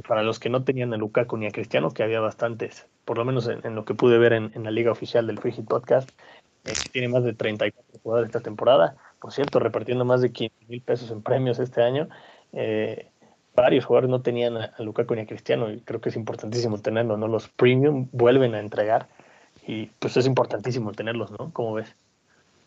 para 0.08 0.24
los 0.24 0.40
que 0.40 0.50
no 0.50 0.64
tenían 0.64 0.94
a 0.94 0.98
Lukaku 0.98 1.38
ni 1.38 1.46
a 1.46 1.52
Cristiano, 1.52 1.92
que 1.92 2.02
había 2.02 2.22
bastantes, 2.22 2.88
por 3.06 3.18
lo 3.18 3.26
menos 3.26 3.48
en, 3.48 3.76
lo 3.76 3.86
que 3.86 3.94
pude 3.94 4.18
ver 4.18 4.34
en, 4.34 4.64
la 4.64 4.72
liga 4.72 4.92
oficial 4.92 5.28
del 5.28 5.38
Free 5.38 5.52
Hit 5.52 5.68
Podcast, 5.68 6.10
eh, 6.66 6.74
tiene 6.92 7.10
más 7.10 7.24
de 7.24 7.34
34 7.34 8.00
jugadores 8.02 8.30
esta 8.30 8.40
temporada, 8.40 8.96
por 9.20 9.32
cierto, 9.32 9.60
repartiendo 9.60 10.06
más 10.06 10.22
de 10.22 10.32
15 10.32 10.56
mil 10.70 10.82
pesos 10.82 11.12
en 11.12 11.22
premios 11.22 11.60
este 11.60 11.84
año. 11.84 12.10
Eh, 12.54 13.08
varios 13.56 13.86
jugadores 13.86 14.10
no 14.10 14.22
tenían 14.22 14.58
a, 14.58 14.74
Lukaku 14.80 15.16
ni 15.16 15.22
a 15.22 15.26
Cristiano 15.26 15.72
y 15.72 15.82
creo 15.82 16.02
que 16.02 16.10
es 16.10 16.16
importantísimo 16.16 16.80
tenerlo, 16.80 17.18
¿no? 17.18 17.28
Los 17.28 17.48
premium 17.50 18.08
vuelven 18.12 18.56
a 18.56 18.60
entregar 18.60 19.08
y 19.68 19.88
pues 20.00 20.18
es 20.18 20.26
importantísimo 20.26 20.92
tenerlos, 20.92 21.32
¿no? 21.32 21.52
¿Cómo 21.54 21.74
ves? 21.74 21.94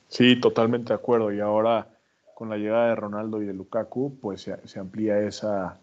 Sí, 0.08 0.36
totalmente 0.40 0.88
de 0.88 0.94
acuerdo. 0.94 1.32
Y 1.32 1.40
ahora 1.40 1.86
con 2.34 2.48
la 2.48 2.56
llegada 2.56 2.88
de 2.88 2.96
Ronaldo 2.96 3.42
y 3.42 3.46
de 3.46 3.54
Lukaku, 3.54 4.16
pues 4.20 4.42
se, 4.42 4.78
amplía 4.78 5.18
esa, 5.20 5.78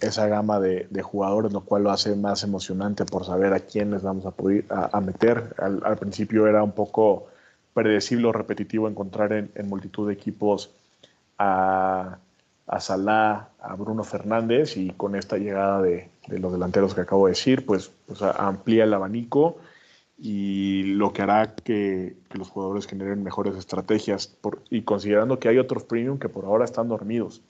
esa 0.00 0.26
gama 0.26 0.60
de, 0.60 1.02
jugadores, 1.02 1.52
lo 1.52 1.62
cual 1.62 1.84
lo 1.84 1.90
hace 1.90 2.14
más 2.16 2.42
emocionante 2.42 3.04
por 3.04 3.24
saber 3.24 3.52
a 3.52 3.60
quién 3.60 3.92
les 3.92 4.02
vamos 4.02 4.26
a 4.26 4.32
poder 4.32 4.64
a, 4.68 5.00
meter. 5.00 5.54
Al, 5.58 5.96
principio 5.98 6.46
era 6.46 6.62
un 6.62 6.72
poco 6.72 7.28
predecible 7.74 8.26
o 8.26 8.32
repetitivo 8.32 8.88
encontrar 8.88 9.32
en, 9.32 9.50
en 9.54 9.68
multitud 9.68 10.08
de 10.08 10.14
equipos 10.14 10.70
a 11.38 12.18
a 12.72 12.80
Salah, 12.80 13.50
a 13.60 13.76
Bruno 13.76 14.02
Fernández 14.02 14.78
y 14.78 14.90
con 14.92 15.14
esta 15.14 15.36
llegada 15.36 15.82
de, 15.82 16.08
los 16.28 16.52
delanteros 16.52 16.94
que 16.94 17.02
acabo 17.02 17.26
de 17.26 17.32
decir, 17.32 17.66
pues, 17.66 17.92
pues 18.06 18.22
amplía 18.22 18.84
el 18.84 18.94
abanico 18.94 19.58
y 20.18 20.84
lo 20.84 21.12
que 21.12 21.20
hará 21.20 21.54
que, 21.54 22.16
los 22.30 22.48
jugadores 22.48 22.86
generen 22.86 23.22
mejores 23.22 23.56
estrategias 23.56 24.38
y 24.70 24.82
considerando 24.82 25.38
que 25.38 25.48
hay 25.48 25.58
otros 25.58 25.84
premium 25.84 26.18
que 26.18 26.30
por 26.30 26.46
ahora 26.46 26.64
están 26.64 26.88
dormidos. 26.88 27.42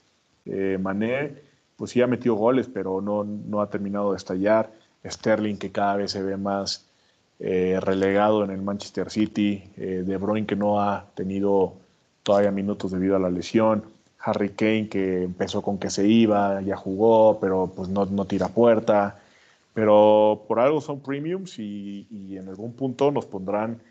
Eh, 0.45 0.77
Mané, 0.81 1.35
pues 1.77 1.91
sí 1.91 2.01
ha 2.01 2.07
metido 2.07 2.35
goles, 2.35 2.67
pero 2.67 2.99
no, 2.99 3.23
no 3.23 3.61
ha 3.61 3.69
terminado 3.69 4.11
de 4.11 4.17
estallar. 4.17 4.73
Sterling, 5.09 5.55
que 5.55 5.71
cada 5.71 5.95
vez 5.95 6.11
se 6.11 6.21
ve 6.21 6.35
más 6.35 6.85
eh, 7.39 7.79
relegado 7.79 8.43
en 8.43 8.51
el 8.51 8.61
Manchester 8.61 9.09
City. 9.09 9.63
Eh, 9.77 10.03
de 10.05 10.17
Bruyne, 10.17 10.45
que 10.45 10.57
no 10.57 10.81
ha 10.81 11.05
tenido 11.15 11.75
todavía 12.23 12.51
minutos 12.51 12.91
debido 12.91 13.15
a 13.15 13.19
la 13.19 13.29
lesión. 13.29 13.92
Harry 14.25 14.51
Kane 14.51 14.87
que 14.87 15.23
empezó 15.23 15.61
con 15.61 15.77
que 15.77 15.89
se 15.89 16.07
iba, 16.07 16.61
ya 16.61 16.77
jugó, 16.77 17.39
pero 17.39 17.71
pues 17.75 17.89
no, 17.89 18.05
no 18.05 18.25
tira 18.25 18.47
puerta. 18.47 19.19
Pero 19.73 20.45
por 20.47 20.59
algo 20.59 20.79
son 20.79 21.01
premiums 21.01 21.59
y, 21.59 22.07
en 22.37 22.47
algún 22.47 22.73
punto 22.73 23.11
nos 23.11 23.25
pondrán 23.25 23.81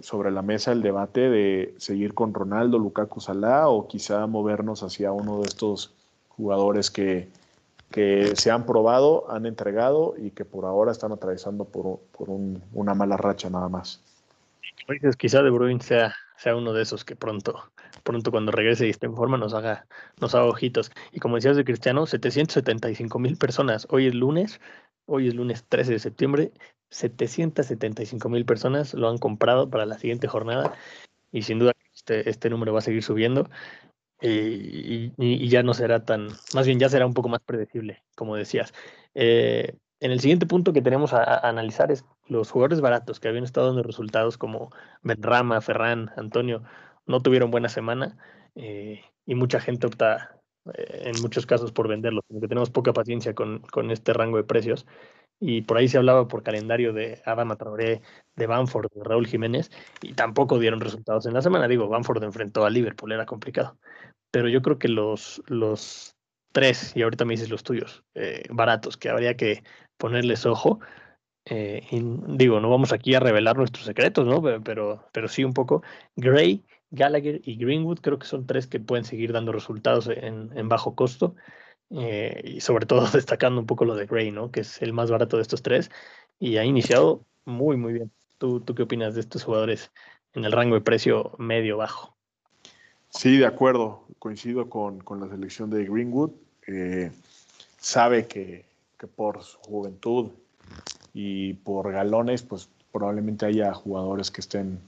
sobre 0.00 0.30
la 0.30 0.42
mesa 0.42 0.72
el 0.72 0.82
debate 0.82 1.30
de 1.30 1.74
seguir 1.78 2.14
con 2.14 2.34
Ronaldo, 2.34 2.78
Lukaku, 2.78 3.20
Salah 3.20 3.68
o 3.68 3.88
quizá 3.88 4.26
movernos 4.26 4.82
hacia 4.82 5.12
uno 5.12 5.40
de 5.40 5.48
estos 5.48 5.94
jugadores 6.28 6.90
que, 6.90 7.28
que 7.90 8.36
se 8.36 8.50
han 8.50 8.66
probado, 8.66 9.30
han 9.30 9.46
entregado 9.46 10.14
y 10.18 10.30
que 10.30 10.44
por 10.44 10.64
ahora 10.66 10.92
están 10.92 11.12
atravesando 11.12 11.64
por, 11.64 12.00
por 12.16 12.28
una 12.74 12.94
mala 12.94 13.16
racha 13.16 13.48
nada 13.48 13.68
más. 13.68 14.00
Quizá 15.16 15.42
De 15.42 15.50
Bruyne 15.50 15.80
sea, 15.80 16.14
sea 16.36 16.56
uno 16.56 16.72
de 16.72 16.82
esos 16.82 17.04
que 17.04 17.16
pronto 17.16 17.62
pronto 18.02 18.30
cuando 18.30 18.52
regrese 18.52 18.86
y 18.86 18.90
esté 18.90 19.06
en 19.06 19.16
forma 19.16 19.38
nos 19.38 19.54
haga, 19.54 19.86
nos 20.20 20.34
haga 20.34 20.44
ojitos. 20.44 20.90
Y 21.12 21.20
como 21.20 21.36
decías 21.36 21.56
de 21.56 21.64
Cristiano, 21.64 22.06
775 22.06 23.18
mil 23.18 23.36
personas. 23.36 23.86
Hoy 23.90 24.06
es 24.06 24.14
lunes, 24.14 24.60
hoy 25.06 25.28
es 25.28 25.34
lunes 25.34 25.64
13 25.68 25.92
de 25.92 25.98
septiembre, 25.98 26.52
775 26.90 28.28
mil 28.28 28.44
personas 28.44 28.94
lo 28.94 29.08
han 29.08 29.18
comprado 29.18 29.70
para 29.70 29.86
la 29.86 29.98
siguiente 29.98 30.28
jornada 30.28 30.74
y 31.32 31.42
sin 31.42 31.58
duda 31.58 31.72
este, 31.94 32.28
este 32.28 32.50
número 32.50 32.72
va 32.72 32.80
a 32.80 32.82
seguir 32.82 33.02
subiendo. 33.02 33.48
Y, 34.22 35.48
ya 35.48 35.62
no 35.62 35.72
será 35.72 36.04
tan, 36.04 36.28
más 36.54 36.66
bien 36.66 36.78
ya 36.78 36.90
será 36.90 37.06
un 37.06 37.14
poco 37.14 37.28
más 37.30 37.40
predecible, 37.40 38.02
como 38.14 38.36
decías. 38.36 38.74
Eh, 39.14 39.74
en 40.00 40.12
el 40.12 40.20
siguiente 40.20 40.46
punto 40.46 40.72
que 40.72 40.82
tenemos 40.82 41.12
a, 41.12 41.22
a, 41.22 41.48
analizar 41.48 41.90
es 41.90 42.04
los 42.26 42.50
jugadores 42.50 42.80
baratos 42.80 43.18
que 43.18 43.28
habían 43.28 43.44
estado 43.44 43.68
dando 43.68 43.82
resultados 43.82 44.36
como 44.36 44.70
Benrama, 45.02 45.60
Ferran, 45.60 46.10
Antonio, 46.16 46.62
no 47.10 47.20
tuvieron 47.20 47.50
buena 47.50 47.68
semana 47.68 48.16
eh, 48.54 49.02
y 49.26 49.34
mucha 49.34 49.60
gente 49.60 49.86
opta 49.86 50.40
eh, 50.74 51.02
en 51.12 51.20
muchos 51.22 51.46
casos 51.46 51.72
por 51.72 51.88
venderlos, 51.88 52.24
porque 52.28 52.48
tenemos 52.48 52.70
poca 52.70 52.92
paciencia 52.92 53.34
con, 53.34 53.60
con, 53.60 53.90
este 53.90 54.12
rango 54.12 54.36
de 54.36 54.44
precios. 54.44 54.86
Y 55.42 55.62
por 55.62 55.78
ahí 55.78 55.88
se 55.88 55.96
hablaba 55.96 56.28
por 56.28 56.42
calendario 56.42 56.92
de 56.92 57.22
Adama 57.24 57.56
Traoré, 57.56 58.02
de 58.36 58.46
Banford, 58.46 58.88
de 58.94 59.04
Raúl 59.04 59.26
Jiménez, 59.26 59.70
y 60.02 60.12
tampoco 60.12 60.58
dieron 60.58 60.80
resultados 60.80 61.26
en 61.26 61.34
la 61.34 61.42
semana. 61.42 61.66
Digo, 61.66 61.88
Banford 61.88 62.22
enfrentó 62.22 62.64
a 62.66 62.70
Liverpool, 62.70 63.12
era 63.12 63.24
complicado. 63.26 63.78
Pero 64.30 64.48
yo 64.48 64.60
creo 64.62 64.78
que 64.78 64.88
los, 64.88 65.42
los 65.46 66.14
tres, 66.52 66.94
y 66.94 67.02
ahorita 67.02 67.24
me 67.24 67.34
dices 67.34 67.50
los 67.50 67.62
tuyos, 67.62 68.04
eh, 68.14 68.42
baratos, 68.50 68.98
que 68.98 69.08
habría 69.08 69.36
que 69.36 69.64
ponerles 69.96 70.44
ojo, 70.44 70.80
digo, 71.46 72.60
no 72.60 72.70
vamos 72.70 72.92
aquí 72.92 73.14
a 73.14 73.20
revelar 73.20 73.56
nuestros 73.56 73.86
secretos, 73.86 74.26
¿no? 74.26 74.42
Pero, 74.62 75.04
pero 75.12 75.28
sí 75.28 75.42
un 75.42 75.54
poco. 75.54 75.82
Gray 76.16 76.64
Gallagher 76.90 77.40
y 77.44 77.56
Greenwood 77.56 78.00
creo 78.00 78.18
que 78.18 78.26
son 78.26 78.46
tres 78.46 78.66
que 78.66 78.80
pueden 78.80 79.04
seguir 79.04 79.32
dando 79.32 79.52
resultados 79.52 80.08
en, 80.08 80.68
bajo 80.68 80.94
costo. 80.94 81.34
Eh, 81.90 82.42
y 82.44 82.60
sobre 82.60 82.86
todo 82.86 83.06
destacando 83.12 83.60
un 83.60 83.66
poco 83.66 83.84
lo 83.84 83.94
de 83.94 84.06
Gray, 84.06 84.30
¿no? 84.30 84.50
Que 84.50 84.60
es 84.60 84.82
el 84.82 84.92
más 84.92 85.10
barato 85.10 85.36
de 85.36 85.42
estos 85.42 85.62
tres. 85.62 85.90
Y 86.38 86.56
ha 86.56 86.64
iniciado 86.64 87.24
muy, 87.44 87.76
muy 87.76 87.92
bien. 87.92 88.10
¿Tú, 88.38 88.60
tú 88.60 88.74
qué 88.74 88.82
opinas 88.82 89.14
de 89.14 89.20
estos 89.20 89.44
jugadores 89.44 89.90
en 90.34 90.44
el 90.44 90.52
rango 90.52 90.74
de 90.74 90.80
precio 90.80 91.32
medio-bajo? 91.38 92.14
Sí, 93.10 93.36
de 93.36 93.46
acuerdo. 93.46 94.04
Coincido 94.18 94.68
con, 94.68 95.02
la 95.20 95.28
selección 95.28 95.70
de 95.70 95.84
Greenwood. 95.84 96.30
Eh, 96.66 97.10
sabe 97.78 98.26
que, 98.26 98.64
que 98.98 99.06
por 99.06 99.42
su 99.42 99.58
juventud 99.58 100.30
y 101.12 101.54
por 101.54 101.90
galones, 101.92 102.42
pues 102.42 102.68
probablemente 102.92 103.46
haya 103.46 103.72
jugadores 103.74 104.30
que 104.30 104.40
estén 104.40 104.78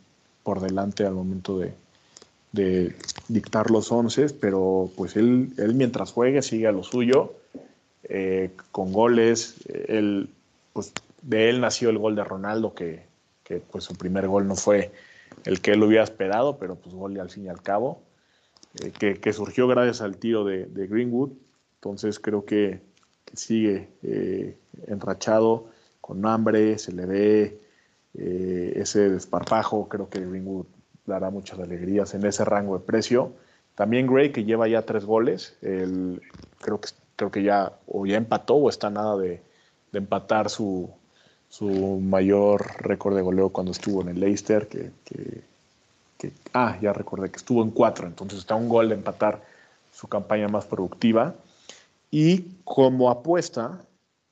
por 0.42 0.61
delante 0.61 1.05
al 1.05 1.14
momento 1.14 1.59
de, 1.59 1.74
de 2.53 2.94
dictar 3.28 3.70
los 3.70 3.90
once, 3.90 4.28
pero 4.28 4.90
pues 4.96 5.16
él, 5.16 5.53
él 5.57 5.74
mientras 5.74 6.12
juegue 6.12 6.42
sigue 6.42 6.66
a 6.66 6.72
lo 6.72 6.84
suyo, 6.84 7.34
eh, 8.05 8.50
con 8.70 8.92
goles, 8.92 9.57
él, 9.88 10.28
pues 10.72 10.92
de 11.22 11.48
él 11.48 11.61
nació 11.61 11.90
el 11.90 11.98
gol 11.98 12.14
de 12.14 12.24
Ronaldo, 12.24 12.74
que, 12.74 13.05
que, 13.42 13.59
pues 13.59 13.84
su 13.84 13.94
primer 13.94 14.28
gol 14.28 14.46
no 14.46 14.55
fue 14.55 14.92
el 15.44 15.61
que 15.61 15.72
él 15.72 15.82
hubiera 15.82 16.05
esperado, 16.05 16.59
pero 16.59 16.76
pues 16.76 16.94
gol 16.94 17.18
al 17.18 17.30
fin 17.30 17.46
y 17.46 17.48
al 17.48 17.62
cabo, 17.62 18.03
eh, 18.82 18.90
que, 18.90 19.18
que, 19.18 19.32
surgió 19.32 19.66
gracias 19.66 20.03
al 20.03 20.18
tiro 20.18 20.44
de, 20.44 20.66
de 20.66 20.86
Greenwood, 20.86 21.30
entonces 21.76 22.20
creo 22.20 22.44
que, 22.44 22.80
sigue 23.34 23.88
eh, 24.03 24.59
enrachado, 24.88 25.70
con 26.03 26.26
hambre, 26.26 26.78
se 26.78 26.92
le 26.92 27.07
ve 27.07 27.59
ese 28.12 29.09
desparpajo, 29.09 29.88
creo 29.88 30.11
que 30.11 30.20
Greenwood 30.20 30.66
dará 31.07 31.30
muchas 31.30 31.59
alegrías 31.59 32.14
en 32.14 32.24
ese 32.24 32.44
rango 32.44 32.78
de 32.78 32.84
precio. 32.84 33.32
También 33.74 34.07
Gray, 34.07 34.32
que 34.32 34.44
lleva 34.44 34.68
ya 34.68 34.82
tres 34.82 35.05
goles, 35.05 35.57
el, 35.62 36.20
creo, 36.61 36.80
que, 36.80 36.90
creo 37.16 37.30
que 37.30 37.42
ya 37.42 37.72
o 37.86 38.07
ya 38.07 38.16
empató 38.16 38.55
o 38.55 38.68
está 38.68 38.90
nada 38.90 39.16
de, 39.16 39.42
empatar 39.92 40.48
su, 40.48 40.90
su 41.48 41.66
mayor 42.00 42.64
récord 42.78 43.14
de 43.14 43.22
goleo 43.22 43.50
cuando 43.50 43.72
estuvo 43.72 44.00
en 44.03 44.09
el 44.09 44.20
Leicester, 44.20 44.68
que, 44.68 45.42
ah, 46.55 46.78
ya 46.80 46.92
recordé 46.92 47.30
que 47.30 47.36
estuvo 47.36 47.62
en 47.62 47.70
cuatro, 47.70 48.07
entonces 48.07 48.38
está 48.38 48.55
un 48.55 48.68
gol 48.68 48.88
de 48.88 48.94
empatar 48.94 49.42
su 49.92 50.09
campaña 50.09 50.48
más 50.48 50.64
productiva. 50.64 51.34
Y 52.11 52.59
como 52.64 53.11
apuesta, 53.11 53.80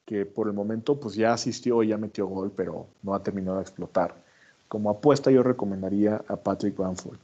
que 0.05 0.27
por 0.27 0.47
el 0.47 0.55
momento 0.55 0.99
pues 0.99 1.14
ya 1.14 1.33
asistió 1.33 1.83
y 1.83 1.89
ya 1.89 1.99
metió 1.99 2.27
gol, 2.27 2.53
pero 2.55 2.87
no 3.03 3.14
ha 3.14 3.23
terminado 3.23 3.57
de 3.57 3.62
explotar 3.62 4.14
como 4.71 4.89
apuesta 4.89 5.33
yo 5.33 5.43
recomendaría 5.43 6.23
a 6.29 6.37
Patrick 6.37 6.77
Bamford. 6.77 7.18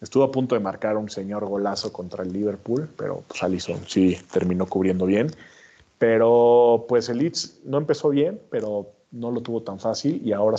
Estuvo 0.00 0.24
a 0.24 0.32
punto 0.32 0.54
de 0.54 0.62
marcar 0.62 0.96
un 0.96 1.10
señor 1.10 1.44
golazo 1.44 1.92
contra 1.92 2.24
el 2.24 2.32
Liverpool, 2.32 2.88
pero 2.96 3.24
pues 3.28 3.42
Alisson 3.42 3.82
sí 3.86 4.16
terminó 4.32 4.64
cubriendo 4.64 5.04
bien. 5.04 5.30
Pero 5.98 6.86
pues 6.88 7.10
el 7.10 7.18
Leeds 7.18 7.58
no 7.66 7.76
empezó 7.76 8.08
bien, 8.08 8.40
pero 8.48 8.86
no 9.10 9.30
lo 9.30 9.42
tuvo 9.42 9.62
tan 9.62 9.78
fácil 9.78 10.22
y 10.24 10.32
ahora 10.32 10.56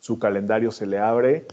su 0.00 0.18
calendario 0.18 0.72
se 0.72 0.84
le 0.84 0.98
abre 0.98 1.46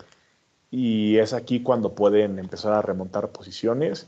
y 0.72 1.18
es 1.18 1.32
aquí 1.32 1.62
cuando 1.62 1.94
pueden 1.94 2.40
empezar 2.40 2.74
a 2.74 2.82
remontar 2.82 3.30
posiciones 3.30 4.08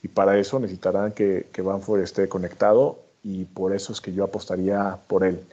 y 0.00 0.06
para 0.06 0.38
eso 0.38 0.60
necesitarán 0.60 1.10
que, 1.10 1.48
que 1.52 1.60
Banford 1.60 2.02
esté 2.02 2.28
conectado 2.28 3.00
y 3.24 3.46
por 3.46 3.74
eso 3.74 3.92
es 3.92 4.00
que 4.00 4.12
yo 4.12 4.22
apostaría 4.22 5.00
por 5.08 5.24
él. 5.24 5.44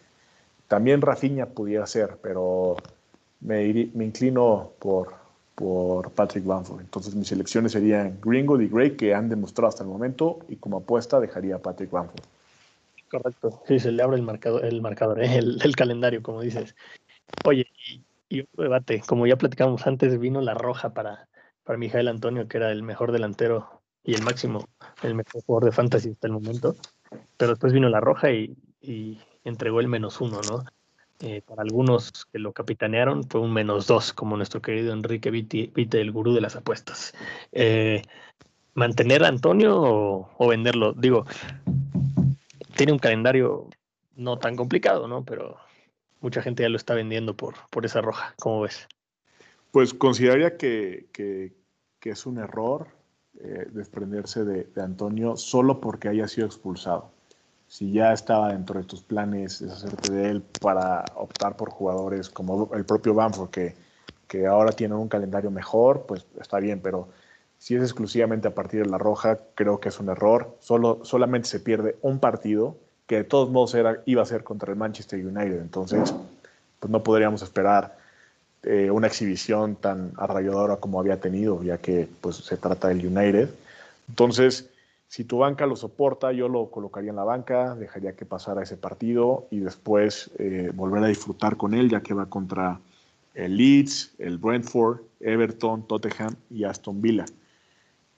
También 0.68 1.02
Rafinha 1.02 1.47
pudiera 1.47 1.88
ser, 1.88 2.18
pero 2.22 2.78
me, 3.42 3.66
inclino 3.68 4.72
por, 4.80 5.14
por 5.56 6.12
Patrick 6.12 6.46
Bamford. 6.46 6.82
Entonces 6.82 7.16
mis 7.16 7.32
elecciones 7.32 7.72
serían 7.72 8.20
Gringo 8.22 8.60
y 8.62 8.68
Gray, 8.68 8.96
que 8.96 9.14
han 9.14 9.30
demostrado 9.30 9.70
hasta 9.70 9.84
el 9.84 9.90
momento, 9.90 10.40
y 10.48 10.58
como 10.58 10.78
apuesta 10.78 11.20
dejaría 11.20 11.56
a 11.56 11.60
Patrick 11.60 11.92
Bamford. 11.92 12.24
Correcto. 13.10 13.64
Sí, 13.68 13.80
se 13.80 13.92
le 13.92 14.04
abre 14.04 14.18
el 14.18 14.24
marcador, 14.24 14.64
el 14.66 14.82
marcador, 14.82 15.22
¿eh? 15.24 15.38
el, 15.38 15.76
calendario, 15.76 16.22
como 16.22 16.42
dices. 16.42 16.76
Oye, 17.44 17.66
y, 17.90 18.04
y 18.30 18.46
debate, 18.56 19.02
como 19.08 19.26
ya 19.26 19.36
platicamos 19.36 19.88
antes, 19.88 20.20
vino 20.20 20.42
la 20.42 20.54
roja 20.54 20.94
para, 20.94 21.28
para 21.64 21.80
Mijael 21.80 22.08
Antonio, 22.08 22.48
que 22.48 22.58
era 22.58 22.72
el 22.72 22.84
mejor 22.84 23.12
delantero 23.12 23.82
y 24.04 24.14
el 24.14 24.22
máximo, 24.22 24.68
el 25.02 25.16
mejor 25.16 25.44
jugador 25.44 25.66
de 25.66 25.72
fantasy 25.72 26.12
hasta 26.12 26.28
el 26.28 26.34
momento. 26.34 26.76
Pero 27.38 27.52
después 27.52 27.74
vino 27.74 27.90
la 27.90 28.00
roja 28.00 28.32
y 28.32 28.56
entregó 29.44 29.80
el 29.80 29.88
menos 29.88 30.22
uno, 30.22 30.42
¿no? 30.48 30.64
Eh, 31.22 31.41
para 31.45 31.63
algunos 31.63 32.26
que 32.32 32.39
lo 32.39 32.53
capitanearon 32.53 33.26
fue 33.26 33.41
un 33.41 33.51
menos 33.51 33.88
dos, 33.88 34.13
como 34.13 34.38
nuestro 34.38 34.61
querido 34.61 34.93
Enrique 34.93 35.30
Vite, 35.30 35.99
el 35.99 36.11
gurú 36.11 36.34
de 36.34 36.39
las 36.39 36.55
apuestas. 36.55 37.13
Eh, 37.51 38.01
¿Mantener 38.74 39.26
a 39.26 39.28
Antonio 39.28 39.76
o, 39.82 40.47
venderlo? 40.47 40.93
Digo, 40.93 41.26
tiene 42.78 42.93
un 42.93 42.99
calendario 42.99 43.67
no 44.15 44.39
tan 44.39 44.55
complicado, 44.55 45.09
¿no? 45.09 45.26
Pero 45.26 45.57
mucha 46.22 46.41
gente 46.41 46.63
ya 46.63 46.70
lo 46.70 46.78
está 46.78 46.93
vendiendo 46.93 47.36
por, 47.36 47.55
por 47.70 47.86
esa 47.86 47.99
roja. 47.99 48.34
¿Cómo 48.39 48.61
ves? 48.61 48.88
Pues 49.72 49.93
consideraría 49.93 50.55
que, 50.55 51.07
que, 51.11 51.51
es 52.09 52.26
un 52.26 52.38
error 52.38 52.88
eh, 53.41 53.67
desprenderse 53.72 54.45
de, 54.45 54.63
de, 54.63 54.82
Antonio 54.82 55.36
solo 55.36 55.82
porque 55.82 56.07
haya 56.07 56.30
sido 56.30 56.47
expulsado. 56.47 57.11
Si 57.70 57.91
ya 57.91 58.11
estaba 58.11 58.51
dentro 58.51 58.80
de 58.80 58.86
tus 58.86 59.01
planes 59.01 59.59
deshacerte 59.59 60.11
de 60.11 60.30
él 60.32 60.43
para 60.59 61.05
optar 61.15 61.55
por 61.55 61.70
jugadores 61.70 62.30
como 62.30 62.70
el 62.74 62.84
propio 62.84 63.13
Banford, 63.13 63.51
que, 63.51 63.76
que 64.28 64.47
ahora 64.47 64.72
tienen 64.72 64.97
un 64.97 65.07
calendario 65.07 65.51
mejor, 65.51 66.05
pues 66.07 66.26
está 66.41 66.59
bien, 66.59 66.82
pero 66.82 67.07
si 67.59 67.76
es 67.76 67.84
exclusivamente 67.84 68.47
a 68.47 68.55
partir 68.55 68.84
de 68.84 68.89
la 68.89 68.97
roja, 68.97 69.38
creo 69.53 69.80
que 69.80 69.89
es 69.89 69.99
un 69.99 70.09
error. 70.09 70.57
Solo, 70.59 71.01
solamente 71.03 71.47
se 71.47 71.59
pierde 71.59 71.97
un 72.01 72.20
partido 72.20 72.76
que 73.05 73.17
de 73.17 73.24
todos 73.24 73.49
modos 73.49 73.76
era, 73.76 74.01
iba 74.05 74.24
a 74.24 74.26
ser 74.26 74.43
contra 74.43 74.72
el 74.72 74.78
Manchester 74.78 75.24
United. 75.24 75.61
Entonces, 75.61 76.13
pues 76.80 76.91
no 76.91 77.03
podríamos 77.03 77.41
esperar 77.41 77.97
eh, 78.63 78.89
una 78.91 79.07
exhibición 79.07 79.76
tan 79.76 80.13
arrolladora 80.17 80.78
como 80.78 80.99
había 80.99 81.20
tenido, 81.20 81.61
ya 81.63 81.78
que 81.78 82.07
pues, 82.22 82.38
se 82.38 82.57
trata 82.57 82.88
del 82.88 83.05
United. 83.05 83.49
Entonces, 84.07 84.70
si 85.10 85.24
tu 85.24 85.39
banca 85.39 85.66
lo 85.66 85.76
soporta, 85.76 86.32
yo 86.32 86.47
lo 86.47 86.70
colocaría 86.70 87.10
en 87.10 87.16
la 87.16 87.24
banca, 87.24 87.74
dejaría 87.74 88.16
que 88.16 88.26
pasara 88.26 88.62
ese 88.62 88.78
partido 88.78 89.47
y 89.49 89.57
después 89.57 90.30
eh, 90.38 90.70
volver 90.72 91.03
a 91.03 91.07
disfrutar 91.07 91.57
con 91.57 91.74
él, 91.74 91.89
ya 91.89 92.01
que 92.01 92.14
va 92.14 92.28
contra 92.28 92.80
el 93.34 93.57
Leeds, 93.57 94.14
el 94.20 94.38
Brentford, 94.38 94.99
Everton, 95.20 95.88
Tottenham 95.88 96.36
y 96.51 96.64
Aston 96.64 97.01
Villa. 97.01 97.26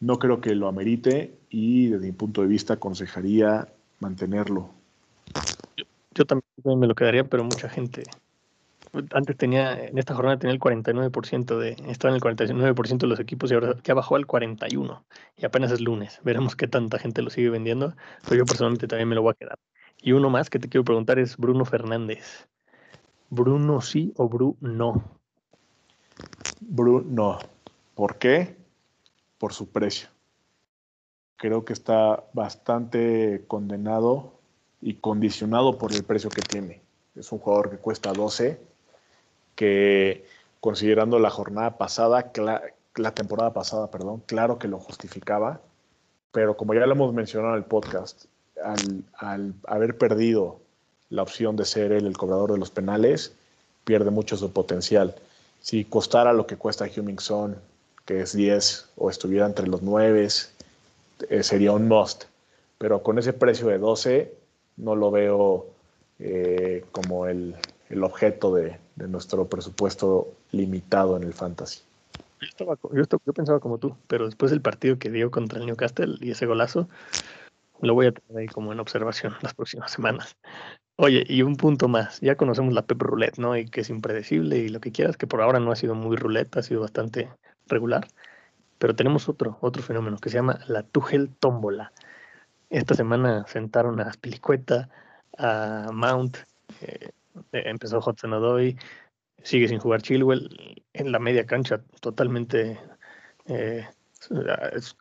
No 0.02 0.20
creo 0.20 0.42
que 0.42 0.54
lo 0.54 0.68
amerite 0.68 1.34
y 1.50 1.88
desde 1.88 2.08
mi 2.08 2.12
punto 2.12 2.42
de 2.42 2.48
vista 2.48 2.74
aconsejaría 2.74 3.70
mantenerlo. 4.02 4.70
Yo, 5.78 5.86
yo 6.14 6.26
también 6.26 6.78
me 6.78 6.88
lo 6.88 6.96
quedaría, 6.96 7.24
pero 7.24 7.46
mucha 7.46 7.70
gente 7.70 8.04
antes 9.14 9.38
tenía, 9.38 9.86
en 9.86 9.98
esta 9.98 10.14
jornada 10.16 10.38
tenía 10.38 10.54
el 10.54 10.60
49% 10.60 11.58
de, 11.58 11.72
estaba 11.88 12.14
en 12.14 12.16
el 12.16 12.22
49% 12.22 12.98
de 12.98 13.08
los 13.08 13.20
equipos 13.20 13.52
y 13.52 13.54
ahora 13.54 13.76
ya 13.84 13.94
bajó 13.94 14.16
al 14.16 14.28
41% 14.28 15.04
y 15.38 15.46
apenas 15.46 15.72
es 15.72 15.82
lunes. 15.82 16.20
Veremos 16.24 16.56
qué 16.56 16.68
tanta 16.68 17.00
gente 17.00 17.22
lo 17.22 17.30
sigue 17.30 17.50
vendiendo, 17.50 17.96
pero 18.24 18.38
yo 18.38 18.46
personalmente 18.46 18.88
también 18.88 19.10
me 19.10 19.16
lo 19.16 19.22
voy 19.22 19.32
a 19.32 19.36
quedar. 19.36 19.60
Y 20.02 20.12
uno 20.14 20.30
más 20.30 20.50
que 20.50 20.60
te 20.60 20.68
quiero 20.68 20.84
preguntar 20.84 21.20
es 21.20 21.38
Bruno 21.38 21.64
Fernández. 21.64 22.48
¿Bruno 23.30 23.82
sí 23.82 24.14
o 24.18 24.28
Bruno 24.28 24.58
no? 24.60 25.04
Bruno. 26.60 27.40
¿Por 27.96 28.18
qué? 28.18 28.58
Por 29.38 29.54
su 29.54 29.70
precio. 29.70 30.10
Creo 31.38 31.66
que 31.66 31.74
está 31.74 32.24
bastante 32.34 33.46
condenado 33.48 34.40
y 34.82 34.96
condicionado 34.96 35.78
por 35.78 35.94
el 35.94 36.04
precio 36.04 36.30
que 36.30 36.42
tiene. 36.42 36.82
Es 37.16 37.32
un 37.32 37.40
jugador 37.40 37.70
que 37.70 37.78
cuesta 37.78 38.14
12 38.14 38.71
que 39.56 40.26
considerando 40.60 41.20
la 41.20 41.30
jornada 41.30 41.78
pasada, 41.78 42.32
la 42.96 43.12
temporada 43.14 43.54
pasada, 43.54 43.90
perdón, 43.90 44.24
claro 44.26 44.60
que 44.60 44.68
lo 44.68 44.80
justificaba, 44.80 45.62
pero 46.32 46.56
como 46.56 46.74
ya 46.74 46.86
lo 46.86 46.94
hemos 46.94 47.14
mencionado 47.14 47.54
en 47.54 47.60
el 47.60 47.66
podcast, 47.66 48.26
al, 49.20 49.54
haber 49.66 49.98
perdido 49.98 50.60
la 51.10 51.24
opción 51.24 51.56
de 51.56 51.66
ser 51.66 51.92
él 51.92 52.06
el 52.06 52.18
cobrador 52.18 52.54
de 52.54 52.60
los 52.60 52.72
penales, 52.72 53.34
pierde 53.84 54.12
mucho 54.12 54.38
su 54.38 54.52
potencial. 54.52 55.16
Si 55.60 55.84
costara 55.86 56.34
lo 56.34 56.48
que 56.48 56.58
cuesta 56.58 56.86
Hummingson, 56.86 57.58
que 58.06 58.22
es 58.22 58.34
10, 58.34 58.90
o 58.98 59.10
estuviera 59.10 59.46
entre 59.46 59.68
los 59.68 59.82
9, 59.82 60.28
eh, 61.30 61.44
sería 61.44 61.72
un 61.72 61.88
must. 61.88 62.26
Pero 62.78 63.04
con 63.04 63.20
ese 63.20 63.34
precio 63.34 63.68
de 63.68 63.78
12, 63.78 64.34
no 64.78 64.96
lo 64.96 65.12
veo 65.12 65.68
eh, 66.20 66.86
como 66.92 67.28
el, 67.28 67.56
el 67.92 68.04
objeto 68.04 68.56
de, 68.56 68.80
nuestro 68.96 69.48
presupuesto 69.48 70.34
limitado 70.52 71.18
en 71.18 71.24
el 71.24 71.34
fantasy. 71.34 71.82
Yo, 72.40 72.48
estaba, 72.48 72.78
yo, 72.94 73.02
estaba, 73.02 73.22
yo, 73.26 73.34
pensaba 73.34 73.60
como 73.60 73.80
tú, 73.80 73.96
pero 74.08 74.26
después 74.26 74.52
del 74.52 74.62
partido 74.62 75.00
que 75.00 75.10
dio 75.10 75.32
contra 75.32 75.60
el 75.60 75.66
Newcastle 75.66 76.18
y 76.20 76.32
ese 76.32 76.46
golazo, 76.46 76.88
lo 77.82 77.94
voy 77.96 78.08
a 78.08 78.12
tener 78.12 78.42
ahí 78.42 78.48
como 78.48 78.72
en 78.72 78.80
observación 78.80 79.34
las 79.42 79.54
próximas 79.54 79.92
semanas. 79.92 80.38
Oye, 80.98 81.24
y 81.28 81.42
un 81.42 81.56
punto 81.56 81.88
más, 81.88 82.20
ya 82.22 82.36
conocemos 82.36 82.74
la 82.74 82.84
Pep 82.84 83.02
Roulette, 83.02 83.40
¿no? 83.40 83.58
Y 83.58 83.66
que 83.66 83.82
es 83.82 83.90
impredecible 83.90 84.58
y 84.58 84.70
lo 84.70 84.80
que 84.80 84.92
quieras, 84.92 85.18
que 85.18 85.26
por 85.26 85.42
ahora 85.42 85.60
no 85.60 85.72
ha 85.72 85.76
sido 85.76 85.96
muy 85.96 86.16
roulette, 86.16 86.58
ha 86.58 86.62
sido 86.62 86.82
bastante 86.82 87.28
regular, 87.68 88.08
pero 88.78 88.96
tenemos 88.96 89.28
otro, 89.28 89.58
otro 89.62 89.82
fenómeno 89.82 90.18
que 90.18 90.30
se 90.30 90.38
llama 90.38 90.60
la 90.68 90.84
Tuchel 90.84 91.30
Tómbola. 91.40 91.92
Esta 92.70 92.94
semana 92.94 93.46
sentaron 93.48 94.00
a 94.00 94.14
Spilicueta, 94.14 94.90
a 95.38 95.90
Mount, 95.92 96.38
eh, 96.82 97.12
empezó 97.52 98.00
Hudson 98.00 98.34
Odoi, 98.34 98.78
sigue 99.44 99.68
sin 99.68 99.80
jugar 99.80 100.02
Chilwell 100.02 100.84
en 100.94 101.12
la 101.12 101.20
media 101.20 101.46
cancha 101.46 101.82
totalmente 102.00 102.80
eh, 103.46 103.88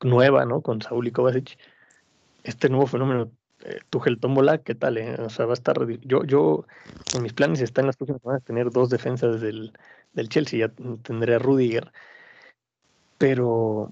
nueva, 0.02 0.44
¿no? 0.44 0.60
Con 0.62 0.80
Saúl 0.82 1.08
y 1.08 1.12
Kovacic. 1.12 1.58
Este 2.42 2.68
nuevo 2.68 2.86
fenómeno, 2.86 3.30
eh, 3.64 3.80
Tómbola, 4.20 4.58
¿qué 4.58 4.74
tal? 4.74 4.98
Eh? 4.98 5.16
O 5.20 5.28
sea, 5.30 5.46
va 5.46 5.52
a 5.52 5.54
estar. 5.54 5.76
Yo, 6.02 6.24
yo, 6.24 6.64
en 7.14 7.22
mis 7.22 7.32
planes 7.32 7.60
está 7.60 7.80
en 7.80 7.88
las 7.88 7.96
próximas 7.96 8.22
semanas 8.22 8.44
tener 8.44 8.70
dos 8.70 8.88
defensas 8.88 9.40
del, 9.40 9.72
del 10.14 10.28
Chelsea. 10.28 10.60
Ya 10.60 10.72
tendré 11.02 11.34
a 11.34 11.38
Rudiger. 11.38 11.92
Pero, 13.18 13.90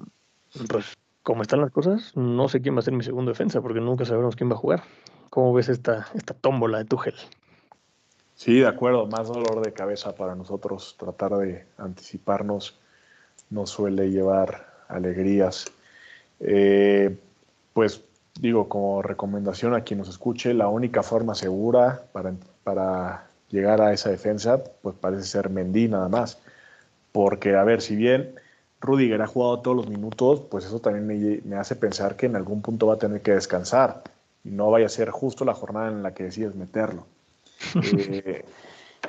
pues, 0.70 0.96
como 1.22 1.42
están 1.42 1.60
las 1.60 1.70
cosas, 1.70 2.16
no 2.16 2.48
sé 2.48 2.62
quién 2.62 2.74
va 2.74 2.78
a 2.78 2.82
ser 2.82 2.94
mi 2.94 3.04
segundo 3.04 3.30
defensa, 3.30 3.60
porque 3.60 3.80
nunca 3.80 4.06
sabremos 4.06 4.36
quién 4.36 4.50
va 4.50 4.54
a 4.54 4.58
jugar. 4.58 4.84
¿Cómo 5.28 5.52
ves 5.52 5.68
esta, 5.68 6.08
esta 6.14 6.32
tómbola 6.32 6.78
de 6.78 6.86
Tuchel? 6.86 7.14
Sí, 8.38 8.60
de 8.60 8.68
acuerdo, 8.68 9.06
más 9.08 9.26
dolor 9.26 9.64
de 9.64 9.72
cabeza 9.72 10.14
para 10.14 10.36
nosotros. 10.36 10.94
Tratar 10.96 11.36
de 11.38 11.66
anticiparnos 11.76 12.78
no 13.50 13.66
suele 13.66 14.10
llevar 14.12 14.84
alegrías. 14.86 15.66
Eh, 16.38 17.18
pues 17.72 18.04
digo, 18.40 18.68
como 18.68 19.02
recomendación 19.02 19.74
a 19.74 19.82
quien 19.82 19.98
nos 19.98 20.08
escuche, 20.08 20.54
la 20.54 20.68
única 20.68 21.02
forma 21.02 21.34
segura 21.34 22.04
para, 22.12 22.34
para 22.62 23.26
llegar 23.50 23.80
a 23.82 23.92
esa 23.92 24.10
defensa, 24.10 24.62
pues 24.82 24.94
parece 24.94 25.24
ser 25.24 25.50
Mendy 25.50 25.88
nada 25.88 26.08
más. 26.08 26.38
Porque, 27.12 27.56
a 27.56 27.64
ver, 27.64 27.82
si 27.82 27.96
bien 27.96 28.36
Rudiger 28.80 29.20
ha 29.22 29.26
jugado 29.26 29.62
todos 29.62 29.76
los 29.78 29.88
minutos, 29.88 30.42
pues 30.48 30.64
eso 30.64 30.80
también 30.80 31.06
me, 31.08 31.40
me 31.44 31.56
hace 31.56 31.74
pensar 31.74 32.16
que 32.16 32.26
en 32.26 32.36
algún 32.36 32.62
punto 32.62 32.86
va 32.86 32.94
a 32.94 32.98
tener 32.98 33.20
que 33.22 33.32
descansar 33.32 34.04
y 34.44 34.50
no 34.50 34.70
vaya 34.70 34.86
a 34.86 34.90
ser 34.90 35.10
justo 35.10 35.44
la 35.44 35.54
jornada 35.54 35.88
en 35.88 36.04
la 36.04 36.14
que 36.14 36.24
decides 36.24 36.54
meterlo. 36.54 37.06
Eh, 37.82 38.44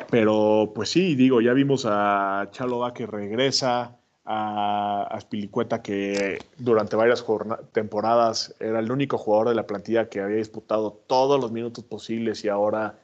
pero 0.10 0.72
pues 0.74 0.90
sí, 0.90 1.16
digo, 1.16 1.42
ya 1.42 1.54
vimos 1.54 1.86
a 1.88 2.48
Chalova 2.52 2.94
que 2.94 3.06
regresa, 3.06 3.98
a, 4.26 5.08
a 5.10 5.22
Spilicueta 5.22 5.82
que 5.82 6.40
durante 6.58 6.96
varias 6.96 7.26
temporadas 7.72 8.56
era 8.60 8.80
el 8.80 8.92
único 8.92 9.18
jugador 9.18 9.50
de 9.50 9.56
la 9.56 9.66
plantilla 9.66 10.10
que 10.10 10.22
había 10.22 10.38
disputado 10.38 10.92
todos 11.08 11.42
los 11.42 11.52
minutos 11.52 11.84
posibles 11.84 12.44
y 12.46 12.50
ahora 12.50 12.96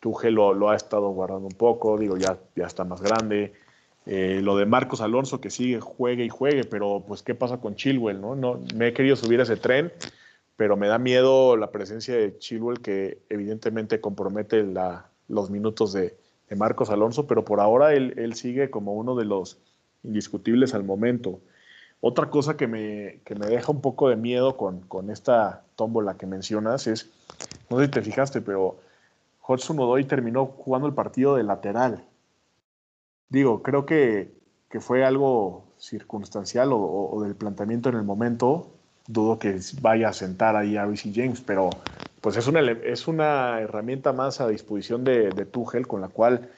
Tuchel 0.00 0.34
lo, 0.34 0.70
ha 0.70 0.76
estado 0.76 1.08
guardando 1.10 1.46
un 1.48 1.54
poco, 1.54 1.98
digo, 1.98 2.16
ya, 2.16 2.38
ya 2.54 2.66
está 2.66 2.84
más 2.84 3.00
grande. 3.00 3.54
Eh, 4.04 4.40
lo 4.42 4.56
de 4.56 4.66
Marcos 4.66 5.00
Alonso 5.00 5.40
que 5.40 5.50
sigue, 5.50 5.80
juegue 5.80 6.24
y 6.24 6.28
juegue, 6.28 6.64
pero 6.64 7.02
pues 7.06 7.22
qué 7.22 7.34
pasa 7.34 7.58
con 7.58 7.74
Chilwell, 7.74 8.20
¿no? 8.20 8.36
no 8.36 8.60
me 8.76 8.88
he 8.88 8.92
querido 8.92 9.16
subir 9.16 9.40
a 9.40 9.42
ese 9.42 9.56
tren, 9.56 9.92
pero 10.56 10.76
me 10.76 10.88
da 10.88 10.98
miedo 10.98 11.56
la 11.56 11.70
presencia 11.70 12.16
de 12.16 12.38
Chilwell 12.38 12.80
que 12.80 13.22
evidentemente 13.28 14.00
compromete 14.00 14.66
los 15.28 15.50
minutos 15.50 15.92
de, 15.92 16.16
Marcos 16.56 16.90
Alonso, 16.90 17.26
pero 17.26 17.44
por 17.44 17.58
ahora 17.58 17.92
él, 17.92 18.34
sigue 18.34 18.70
como 18.70 18.94
uno 18.94 19.16
de 19.16 19.24
los 19.24 19.58
indiscutibles 20.04 20.74
al 20.74 20.84
momento. 20.84 21.40
Otra 22.00 22.30
cosa 22.30 22.56
que 22.56 22.68
me, 22.68 23.20
que 23.24 23.34
me 23.34 23.46
deja 23.46 23.72
un 23.72 23.80
poco 23.80 24.08
de 24.08 24.14
miedo 24.14 24.56
con, 24.56 24.82
con 24.82 25.10
esta 25.10 25.64
tómbola 25.74 26.16
que 26.16 26.26
mencionas 26.26 26.86
es, 26.86 27.10
no 27.68 27.78
sé 27.78 27.86
si 27.86 27.90
te 27.90 28.02
fijaste, 28.02 28.42
pero 28.42 28.76
Hudson 29.44 29.80
Odoi 29.80 30.04
terminó 30.04 30.46
jugando 30.46 30.86
el 30.86 30.94
partido 30.94 31.34
de 31.34 31.42
lateral. 31.42 32.04
Digo, 33.28 33.64
creo 33.64 33.84
que, 33.84 34.32
que 34.70 34.78
fue 34.78 35.04
algo 35.04 35.64
circunstancial 35.78 36.72
o, 36.72 36.78
o 36.78 37.22
del 37.24 37.34
planteamiento 37.34 37.88
en 37.88 37.96
el 37.96 38.04
momento, 38.04 38.75
dudo 39.08 39.38
que 39.38 39.58
vaya 39.80 40.08
a 40.08 40.12
sentar 40.12 40.56
ahí 40.56 40.76
a 40.76 40.84
Reece 40.84 41.12
James, 41.14 41.40
pero 41.40 41.70
pues 42.20 42.36
es 42.36 42.46
una, 42.46 42.60
es 42.60 43.06
una 43.06 43.60
herramienta 43.60 44.12
más 44.12 44.40
a 44.40 44.48
disposición 44.48 45.04
de, 45.04 45.30
de 45.30 45.84
con 45.86 46.00
la 46.00 46.08
cual 46.08 46.50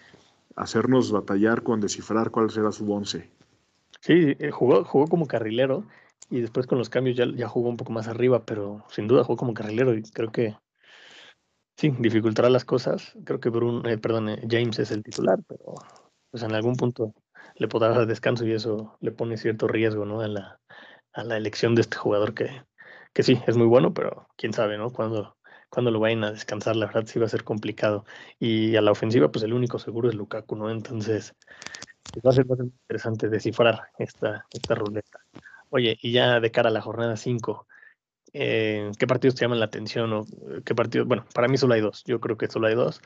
hacernos 0.56 1.12
batallar 1.12 1.62
con 1.62 1.80
descifrar 1.80 2.30
cuál 2.30 2.50
será 2.50 2.72
su 2.72 2.90
once. 2.92 3.30
Sí, 4.00 4.36
eh, 4.38 4.50
jugó, 4.50 4.84
jugó 4.84 5.06
como 5.06 5.26
carrilero 5.26 5.84
y 6.30 6.40
después 6.40 6.66
con 6.66 6.78
los 6.78 6.88
cambios 6.88 7.16
ya, 7.16 7.26
ya 7.34 7.48
jugó 7.48 7.68
un 7.68 7.76
poco 7.76 7.92
más 7.92 8.08
arriba, 8.08 8.44
pero 8.44 8.84
sin 8.90 9.08
duda 9.08 9.24
jugó 9.24 9.36
como 9.36 9.54
carrilero 9.54 9.94
y 9.94 10.02
creo 10.02 10.30
que 10.30 10.56
sí, 11.76 11.92
dificultará 11.98 12.50
las 12.50 12.64
cosas. 12.64 13.16
Creo 13.24 13.40
que 13.40 13.50
Bruno, 13.50 13.88
eh, 13.88 13.98
perdón, 13.98 14.28
eh, 14.28 14.46
James 14.48 14.78
es 14.78 14.90
el 14.90 15.02
titular, 15.02 15.38
pero 15.46 15.74
pues 16.30 16.42
en 16.42 16.54
algún 16.54 16.76
punto 16.76 17.14
le 17.56 17.68
podrá 17.68 17.90
dar 17.90 18.06
descanso 18.06 18.46
y 18.46 18.52
eso 18.52 18.96
le 19.00 19.12
pone 19.12 19.36
cierto 19.36 19.66
riesgo, 19.68 20.04
¿no? 20.04 20.20
A 20.20 20.28
la, 20.28 20.60
a 21.18 21.24
la 21.24 21.36
elección 21.36 21.74
de 21.74 21.82
este 21.82 21.96
jugador 21.96 22.32
que, 22.34 22.62
que 23.12 23.22
sí, 23.22 23.40
es 23.46 23.56
muy 23.56 23.66
bueno, 23.66 23.92
pero 23.92 24.28
quién 24.36 24.52
sabe, 24.52 24.78
¿no? 24.78 24.92
Cuando, 24.92 25.36
cuando 25.68 25.90
lo 25.90 26.00
vayan 26.00 26.24
a 26.24 26.32
descansar, 26.32 26.76
la 26.76 26.86
verdad 26.86 27.06
sí 27.06 27.18
va 27.18 27.26
a 27.26 27.28
ser 27.28 27.44
complicado. 27.44 28.04
Y 28.38 28.76
a 28.76 28.80
la 28.82 28.92
ofensiva, 28.92 29.30
pues 29.30 29.44
el 29.44 29.52
único 29.52 29.78
seguro 29.78 30.08
es 30.08 30.14
Lukaku, 30.14 30.56
¿no? 30.56 30.70
Entonces, 30.70 31.34
pues, 32.12 32.24
va 32.24 32.30
a 32.30 32.32
ser, 32.32 32.50
va 32.50 32.54
a 32.54 32.58
ser 32.58 32.66
interesante 32.66 33.28
descifrar 33.28 33.88
esta, 33.98 34.46
esta 34.50 34.74
ruleta. 34.74 35.18
Oye, 35.70 35.98
y 36.00 36.12
ya 36.12 36.40
de 36.40 36.50
cara 36.50 36.70
a 36.70 36.72
la 36.72 36.80
jornada 36.80 37.16
5, 37.16 37.66
eh, 38.32 38.90
¿qué 38.98 39.06
partidos 39.06 39.34
te 39.34 39.42
llaman 39.44 39.58
la 39.58 39.66
atención? 39.66 40.12
O 40.12 40.24
qué 40.64 40.74
partidos? 40.74 41.08
Bueno, 41.08 41.24
para 41.34 41.48
mí 41.48 41.56
solo 41.56 41.74
hay 41.74 41.80
dos. 41.80 42.04
Yo 42.06 42.20
creo 42.20 42.36
que 42.36 42.48
solo 42.48 42.68
hay 42.68 42.74
dos. 42.74 43.00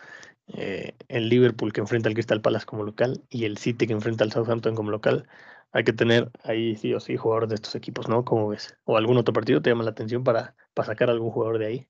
Eh, 0.49 0.95
el 1.09 1.29
Liverpool 1.29 1.73
que 1.73 1.81
enfrenta 1.81 2.09
al 2.09 2.15
Crystal 2.15 2.41
Palace 2.41 2.67
como 2.67 2.85
local 2.85 3.23
y 3.31 3.45
el 3.45 3.59
City 3.59 3.87
que 3.87 3.93
enfrenta 3.93 4.25
al 4.25 4.33
Southampton 4.33 4.75
como 4.75 4.91
local. 4.91 5.27
Hay 5.73 5.85
que 5.85 5.93
tener 5.93 6.31
ahí 6.45 6.77
sí 6.77 6.93
o 6.95 7.01
sí 7.01 7.17
jugadores 7.17 7.49
de 7.49 7.55
estos 7.57 7.75
equipos, 7.75 8.09
¿no? 8.09 8.25
¿Cómo 8.25 8.49
ves? 8.49 8.75
¿O 8.85 8.97
algún 8.97 9.17
otro 9.17 9.33
partido 9.33 9.63
te 9.63 9.71
llama 9.71 9.85
la 9.85 9.91
atención 9.91 10.23
para, 10.23 10.55
sacar 10.85 11.11
algún 11.11 11.31
jugador 11.31 11.59
de 11.59 11.67
ahí? 11.67 11.87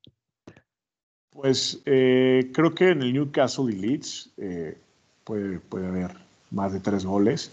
Pues 1.31 1.83
eh, 1.87 2.51
creo 2.53 2.75
que 2.75 2.91
en 2.91 3.03
el 3.03 3.13
Newcastle 3.13 3.73
y 3.73 3.77
Leeds 3.77 4.31
eh, 4.37 4.79
puede, 5.25 5.59
puede 5.59 5.87
haber 5.87 6.11
más 6.51 6.73
de 6.73 6.81
tres 6.81 7.05
goles. 7.05 7.51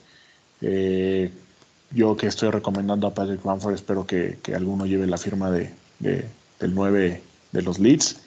Eh, 0.61 1.31
yo 1.91 2.15
que 2.15 2.27
estoy 2.27 2.51
recomendando 2.51 3.07
a 3.07 3.13
Patrick 3.13 3.41
Bamford, 3.41 3.73
espero 3.73 4.05
que, 4.05 4.37
que 4.43 4.53
alguno 4.53 4.85
lleve 4.85 5.07
la 5.07 5.17
firma 5.17 5.49
de, 5.49 5.73
de, 5.99 6.25
del 6.59 6.75
9 6.75 7.23
de 7.51 7.61
los 7.61 7.79
Leeds. 7.79 8.21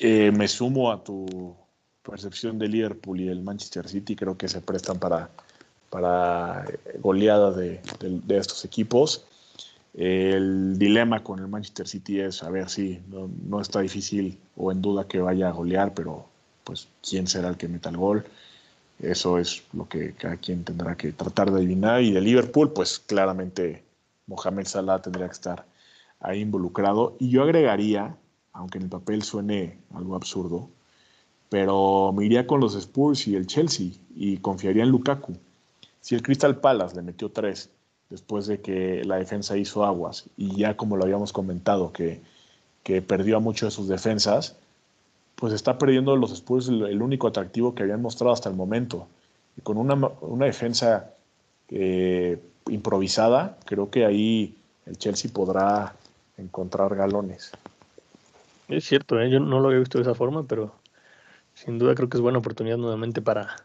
Eh, 0.00 0.32
me 0.32 0.48
sumo 0.48 0.90
a 0.90 1.02
tu 1.02 1.54
percepción 2.02 2.58
de 2.58 2.68
Liverpool 2.68 3.20
y 3.20 3.24
del 3.26 3.42
Manchester 3.42 3.88
City, 3.88 4.16
creo 4.16 4.36
que 4.36 4.48
se 4.48 4.60
prestan 4.60 4.98
para, 4.98 5.30
para 5.94 6.64
goleadas 6.98 7.54
de, 7.54 7.80
de, 8.00 8.20
de 8.24 8.36
estos 8.36 8.64
equipos. 8.64 9.24
El 9.94 10.76
dilema 10.76 11.22
con 11.22 11.38
el 11.38 11.46
Manchester 11.46 11.86
City 11.86 12.18
es, 12.18 12.42
a 12.42 12.50
ver 12.50 12.68
si 12.68 13.00
no, 13.06 13.30
no, 13.46 13.60
está 13.60 13.78
difícil 13.78 14.36
o 14.56 14.72
en 14.72 14.82
duda 14.82 15.06
que 15.06 15.20
vaya 15.20 15.46
a 15.46 15.52
golear, 15.52 15.94
pero 15.94 16.26
pues 16.64 16.88
quién 17.00 17.28
será 17.28 17.46
el 17.48 17.56
que 17.56 17.68
meta 17.68 17.90
el 17.90 17.96
gol. 17.96 18.24
Eso 18.98 19.38
es 19.38 19.62
lo 19.72 19.88
que 19.88 20.14
cada 20.14 20.36
quien 20.36 20.64
tendrá 20.64 20.96
que 20.96 21.12
tratar 21.12 21.52
de 21.52 21.58
adivinar. 21.58 22.02
Y 22.02 22.10
de 22.10 22.20
Liverpool, 22.20 22.72
pues 22.72 22.98
claramente 22.98 23.84
Mohamed 24.26 24.66
Salah 24.66 25.00
tendría 25.00 25.28
que 25.28 25.34
estar 25.34 25.64
ahí 26.18 26.40
involucrado. 26.40 27.14
Y 27.20 27.30
yo 27.30 27.44
agregaría, 27.44 28.16
aunque 28.52 28.78
en 28.78 28.84
el 28.84 28.90
papel 28.90 29.22
suene 29.22 29.78
algo 29.94 30.16
absurdo, 30.16 30.70
pero 31.50 32.12
me 32.12 32.24
iría 32.24 32.48
con 32.48 32.58
los 32.58 32.74
Spurs 32.74 33.28
y 33.28 33.36
el 33.36 33.46
Chelsea 33.46 33.92
y 34.16 34.38
confiaría 34.38 34.82
en 34.82 34.88
Lukaku. 34.88 35.34
Si 36.04 36.14
el 36.14 36.22
Crystal 36.22 36.60
Palace 36.60 36.94
le 36.96 37.00
metió 37.00 37.30
tres 37.30 37.70
después 38.10 38.46
de 38.46 38.60
que 38.60 39.02
la 39.04 39.16
defensa 39.16 39.56
hizo 39.56 39.86
aguas 39.86 40.28
y 40.36 40.54
ya 40.54 40.76
como 40.76 40.98
lo 40.98 41.04
habíamos 41.04 41.32
comentado 41.32 41.94
que, 41.94 42.20
que 42.82 43.00
perdió 43.00 43.38
a 43.38 43.40
muchos 43.40 43.68
de 43.68 43.74
sus 43.74 43.88
defensas, 43.88 44.54
pues 45.34 45.54
está 45.54 45.78
perdiendo 45.78 46.14
los 46.16 46.30
Spurs 46.30 46.68
el, 46.68 47.00
único 47.00 47.26
atractivo 47.26 47.74
que 47.74 47.84
habían 47.84 48.02
mostrado 48.02 48.34
hasta 48.34 48.50
el 48.50 48.54
momento. 48.54 49.08
Y 49.56 49.62
con 49.62 49.78
una, 49.78 49.94
una 50.20 50.44
defensa 50.44 51.14
eh, 51.70 52.38
improvisada, 52.68 53.56
creo 53.64 53.88
que 53.88 54.04
ahí 54.04 54.54
el 54.84 54.98
Chelsea 54.98 55.30
podrá 55.32 55.96
encontrar 56.36 56.94
galones. 56.96 57.50
Es 58.68 58.84
cierto, 58.84 59.18
¿eh? 59.18 59.30
yo 59.30 59.40
no 59.40 59.58
lo 59.58 59.68
había 59.68 59.80
visto 59.80 59.96
de 59.96 60.02
esa 60.02 60.14
forma, 60.14 60.42
pero 60.42 60.74
sin 61.54 61.78
duda 61.78 61.94
creo 61.94 62.10
que 62.10 62.18
es 62.18 62.20
buena 62.20 62.40
oportunidad 62.40 62.76
nuevamente 62.76 63.22
para, 63.22 63.56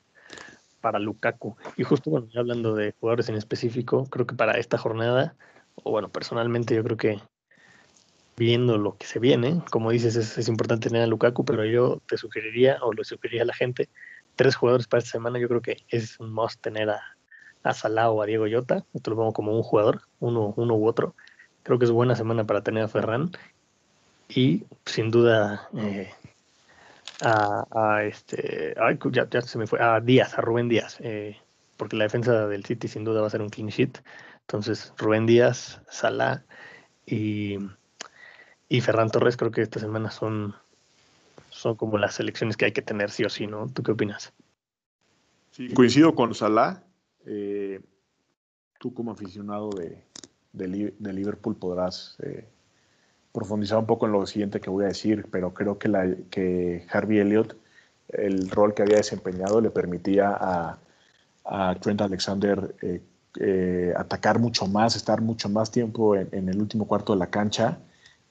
para 0.82 1.00
Lukaku. 1.00 1.56
Y 1.78 1.84
justo, 1.84 2.10
bueno, 2.10 2.28
ya 2.34 2.42
hablando 2.42 2.76
de 2.76 2.94
jugadores 3.00 3.30
en 3.30 3.36
específico, 3.36 4.06
creo 4.06 4.26
que 4.26 4.36
para 4.36 4.58
esta 4.58 4.78
jornada, 4.78 5.36
o 5.76 5.92
bueno, 5.92 6.10
personalmente 6.10 6.76
yo 6.76 6.84
creo 6.84 6.98
que 6.98 7.20
viendo 8.38 8.78
lo 8.78 8.98
que 8.98 9.06
se 9.06 9.20
viene, 9.20 9.62
como 9.70 9.92
dices, 9.92 10.16
es, 10.16 10.48
importante 10.48 10.88
tener 10.88 11.04
a 11.04 11.08
Lukaku, 11.08 11.44
pero 11.44 11.66
yo 11.66 12.02
te 12.08 12.18
sugeriría, 12.18 12.78
o 12.82 12.94
le 12.94 13.04
sugeriría 13.04 13.44
a 13.44 13.46
la 13.46 13.54
gente, 13.54 13.90
tres 14.36 14.56
jugadores 14.56 14.88
para 14.88 15.00
esta 15.00 15.12
semana, 15.12 15.40
yo 15.40 15.50
creo 15.50 15.62
que 15.62 15.78
es 15.90 16.20
un 16.20 16.32
must 16.32 16.62
tener 16.62 16.90
a, 16.90 17.02
a 17.64 17.74
Salah 17.74 18.10
o 18.10 18.22
a 18.22 18.26
Diego 18.26 18.48
Llota, 18.48 18.86
esto 18.94 19.12
lo 19.12 19.18
pongo 19.18 19.34
como 19.34 19.56
un 19.56 19.64
jugador, 19.64 20.02
uno, 20.20 20.54
uno 20.56 20.76
u 20.76 20.88
otro. 20.88 21.16
Creo 21.64 21.78
que 21.78 21.86
es 21.86 21.92
buena 21.92 22.16
semana 22.16 22.46
para 22.46 22.64
tener 22.64 22.84
a 22.84 22.88
Ferran 22.88 23.32
y 24.30 24.64
sin 24.86 25.12
duda 25.12 25.68
eh, 25.76 26.10
a, 27.22 28.04
este, 28.04 28.76
ay, 28.80 28.98
ya, 29.12 29.42
se 29.42 29.58
me 29.58 29.68
fue, 29.68 29.82
a 29.82 30.00
Díaz, 30.00 30.38
a 30.38 30.42
Rubén 30.42 30.70
Díaz, 30.70 30.98
eh, 31.00 31.38
porque 31.78 31.96
la 31.96 32.06
defensa 32.06 32.48
del 32.48 32.66
City 32.66 32.88
sin 32.88 33.04
duda 33.04 33.22
va 33.22 33.28
a 33.28 33.32
ser 33.32 33.42
un 33.42 33.50
clean 33.50 33.70
sheet. 33.70 34.00
Entonces, 34.42 34.94
Rubén 34.98 35.26
Díaz, 35.26 35.82
Salah 35.90 36.44
y, 37.06 37.58
y 38.68 38.82
Ferran 38.82 39.10
Torres 39.10 39.38
creo 39.38 39.52
que 39.52 39.62
esta 39.62 39.80
semana 39.80 40.12
son, 40.12 40.56
son 41.50 41.76
como 41.76 41.98
las 41.98 42.16
selecciones 42.16 42.58
que 42.58 42.66
hay 42.66 42.72
que 42.72 42.82
tener 42.82 43.12
sí 43.12 43.24
o 43.24 43.30
sí, 43.30 43.48
¿no? 43.48 43.68
¿Tú 43.68 43.84
qué 43.84 43.92
opinas? 43.92 44.34
Sí, 45.52 45.74
coincido 45.74 46.16
con 46.16 46.34
Salah. 46.34 46.84
Eh, 47.26 47.82
tú 48.80 48.94
como 48.94 49.12
aficionado 49.12 49.70
de, 49.72 50.04
de, 50.54 50.94
de 50.98 51.14
Liverpool 51.14 51.56
podrás 51.56 52.18
eh, 52.24 52.48
profundizar 53.32 53.78
un 53.78 53.86
poco 53.86 54.06
en 54.06 54.14
lo 54.14 54.26
siguiente 54.26 54.60
que 54.60 54.70
voy 54.70 54.86
a 54.86 54.90
decir, 54.90 55.28
pero 55.32 55.54
creo 55.54 55.78
que, 55.78 56.26
que 56.30 56.86
Harvey 56.92 57.20
Elliott, 57.20 57.56
el 58.10 58.50
rol 58.50 58.74
que 58.74 58.82
había 58.82 58.98
desempeñado, 58.98 59.62
le 59.62 59.70
permitía 59.70 60.36
a, 60.40 60.78
a 61.46 61.76
Trent 61.76 62.02
Alexander 62.02 62.76
eh, 62.82 63.02
eh, 63.40 63.94
atacar 63.96 64.40
mucho 64.40 64.66
más, 64.68 64.96
estar 64.96 65.22
mucho 65.22 65.50
más 65.50 65.70
tiempo 65.72 66.16
en, 66.16 66.50
el 66.50 66.60
último 66.60 66.88
cuarto 66.88 67.14
de 67.14 67.20
la 67.20 67.28
cancha, 67.28 67.78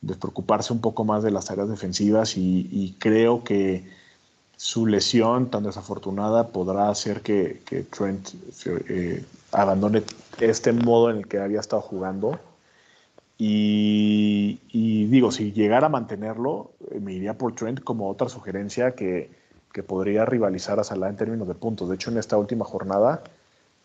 despreocuparse 0.01 0.73
un 0.73 0.81
poco 0.81 1.05
más 1.05 1.23
de 1.23 1.31
las 1.31 1.47
tareas 1.47 1.69
defensivas 1.69 2.37
y, 2.37 2.69
y 2.71 2.97
creo 2.99 3.45
que 3.45 3.85
su 4.57 4.87
lesión 4.87 5.51
tan 5.51 5.63
desafortunada 5.63 6.49
podrá 6.49 6.89
hacer 6.89 7.23
que, 7.23 7.63
que 7.65 7.85
Trent 7.85 8.31
eh, 8.67 9.25
abandone 9.53 10.03
este 10.41 10.73
modo 10.73 11.11
en 11.11 11.19
el 11.19 11.29
que 11.29 11.39
había 11.39 11.61
estado 11.61 11.81
jugando 11.83 12.41
y, 13.41 14.59
y, 14.73 15.07
digo, 15.07 15.31
si 15.31 15.53
llegara 15.53 15.87
a 15.87 15.91
mantenerlo, 15.91 16.73
eh, 16.91 16.99
me 16.99 17.13
iría 17.15 17.39
por 17.39 17.55
Trent 17.55 17.81
como 17.85 18.09
otra 18.11 18.29
sugerencia 18.29 18.97
que, 18.97 19.31
que, 19.73 19.85
podría 19.85 20.25
rivalizar 20.25 20.81
a 20.81 20.85
Salah 20.85 21.09
en 21.09 21.17
términos 21.17 21.47
de 21.47 21.55
puntos. 21.55 21.89
De 21.89 21.95
hecho, 21.95 22.11
en 22.11 22.19
esta 22.19 22.37
última 22.37 22.65
jornada, 22.65 23.23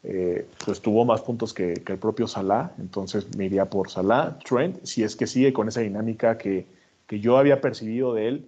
eh, 0.01 0.47
pues 0.65 0.81
tuvo 0.81 1.05
más 1.05 1.21
puntos 1.21 1.53
que, 1.53 1.75
que, 1.75 1.93
el 1.93 1.99
propio 1.99 2.27
Salah. 2.27 2.71
Entonces 2.79 3.27
me 3.37 3.45
iría 3.45 3.69
por 3.69 3.91
Salah, 3.91 4.39
Trent, 4.39 4.83
si 4.85 5.03
es 5.03 5.15
que 5.15 5.27
sigue 5.27 5.53
con 5.53 5.67
esa 5.67 5.81
dinámica 5.81 6.35
que, 6.39 6.65
que 7.05 7.19
yo 7.19 7.37
había 7.37 7.61
percibido 7.61 8.15
de 8.15 8.27
él, 8.29 8.47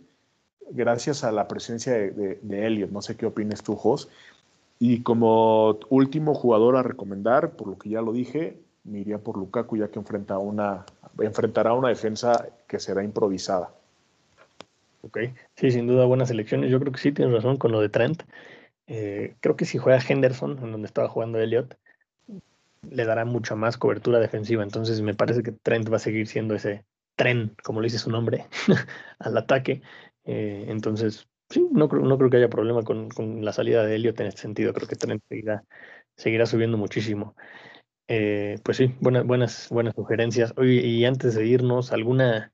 gracias 0.71 1.23
a 1.23 1.31
la 1.31 1.47
presencia 1.47 1.93
de, 1.93 2.09
de, 2.11 2.39
de 2.41 2.65
Elliot. 2.65 2.89
No 2.89 3.03
sé 3.03 3.15
qué 3.15 3.27
opines 3.27 3.61
tú, 3.61 3.75
Jos. 3.75 4.09
Y 4.79 5.03
como 5.03 5.77
último 5.89 6.33
jugador 6.33 6.77
a 6.77 6.83
recomendar, 6.83 7.51
por 7.51 7.67
lo 7.67 7.77
que 7.77 7.89
ya 7.89 8.01
lo 8.01 8.11
dije, 8.11 8.57
me 8.85 8.99
iría 8.99 9.17
por 9.17 9.37
Lukaku, 9.37 9.77
ya 9.77 9.89
que 9.89 9.99
enfrenta 9.99 10.37
una, 10.37 10.85
enfrentará 11.19 11.73
una 11.73 11.89
defensa 11.89 12.47
que 12.67 12.79
será 12.79 13.03
improvisada. 13.03 13.73
Ok, 15.01 15.19
sí, 15.55 15.71
sin 15.71 15.87
duda 15.87 16.05
buenas 16.05 16.31
elecciones. 16.31 16.71
Yo 16.71 16.79
creo 16.79 16.91
que 16.91 16.99
sí 16.99 17.11
tienes 17.11 17.33
razón 17.33 17.57
con 17.57 17.71
lo 17.71 17.81
de 17.81 17.89
Trent. 17.89 18.23
Eh, 18.87 19.35
creo 19.39 19.55
que 19.55 19.65
si 19.65 19.77
juega 19.77 19.99
Henderson, 20.07 20.59
en 20.63 20.71
donde 20.71 20.87
estaba 20.87 21.09
jugando 21.09 21.39
Elliot, 21.39 21.77
le 22.89 23.05
dará 23.05 23.25
mucha 23.25 23.55
más 23.55 23.77
cobertura 23.77 24.19
defensiva. 24.19 24.63
Entonces 24.63 25.01
me 25.01 25.13
parece 25.13 25.43
que 25.43 25.51
Trent 25.51 25.91
va 25.91 25.97
a 25.97 25.99
seguir 25.99 26.27
siendo 26.27 26.55
ese 26.55 26.85
tren, 27.15 27.55
como 27.63 27.81
le 27.81 27.85
dice 27.87 27.99
su 27.99 28.11
nombre, 28.11 28.45
al 29.19 29.37
ataque. 29.37 29.81
Eh, 30.25 30.65
entonces, 30.69 31.27
sí, 31.49 31.67
no 31.71 31.87
creo, 31.89 32.29
que 32.29 32.37
haya 32.37 32.49
problema 32.49 32.83
con, 32.83 33.09
con, 33.09 33.43
la 33.43 33.53
salida 33.53 33.83
de 33.85 33.95
Elliot 33.95 34.19
en 34.19 34.27
este 34.27 34.41
sentido. 34.41 34.73
Creo 34.73 34.87
que 34.87 34.95
Trent 34.95 35.23
seguirá, 35.29 35.63
seguirá 36.15 36.45
subiendo 36.45 36.77
muchísimo. 36.77 37.35
Eh, 38.07 38.59
pues 38.63 38.77
sí, 38.77 38.95
buenas, 38.99 39.25
buenas, 39.25 39.69
buenas 39.69 39.95
sugerencias. 39.95 40.53
Oye, 40.57 40.85
y 40.85 41.05
antes 41.05 41.35
de 41.35 41.45
irnos, 41.45 41.91
¿alguna 41.91 42.51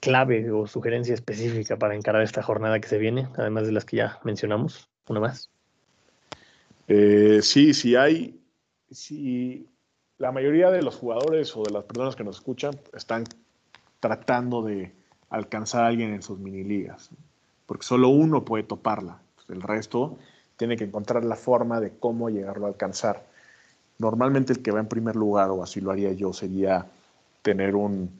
clave 0.00 0.50
o 0.50 0.66
sugerencia 0.66 1.14
específica 1.14 1.76
para 1.76 1.94
encarar 1.94 2.22
esta 2.22 2.42
jornada 2.42 2.80
que 2.80 2.88
se 2.88 2.98
viene, 2.98 3.28
además 3.36 3.66
de 3.66 3.72
las 3.72 3.84
que 3.84 3.98
ya 3.98 4.20
mencionamos? 4.24 4.90
¿Una 5.08 5.20
más? 5.20 5.50
Eh, 6.88 7.40
sí, 7.42 7.74
sí 7.74 7.96
hay. 7.96 8.40
Si 8.90 9.66
la 10.18 10.32
mayoría 10.32 10.70
de 10.70 10.82
los 10.82 10.96
jugadores 10.96 11.56
o 11.56 11.62
de 11.62 11.72
las 11.72 11.84
personas 11.84 12.16
que 12.16 12.24
nos 12.24 12.36
escuchan 12.36 12.72
están 12.94 13.24
tratando 14.00 14.62
de 14.62 14.92
alcanzar 15.30 15.84
a 15.84 15.86
alguien 15.88 16.12
en 16.12 16.22
sus 16.22 16.38
mini 16.38 16.64
ligas, 16.64 17.10
porque 17.66 17.86
solo 17.86 18.08
uno 18.08 18.44
puede 18.44 18.64
toparla, 18.64 19.22
el 19.48 19.62
resto 19.62 20.18
tiene 20.56 20.76
que 20.76 20.84
encontrar 20.84 21.24
la 21.24 21.36
forma 21.36 21.80
de 21.80 21.92
cómo 21.98 22.28
llegarlo 22.28 22.66
a 22.66 22.68
alcanzar. 22.68 23.31
Normalmente 24.02 24.52
el 24.52 24.62
que 24.62 24.72
va 24.72 24.80
en 24.80 24.88
primer 24.88 25.14
lugar, 25.14 25.50
o 25.50 25.62
así 25.62 25.80
lo 25.80 25.92
haría 25.92 26.10
yo, 26.10 26.32
sería 26.32 26.86
tener 27.42 27.76
un, 27.76 28.10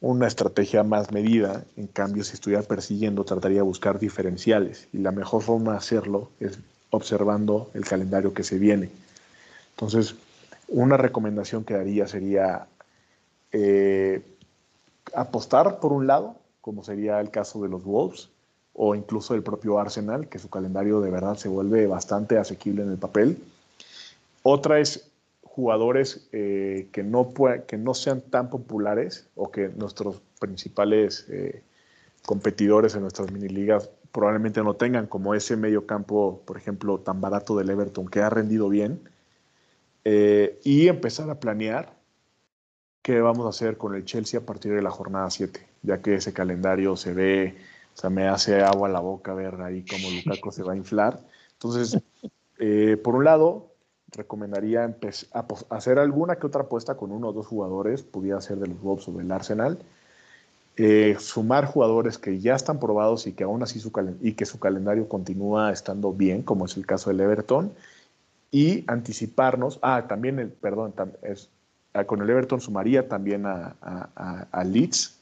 una 0.00 0.26
estrategia 0.26 0.84
más 0.84 1.12
medida. 1.12 1.64
En 1.76 1.86
cambio, 1.86 2.24
si 2.24 2.32
estuviera 2.32 2.62
persiguiendo, 2.62 3.22
trataría 3.22 3.58
de 3.58 3.62
buscar 3.62 3.98
diferenciales. 3.98 4.88
Y 4.94 4.98
la 5.00 5.12
mejor 5.12 5.42
forma 5.42 5.72
de 5.72 5.76
hacerlo 5.76 6.30
es 6.40 6.58
observando 6.88 7.70
el 7.74 7.84
calendario 7.84 8.32
que 8.32 8.42
se 8.42 8.58
viene. 8.58 8.88
Entonces, 9.72 10.14
una 10.66 10.96
recomendación 10.96 11.62
que 11.64 11.74
daría 11.74 12.08
sería 12.08 12.66
eh, 13.52 14.22
apostar 15.14 15.78
por 15.78 15.92
un 15.92 16.06
lado, 16.06 16.36
como 16.62 16.82
sería 16.82 17.20
el 17.20 17.30
caso 17.30 17.60
de 17.60 17.68
los 17.68 17.84
Wolves, 17.84 18.30
o 18.72 18.94
incluso 18.94 19.34
el 19.34 19.42
propio 19.42 19.78
Arsenal, 19.78 20.30
que 20.30 20.38
su 20.38 20.48
calendario 20.48 21.02
de 21.02 21.10
verdad 21.10 21.36
se 21.36 21.50
vuelve 21.50 21.86
bastante 21.86 22.38
asequible 22.38 22.82
en 22.82 22.92
el 22.92 22.98
papel. 22.98 23.38
Otra 24.48 24.78
es 24.78 25.10
jugadores 25.42 26.28
eh, 26.30 26.88
que, 26.92 27.02
no 27.02 27.34
que 27.66 27.76
no 27.76 27.94
sean 27.94 28.20
tan 28.20 28.48
populares 28.48 29.28
o 29.34 29.50
que 29.50 29.70
nuestros 29.70 30.22
principales 30.38 31.26
eh, 31.28 31.64
competidores 32.24 32.94
en 32.94 33.00
nuestras 33.00 33.32
mini 33.32 33.48
ligas 33.48 33.90
probablemente 34.12 34.62
no 34.62 34.74
tengan, 34.74 35.08
como 35.08 35.34
ese 35.34 35.56
medio 35.56 35.84
campo, 35.84 36.42
por 36.46 36.58
ejemplo, 36.58 37.00
tan 37.00 37.20
barato 37.20 37.56
del 37.56 37.70
Everton, 37.70 38.06
que 38.06 38.20
ha 38.20 38.30
rendido 38.30 38.68
bien, 38.68 39.00
eh, 40.04 40.60
y 40.62 40.86
empezar 40.86 41.28
a 41.28 41.40
planear 41.40 41.96
qué 43.02 43.20
vamos 43.20 43.46
a 43.46 43.48
hacer 43.48 43.76
con 43.76 43.96
el 43.96 44.04
Chelsea 44.04 44.38
a 44.38 44.46
partir 44.46 44.74
de 44.74 44.82
la 44.82 44.92
jornada 44.92 45.28
7, 45.28 45.66
ya 45.82 46.00
que 46.00 46.14
ese 46.14 46.32
calendario 46.32 46.94
se 46.94 47.12
ve, 47.14 47.56
o 47.96 47.96
sea, 47.96 48.10
me 48.10 48.28
hace 48.28 48.62
agua 48.62 48.88
la 48.88 49.00
boca 49.00 49.34
ver 49.34 49.60
ahí 49.60 49.84
cómo 49.84 50.08
Lukaku 50.08 50.52
se 50.52 50.62
va 50.62 50.74
a 50.74 50.76
inflar. 50.76 51.18
Entonces, 51.54 52.00
por 53.02 53.16
un 53.16 53.24
lado, 53.24 53.75
recomendaría 54.16 54.96
hacer 55.70 55.98
alguna 55.98 56.36
que 56.36 56.46
otra 56.46 56.62
apuesta 56.62 56.96
con 56.96 57.12
uno 57.12 57.28
o 57.28 57.32
dos 57.32 57.46
jugadores, 57.46 58.02
pudiera 58.02 58.40
ser 58.40 58.58
de 58.58 58.68
los 58.68 58.80
Wolves 58.80 59.08
o 59.08 59.12
del 59.12 59.30
Arsenal. 59.30 59.78
Eh, 60.78 61.16
sumar 61.18 61.64
jugadores 61.66 62.18
que 62.18 62.38
ya 62.38 62.54
están 62.54 62.78
probados 62.78 63.26
y 63.26 63.32
que 63.32 63.44
aún 63.44 63.62
así 63.62 63.80
su, 63.80 63.92
y 64.20 64.32
que 64.32 64.44
su 64.44 64.58
calendario 64.58 65.08
continúa 65.08 65.72
estando 65.72 66.12
bien, 66.12 66.42
como 66.42 66.66
es 66.66 66.76
el 66.76 66.84
caso 66.84 67.10
del 67.10 67.20
Everton, 67.20 67.72
y 68.50 68.84
anticiparnos, 68.86 69.78
ah, 69.82 70.06
también 70.08 70.38
el, 70.38 70.50
perdón, 70.50 70.94
ah, 71.94 72.04
con 72.04 72.20
el 72.20 72.28
Everton 72.28 72.60
sumaría 72.60 73.08
también 73.08 73.44
a 73.46 74.64
Leeds 74.64 75.18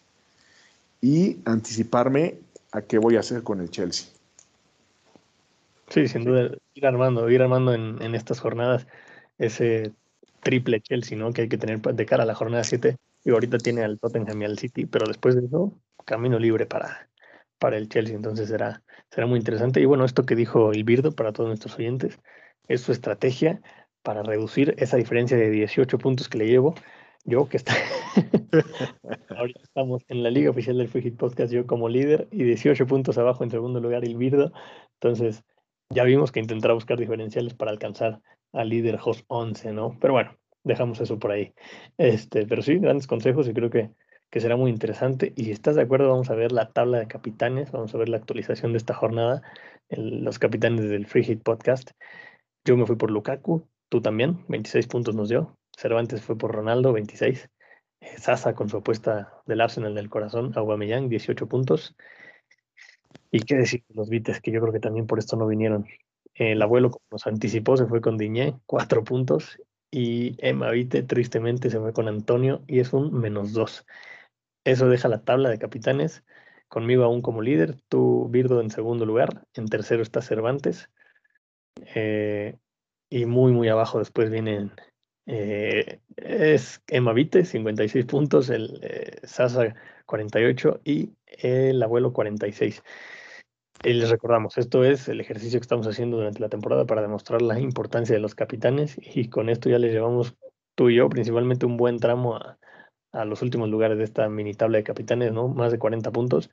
y 1.01 1.38
anticiparme 1.45 2.38
a 2.72 2.82
qué 2.82 2.99
voy 2.99 3.16
a 3.16 3.20
hacer 3.20 3.42
con 3.42 3.61
el 3.61 3.70
Chelsea. 3.70 4.09
Sí, 5.95 6.09
sin 6.09 6.24
duda, 6.24 6.51
ir 6.74 6.86
armando, 6.86 7.30
ir 7.30 7.40
armando 7.40 7.72
en, 7.72 8.03
en 8.03 8.16
estas 8.16 8.40
jornadas 8.40 8.88
ese 9.38 9.92
triple 10.42 10.80
Chelsea, 10.80 11.16
¿no? 11.16 11.32
Que 11.32 11.42
hay 11.42 11.49
que 11.49 11.57
tener 11.57 11.80
de 11.80 12.05
cara 12.05 12.24
a 12.24 12.26
la 12.26 12.34
jornada 12.34 12.64
7. 12.64 12.97
Y 13.24 13.30
ahorita 13.30 13.59
tiene 13.59 13.84
al 13.84 14.01
Tottenham 14.01 14.42
y 14.42 14.45
al 14.45 14.59
City, 14.59 14.86
pero 14.86 15.07
después 15.07 15.36
de 15.36 15.47
eso, 15.47 15.80
camino 16.05 16.40
libre 16.40 16.66
para, 16.66 17.09
para 17.61 17.76
el 17.76 17.88
Chelsea. 17.88 18.16
Entonces 18.16 18.49
será, 18.49 18.82
será 19.12 19.28
muy 19.28 19.38
interesante. 19.38 19.80
Y 19.80 19.84
bueno, 19.84 20.05
esto 20.05 20.26
que 20.26 20.34
dijo 20.34 20.74
Ilbirdo 20.74 21.12
para 21.12 21.32
todos 21.32 21.47
nuestros 21.47 21.78
oyentes 21.78 22.18
es 22.66 22.80
su 22.80 22.90
estrategia 22.90 23.62
para 24.03 24.24
reducir 24.24 24.74
esa 24.78 24.97
diferencia 24.97 25.36
de 25.36 25.49
18 25.49 25.97
puntos 25.99 26.28
que 26.28 26.38
le 26.38 26.49
llevo. 26.49 26.74
Yo 27.24 27.49
que 27.49 27.59
está. 27.59 27.72
ahorita 29.30 29.61
estamos 29.62 30.03
en 30.09 30.24
la 30.24 30.30
liga 30.30 30.51
oficial 30.51 30.76
del 30.76 30.88
Free 30.88 31.03
Hit 31.03 31.16
Podcast, 31.16 31.53
yo 31.53 31.68
como 31.68 31.88
líder, 31.88 32.26
y 32.32 32.42
18 32.42 32.84
puntos 32.88 33.16
abajo 33.16 33.45
en 33.45 33.53
segundo 33.53 33.78
lugar, 33.78 34.05
Ilbirdo. 34.05 34.53
Entonces, 34.95 35.45
ya 35.91 36.05
vimos 36.05 36.32
que 36.32 36.41
intentará 36.41 36.74
buscar 36.74 36.99
diferenciales 36.99 37.55
para 37.55 37.70
alcanzar 37.70 38.20
al 38.53 38.68
líder 38.68 38.99
host 39.03 39.24
11, 39.28 39.72
¿no? 39.72 39.97
Pero 40.01 40.14
bueno, 40.14 40.37
dejamos 40.62 41.01
eso 41.01 41.18
por 41.18 41.32
ahí. 41.32 41.55
Este, 41.99 42.47
pero 42.47 42.62
sí, 42.62 42.78
grandes 42.78 43.07
consejos 43.07 43.49
y 43.49 43.55
creo 43.55 43.70
que, 43.70 43.91
que 44.30 44.41
será 44.41 44.57
muy 44.57 44.70
interesante. 44.70 45.32
Y 45.37 45.45
si 45.45 45.51
estás 45.53 45.76
de 45.76 45.82
acuerdo, 45.82 46.11
vamos 46.11 46.30
a 46.30 46.35
ver 46.35 46.53
la 46.53 46.72
tabla 46.72 46.99
de 46.99 47.07
capitanes, 47.07 47.70
vamos 47.70 47.95
a 47.95 47.99
ver 47.99 48.09
la 48.09 48.16
actualización 48.16 48.72
de 48.72 48.78
esta 48.78 48.95
jornada, 48.95 49.43
los 49.91 50.39
capitanes 50.39 50.89
del 50.89 51.07
Free 51.07 51.24
Hit 51.24 51.43
Podcast. 51.43 51.91
Yo 52.64 52.76
me 52.76 52.87
fui 52.87 52.97
por 52.97 53.11
Lukaku, 53.11 53.68
tú 53.89 54.01
también, 54.01 54.45
26 54.49 54.87
puntos 54.87 55.14
nos 55.14 55.28
dio. 55.28 55.57
Cervantes 55.76 56.22
fue 56.22 56.39
por 56.39 56.53
Ronaldo, 56.53 56.93
26. 56.93 57.51
Eh, 58.01 58.18
Sasa 58.18 58.55
con 58.55 58.68
su 58.68 58.78
apuesta 58.78 59.43
del 59.47 59.61
Arsenal 59.61 59.95
del 59.95 60.11
corazón, 60.11 60.53
Aubameyang, 60.57 61.09
18 61.09 61.47
puntos. 61.49 61.95
Y 63.35 63.41
qué 63.41 63.57
decir 63.57 63.82
los 63.89 64.09
Vites, 64.09 64.41
que 64.41 64.53
yo 64.53 64.61
creo 64.61 64.72
que 64.72 64.78
también 64.78 65.09
por 65.09 65.18
esto 65.18 65.35
no 65.35 65.49
vinieron. 65.49 65.89
El 66.35 66.62
abuelo, 66.62 66.93
como 66.93 67.05
nos 67.11 67.26
anticipó, 67.26 67.76
se 67.76 67.87
fue 67.87 68.01
con 68.01 68.16
Diñé, 68.16 68.55
cuatro 68.64 69.03
puntos. 69.03 69.61
Y 69.91 70.37
Emma 70.39 70.70
Vite, 70.70 71.03
tristemente, 71.03 71.68
se 71.68 71.80
fue 71.80 71.93
con 71.93 72.07
Antonio 72.07 72.62
y 72.68 72.78
es 72.78 72.93
un 72.93 73.12
menos 73.12 73.53
dos. 73.53 73.87
Eso 74.62 74.89
deja 74.89 75.09
la 75.09 75.24
tabla 75.24 75.49
de 75.49 75.59
capitanes. 75.59 76.22
Conmigo 76.68 77.03
aún 77.03 77.22
como 77.22 77.43
líder, 77.43 77.74
tú, 77.89 78.28
Birdo, 78.30 78.61
en 78.61 78.70
segundo 78.70 79.05
lugar. 79.05 79.45
En 79.55 79.66
tercero 79.66 80.05
está 80.05 80.22
Cervantes. 80.22 80.89
Eh, 81.97 82.57
y 83.11 83.26
muy, 83.26 83.51
muy 83.51 83.68
abajo 83.68 83.99
después 83.99 84.30
vienen. 84.30 84.70
Eh, 85.26 85.99
es 86.18 86.80
Emma 86.87 87.12
Vite, 87.12 87.45
56 87.45 88.07
puntos. 88.07 88.49
El 88.49 88.78
eh, 88.80 89.18
Sasa, 89.24 89.74
48. 90.07 90.82
Y 90.85 91.11
el 91.26 91.82
abuelo, 91.82 92.12
46. 92.12 92.80
Y 93.83 93.93
les 93.93 94.09
recordamos, 94.09 94.57
esto 94.57 94.85
es 94.85 95.09
el 95.09 95.20
ejercicio 95.20 95.59
que 95.59 95.64
estamos 95.64 95.87
haciendo 95.87 96.16
durante 96.16 96.41
la 96.41 96.49
temporada 96.49 96.87
para 96.87 97.03
demostrar 97.03 97.43
la 97.43 97.59
importancia 97.59 98.14
de 98.14 98.20
los 98.20 98.35
capitanes 98.35 98.97
y 98.99 99.29
con 99.29 99.49
esto 99.49 99.68
ya 99.68 99.79
les 99.79 99.93
llevamos 99.93 100.37
tú 100.75 100.91
y 100.91 100.97
yo 100.97 101.09
principalmente 101.09 101.66
un 101.66 101.77
buen 101.77 101.99
tramo 101.99 102.37
a, 102.37 102.59
los 103.27 103.43
últimos 103.43 103.68
lugares 103.68 103.97
de 103.99 104.05
esta 104.05 104.29
mini 104.29 104.55
tabla 104.55 104.79
de 104.79 104.85
capitanes, 104.85 105.33
¿no? 105.33 105.47
Más 105.49 105.70
de 105.70 105.79
40 105.79 106.11
puntos, 106.11 106.51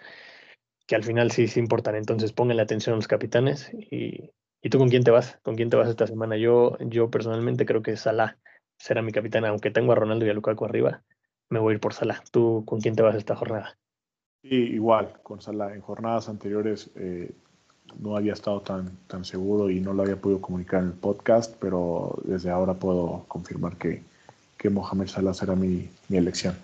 que 0.86 0.96
al 0.96 1.04
final 1.04 1.32
sí, 1.32 1.48
sí 1.48 1.60
importan. 1.60 1.96
Entonces 1.96 2.34
pónganle 2.34 2.62
atención 2.62 2.94
a 2.94 2.98
los 2.98 3.08
capitanes 3.08 3.72
y, 3.74 4.32
y 4.62 4.70
tú 4.70 4.78
con 4.78 4.90
quién 4.90 5.04
te 5.04 5.10
vas, 5.10 5.40
con 5.42 5.56
quién 5.56 5.70
te 5.72 5.78
vas 5.78 5.90
esta 5.90 6.06
semana. 6.06 6.38
Yo, 6.38 6.78
yo 6.82 7.10
personalmente 7.10 7.66
creo 7.66 7.82
que 7.82 7.98
Salah 7.98 8.38
será 8.78 9.02
mi 9.02 9.12
capitán, 9.12 9.46
aunque 9.46 9.72
tengo 9.72 9.92
a 9.92 9.96
Ronaldo 9.96 10.26
y 10.26 10.30
a 10.30 10.34
Lukaku 10.34 10.66
arriba, 10.66 11.04
me 11.50 11.60
voy 11.60 11.74
a 11.74 11.76
ir 11.76 11.80
por 11.80 11.94
Salah. 11.94 12.22
¿Tú 12.32 12.64
con 12.66 12.80
quién 12.80 12.96
te 12.96 13.02
vas 13.02 13.16
esta 13.16 13.36
jornada? 13.36 13.80
Sí, 14.42 14.56
igual, 14.56 15.14
con 15.24 15.42
Salah. 15.42 15.74
En 15.74 15.82
jornadas 15.82 16.28
anteriores 16.28 16.90
eh, 16.96 17.32
no 18.00 18.18
había 18.18 18.34
estado 18.34 18.62
tan, 18.62 18.98
tan 19.08 19.24
seguro 19.24 19.70
y 19.70 19.80
no 19.80 19.94
lo 19.94 20.04
había 20.04 20.16
podido 20.16 20.42
comunicar 20.42 20.82
en 20.82 20.88
el 20.88 20.94
podcast, 20.94 21.56
pero 21.60 22.18
desde 22.24 22.50
ahora 22.50 22.74
puedo 22.74 23.26
confirmar 23.28 23.78
que, 23.78 24.02
que 24.58 24.70
Mohamed 24.70 25.08
Salah 25.08 25.34
será 25.34 25.56
mi, 25.56 25.90
mi 26.10 26.18
elección. 26.18 26.56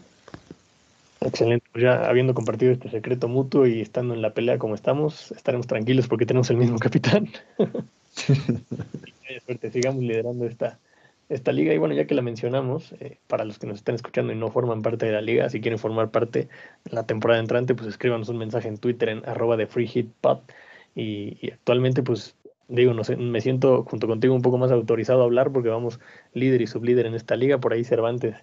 Excelente, 1.22 1.66
pues 1.72 1.84
ya 1.84 2.08
habiendo 2.08 2.34
compartido 2.34 2.72
este 2.72 2.90
secreto 2.90 3.28
mutuo 3.28 3.66
y 3.66 3.82
estando 3.82 4.14
en 4.14 4.22
la 4.22 4.34
pelea 4.34 4.60
como 4.60 4.76
estamos, 4.76 5.32
estaremos 5.32 5.68
tranquilos 5.68 6.08
porque 6.08 6.26
tenemos 6.26 6.50
el 6.50 6.58
mismo 6.58 6.78
capitán. 6.80 7.30
suerte, 9.46 9.72
sigamos 9.72 10.04
liderando 10.04 10.46
esta, 10.46 10.80
esta 11.30 11.52
liga. 11.52 11.74
Y 11.74 11.78
bueno, 11.78 11.94
ya 11.96 12.06
que 12.08 12.16
la 12.16 12.22
mencionamos, 12.22 12.94
eh, 13.00 13.20
para 13.28 13.46
los 13.46 13.60
que 13.60 13.68
nos 13.68 13.78
están 13.78 13.96
escuchando 13.96 14.34
y 14.34 14.36
no 14.36 14.50
forman 14.52 14.82
parte 14.82 15.06
de 15.06 15.12
la 15.12 15.22
liga, 15.22 15.50
si 15.50 15.62
quieren 15.62 15.80
formar 15.80 16.12
parte 16.12 16.50
en 16.86 16.96
la 16.96 17.06
temporada 17.06 17.40
entrante, 17.40 17.76
pues 17.76 17.88
escríbanos 17.90 18.30
un 18.30 18.38
mensaje 18.38 18.68
en 18.68 18.78
Twitter 18.78 19.10
en 19.10 19.28
arroba 19.28 19.58
de 19.58 19.68
Free 19.68 19.88
Hit 19.88 20.10
Y, 20.96 21.38
y, 21.42 21.52
actualmente, 21.52 22.04
pues 22.04 22.36
digo, 22.68 22.94
no 22.94 23.04
sé, 23.04 23.16
me 23.18 23.42
siento 23.42 23.84
junto 23.84 24.08
contigo 24.08 24.34
un 24.36 24.42
poco 24.42 24.58
más 24.58 24.72
autorizado 24.72 25.22
a 25.22 25.26
hablar 25.26 25.52
porque 25.52 25.70
vamos 25.70 26.00
líder 26.34 26.62
y 26.62 26.68
sublíder 26.68 27.06
en 27.06 27.16
esta 27.16 27.36
liga. 27.36 27.60
Por 27.60 27.74
ahí 27.74 27.84
Cervantes 27.84 28.36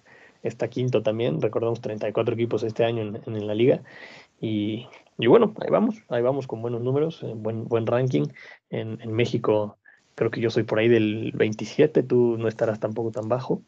está 0.43 0.67
quinto 0.69 1.03
también. 1.03 1.41
Recordamos 1.41 1.81
34 1.81 2.33
equipos 2.33 2.63
este 2.63 2.85
año 2.85 3.03
en, 3.03 3.21
en, 3.25 3.47
la 3.47 3.55
liga. 3.55 3.83
Y, 4.41 4.87
y, 5.17 5.27
bueno, 5.27 5.53
ahí 5.61 5.69
vamos, 5.71 6.03
ahí 6.09 6.21
vamos 6.21 6.47
con 6.47 6.61
buenos 6.61 6.81
números, 6.81 7.23
eh, 7.23 7.33
buen, 7.35 7.65
buen 7.67 7.87
ranking. 7.87 8.27
En, 8.69 8.99
en 9.01 9.11
México 9.13 9.77
Creo 10.15 10.31
que 10.31 10.41
yo 10.41 10.49
soy 10.49 10.63
por 10.63 10.79
ahí 10.79 10.87
del 10.87 11.31
27, 11.35 12.03
tú 12.03 12.37
no 12.37 12.47
estarás 12.47 12.79
tampoco 12.79 13.11
tan 13.11 13.27
bajo. 13.27 13.61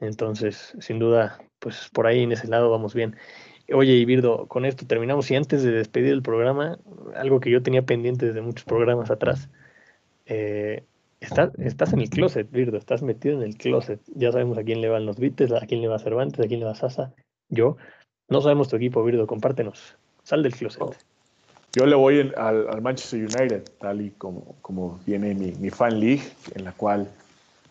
Entonces, 0.00 0.74
sin 0.80 0.98
duda, 0.98 1.40
pues 1.58 1.90
por 1.92 2.06
ahí 2.06 2.22
en 2.22 2.32
ese 2.32 2.48
lado 2.48 2.70
vamos 2.70 2.94
bien. 2.94 3.16
Oye, 3.72 3.92
Ibirdo, 3.92 4.46
con 4.46 4.64
esto 4.64 4.86
terminamos. 4.86 5.30
Y 5.30 5.36
antes 5.36 5.62
de 5.62 5.72
despedir 5.72 6.12
el 6.12 6.22
programa, 6.22 6.78
algo 7.14 7.40
que 7.40 7.50
yo 7.50 7.62
tenía 7.62 7.82
pendiente 7.82 8.26
desde 8.26 8.40
muchos 8.40 8.64
programas 8.64 9.10
atrás. 9.10 9.48
Eh, 10.26 10.84
estás, 11.20 11.92
en 11.92 12.00
el 12.00 12.08
closet, 12.08 12.50
Birdo, 12.50 12.78
estás 12.78 13.02
metido 13.02 13.36
en 13.36 13.42
el 13.42 13.56
closet. 13.56 14.00
Ya 14.14 14.32
sabemos 14.32 14.58
a 14.58 14.64
quién 14.64 14.80
le 14.80 14.88
van 14.88 15.06
los 15.06 15.18
Vites, 15.18 15.52
a 15.52 15.66
quién 15.66 15.82
le 15.82 15.88
va 15.88 15.98
Cervantes, 15.98 16.44
a 16.44 16.48
quién 16.48 16.60
le 16.60 16.66
va 16.66 16.74
Sasa. 16.74 17.12
Yo. 17.48 17.76
No 18.28 18.40
sabemos 18.40 18.68
tu 18.68 18.76
equipo, 18.76 19.04
Birdo, 19.04 19.26
compártenos. 19.26 19.96
Sal 20.22 20.42
del 20.42 20.54
closet. 20.54 21.04
Yo 21.72 21.86
le 21.86 21.94
voy 21.94 22.32
al, 22.36 22.82
Manchester 22.82 23.20
United, 23.20 23.62
tal 23.78 24.00
y 24.00 24.10
como, 24.10 24.56
como 24.60 24.98
viene 25.06 25.34
mi, 25.34 25.70
fan 25.70 26.00
league, 26.00 26.22
en 26.54 26.64
la 26.64 26.72
cual 26.72 27.08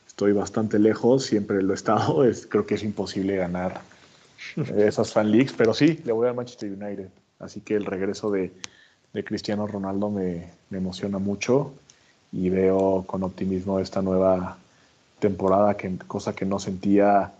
estoy 0.07 0.31
bastante 0.31 0.79
lejos, 0.79 1.25
siempre 1.25 1.61
lo 1.61 1.73
he 1.73 1.75
estado, 1.75 2.23
es, 2.29 2.47
creo 2.47 2.65
que 2.65 2.75
es 2.75 2.83
imposible 2.83 3.35
ganar 3.35 3.81
esas 4.77 5.11
fan 5.11 5.29
leagues, 5.29 5.53
pero 5.53 5.73
sí, 5.73 5.99
le 6.05 6.13
voy 6.13 6.29
al 6.29 6.35
Manchester 6.35 6.71
United. 6.71 7.09
Así 7.39 7.59
que 7.59 7.75
el 7.75 7.85
regreso 7.85 8.31
de, 8.31 8.53
de 9.13 9.23
Cristiano 9.25 9.67
Ronaldo 9.67 10.09
me, 10.09 10.47
me, 10.69 10.77
emociona 10.77 11.19
mucho 11.19 11.73
y 12.31 12.49
veo 12.49 13.03
con 13.05 13.23
optimismo 13.23 13.79
esta 13.79 14.01
nueva 14.01 14.57
temporada, 15.19 15.75
que, 15.75 15.97
cosa 16.07 16.33
que 16.33 16.45
no 16.45 16.59
sentía 16.59 17.33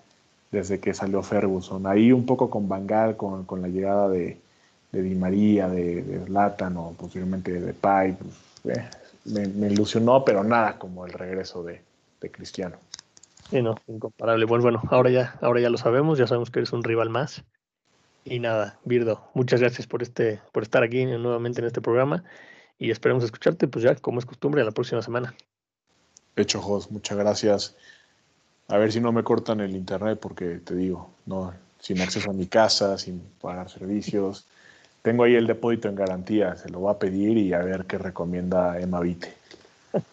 desde 0.51 0.80
que 0.82 0.93
salió 0.93 1.24
Ferguson. 1.24 1.88
Ahí 1.88 2.12
un 2.12 2.26
poco 2.26 2.49
con 2.49 2.68
Bangal, 2.68 3.16
con, 3.16 3.45
con 3.45 3.62
la 3.62 3.70
llegada 3.70 4.10
de, 4.10 4.38
de 4.91 5.01
Di 5.01 5.15
María, 5.15 5.67
de, 5.67 6.01
de 6.01 6.25
Zlatan 6.25 6.77
o 6.77 6.93
posiblemente 6.93 7.51
de 7.51 7.73
Pai, 7.73 8.13
pues, 8.13 8.77
eh, 8.77 8.89
me, 9.25 9.47
me, 9.47 9.67
ilusionó, 9.67 10.25
pero 10.25 10.43
nada 10.43 10.77
como 10.77 11.05
el 11.05 11.13
regreso 11.13 11.63
de, 11.63 11.81
de 12.21 12.31
Cristiano. 12.31 12.77
Sí, 13.49 13.61
no, 13.61 13.75
incomparable. 13.87 14.45
Bueno, 14.45 14.63
bueno, 14.63 14.81
ahora 14.89 15.09
ya, 15.09 15.35
ahora 15.41 15.59
ya 15.59 15.69
lo 15.69 15.77
sabemos, 15.77 16.17
ya 16.17 16.27
sabemos 16.27 16.51
que 16.51 16.59
eres 16.59 16.73
un 16.73 16.83
rival 16.83 17.09
más. 17.09 17.43
Y 18.25 18.39
nada, 18.39 18.77
Birdo, 18.83 19.29
muchas 19.33 19.59
gracias 19.59 19.87
por 19.87 20.03
este, 20.03 20.39
por 20.51 20.63
estar 20.63 20.83
aquí 20.83 21.05
nuevamente 21.05 21.61
en 21.61 21.67
este 21.67 21.81
programa 21.81 22.23
y 22.77 22.91
esperemos 22.91 23.23
escucharte, 23.23 23.67
pues 23.67 23.83
ya 23.83 23.95
como 23.95 24.19
es 24.19 24.25
costumbre, 24.25 24.63
la 24.63 24.71
próxima 24.71 25.01
semana. 25.01 25.33
Hecho, 26.35 26.61
Jos, 26.61 26.91
muchas 26.91 27.17
gracias. 27.17 27.75
A 28.67 28.77
ver 28.77 28.91
si 28.91 29.01
no 29.01 29.11
me 29.11 29.23
cortan 29.23 29.61
el 29.61 29.75
internet 29.75 30.19
porque 30.21 30.59
te 30.59 30.75
digo, 30.75 31.09
no, 31.25 31.53
sin 31.79 32.01
acceso 32.01 32.29
a 32.29 32.33
mi 32.33 32.45
casa, 32.45 32.97
sin 32.97 33.19
pagar 33.41 33.69
servicios. 33.69 34.47
Tengo 35.01 35.23
ahí 35.23 35.35
el 35.35 35.47
depósito 35.47 35.87
en 35.87 35.95
garantía, 35.95 36.55
se 36.55 36.69
lo 36.69 36.79
voy 36.79 36.93
a 36.93 36.99
pedir 36.99 37.37
y 37.37 37.53
a 37.53 37.59
ver 37.59 37.85
qué 37.85 37.97
recomienda 37.97 38.79
Emma 38.79 38.99
Vite. 38.99 39.33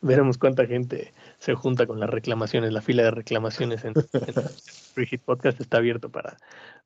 Veremos 0.00 0.38
cuánta 0.38 0.66
gente 0.66 1.12
se 1.38 1.54
junta 1.54 1.86
con 1.86 1.98
las 2.00 2.10
reclamaciones. 2.10 2.72
La 2.72 2.82
fila 2.82 3.04
de 3.04 3.10
reclamaciones 3.10 3.84
en, 3.84 3.94
en 3.96 4.34
Free 4.94 5.06
Hit 5.06 5.22
Podcast 5.22 5.60
está 5.60 5.78
abierto 5.78 6.10
para, 6.10 6.36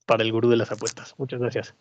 para 0.07 0.23
el 0.23 0.33
gurú 0.33 0.49
de 0.51 0.57
las 0.57 0.71
apuestas. 0.71 1.15
Muchas 1.19 1.41
gracias. 1.41 1.75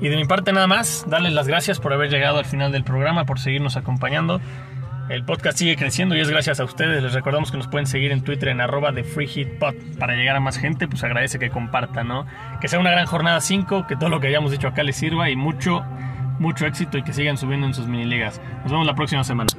Y 0.00 0.08
de 0.08 0.16
mi 0.16 0.24
parte 0.24 0.52
nada 0.52 0.66
más, 0.66 1.04
darles 1.08 1.32
las 1.32 1.48
gracias 1.48 1.80
por 1.80 1.92
haber 1.92 2.10
llegado 2.10 2.38
al 2.38 2.44
final 2.44 2.72
del 2.72 2.84
programa, 2.84 3.26
por 3.26 3.38
seguirnos 3.38 3.76
acompañando. 3.76 4.40
El 5.08 5.22
podcast 5.24 5.58
sigue 5.58 5.76
creciendo 5.76 6.16
y 6.16 6.20
es 6.20 6.30
gracias 6.30 6.60
a 6.60 6.64
ustedes. 6.64 7.02
Les 7.02 7.12
recordamos 7.12 7.50
que 7.50 7.58
nos 7.58 7.68
pueden 7.68 7.86
seguir 7.86 8.10
en 8.10 8.22
Twitter 8.22 8.48
en 8.48 8.60
arroba 8.60 8.90
de. 8.90 9.04
Para 9.98 10.14
llegar 10.14 10.36
a 10.36 10.40
más 10.40 10.56
gente, 10.56 10.88
pues 10.88 11.04
agradece 11.04 11.38
que 11.38 11.50
compartan, 11.50 12.08
¿no? 12.08 12.26
Que 12.60 12.68
sea 12.68 12.78
una 12.78 12.90
gran 12.90 13.06
jornada 13.06 13.40
5, 13.40 13.86
que 13.86 13.96
todo 13.96 14.08
lo 14.08 14.20
que 14.20 14.28
hayamos 14.28 14.50
dicho 14.50 14.66
acá 14.66 14.82
les 14.82 14.96
sirva 14.96 15.28
y 15.28 15.36
mucho, 15.36 15.84
mucho 16.38 16.66
éxito 16.66 16.96
y 16.96 17.02
que 17.02 17.12
sigan 17.12 17.36
subiendo 17.36 17.66
en 17.66 17.74
sus 17.74 17.86
mini 17.86 18.06
ligas. 18.06 18.40
Nos 18.62 18.72
vemos 18.72 18.86
la 18.86 18.94
próxima 18.94 19.24
semana. 19.24 19.50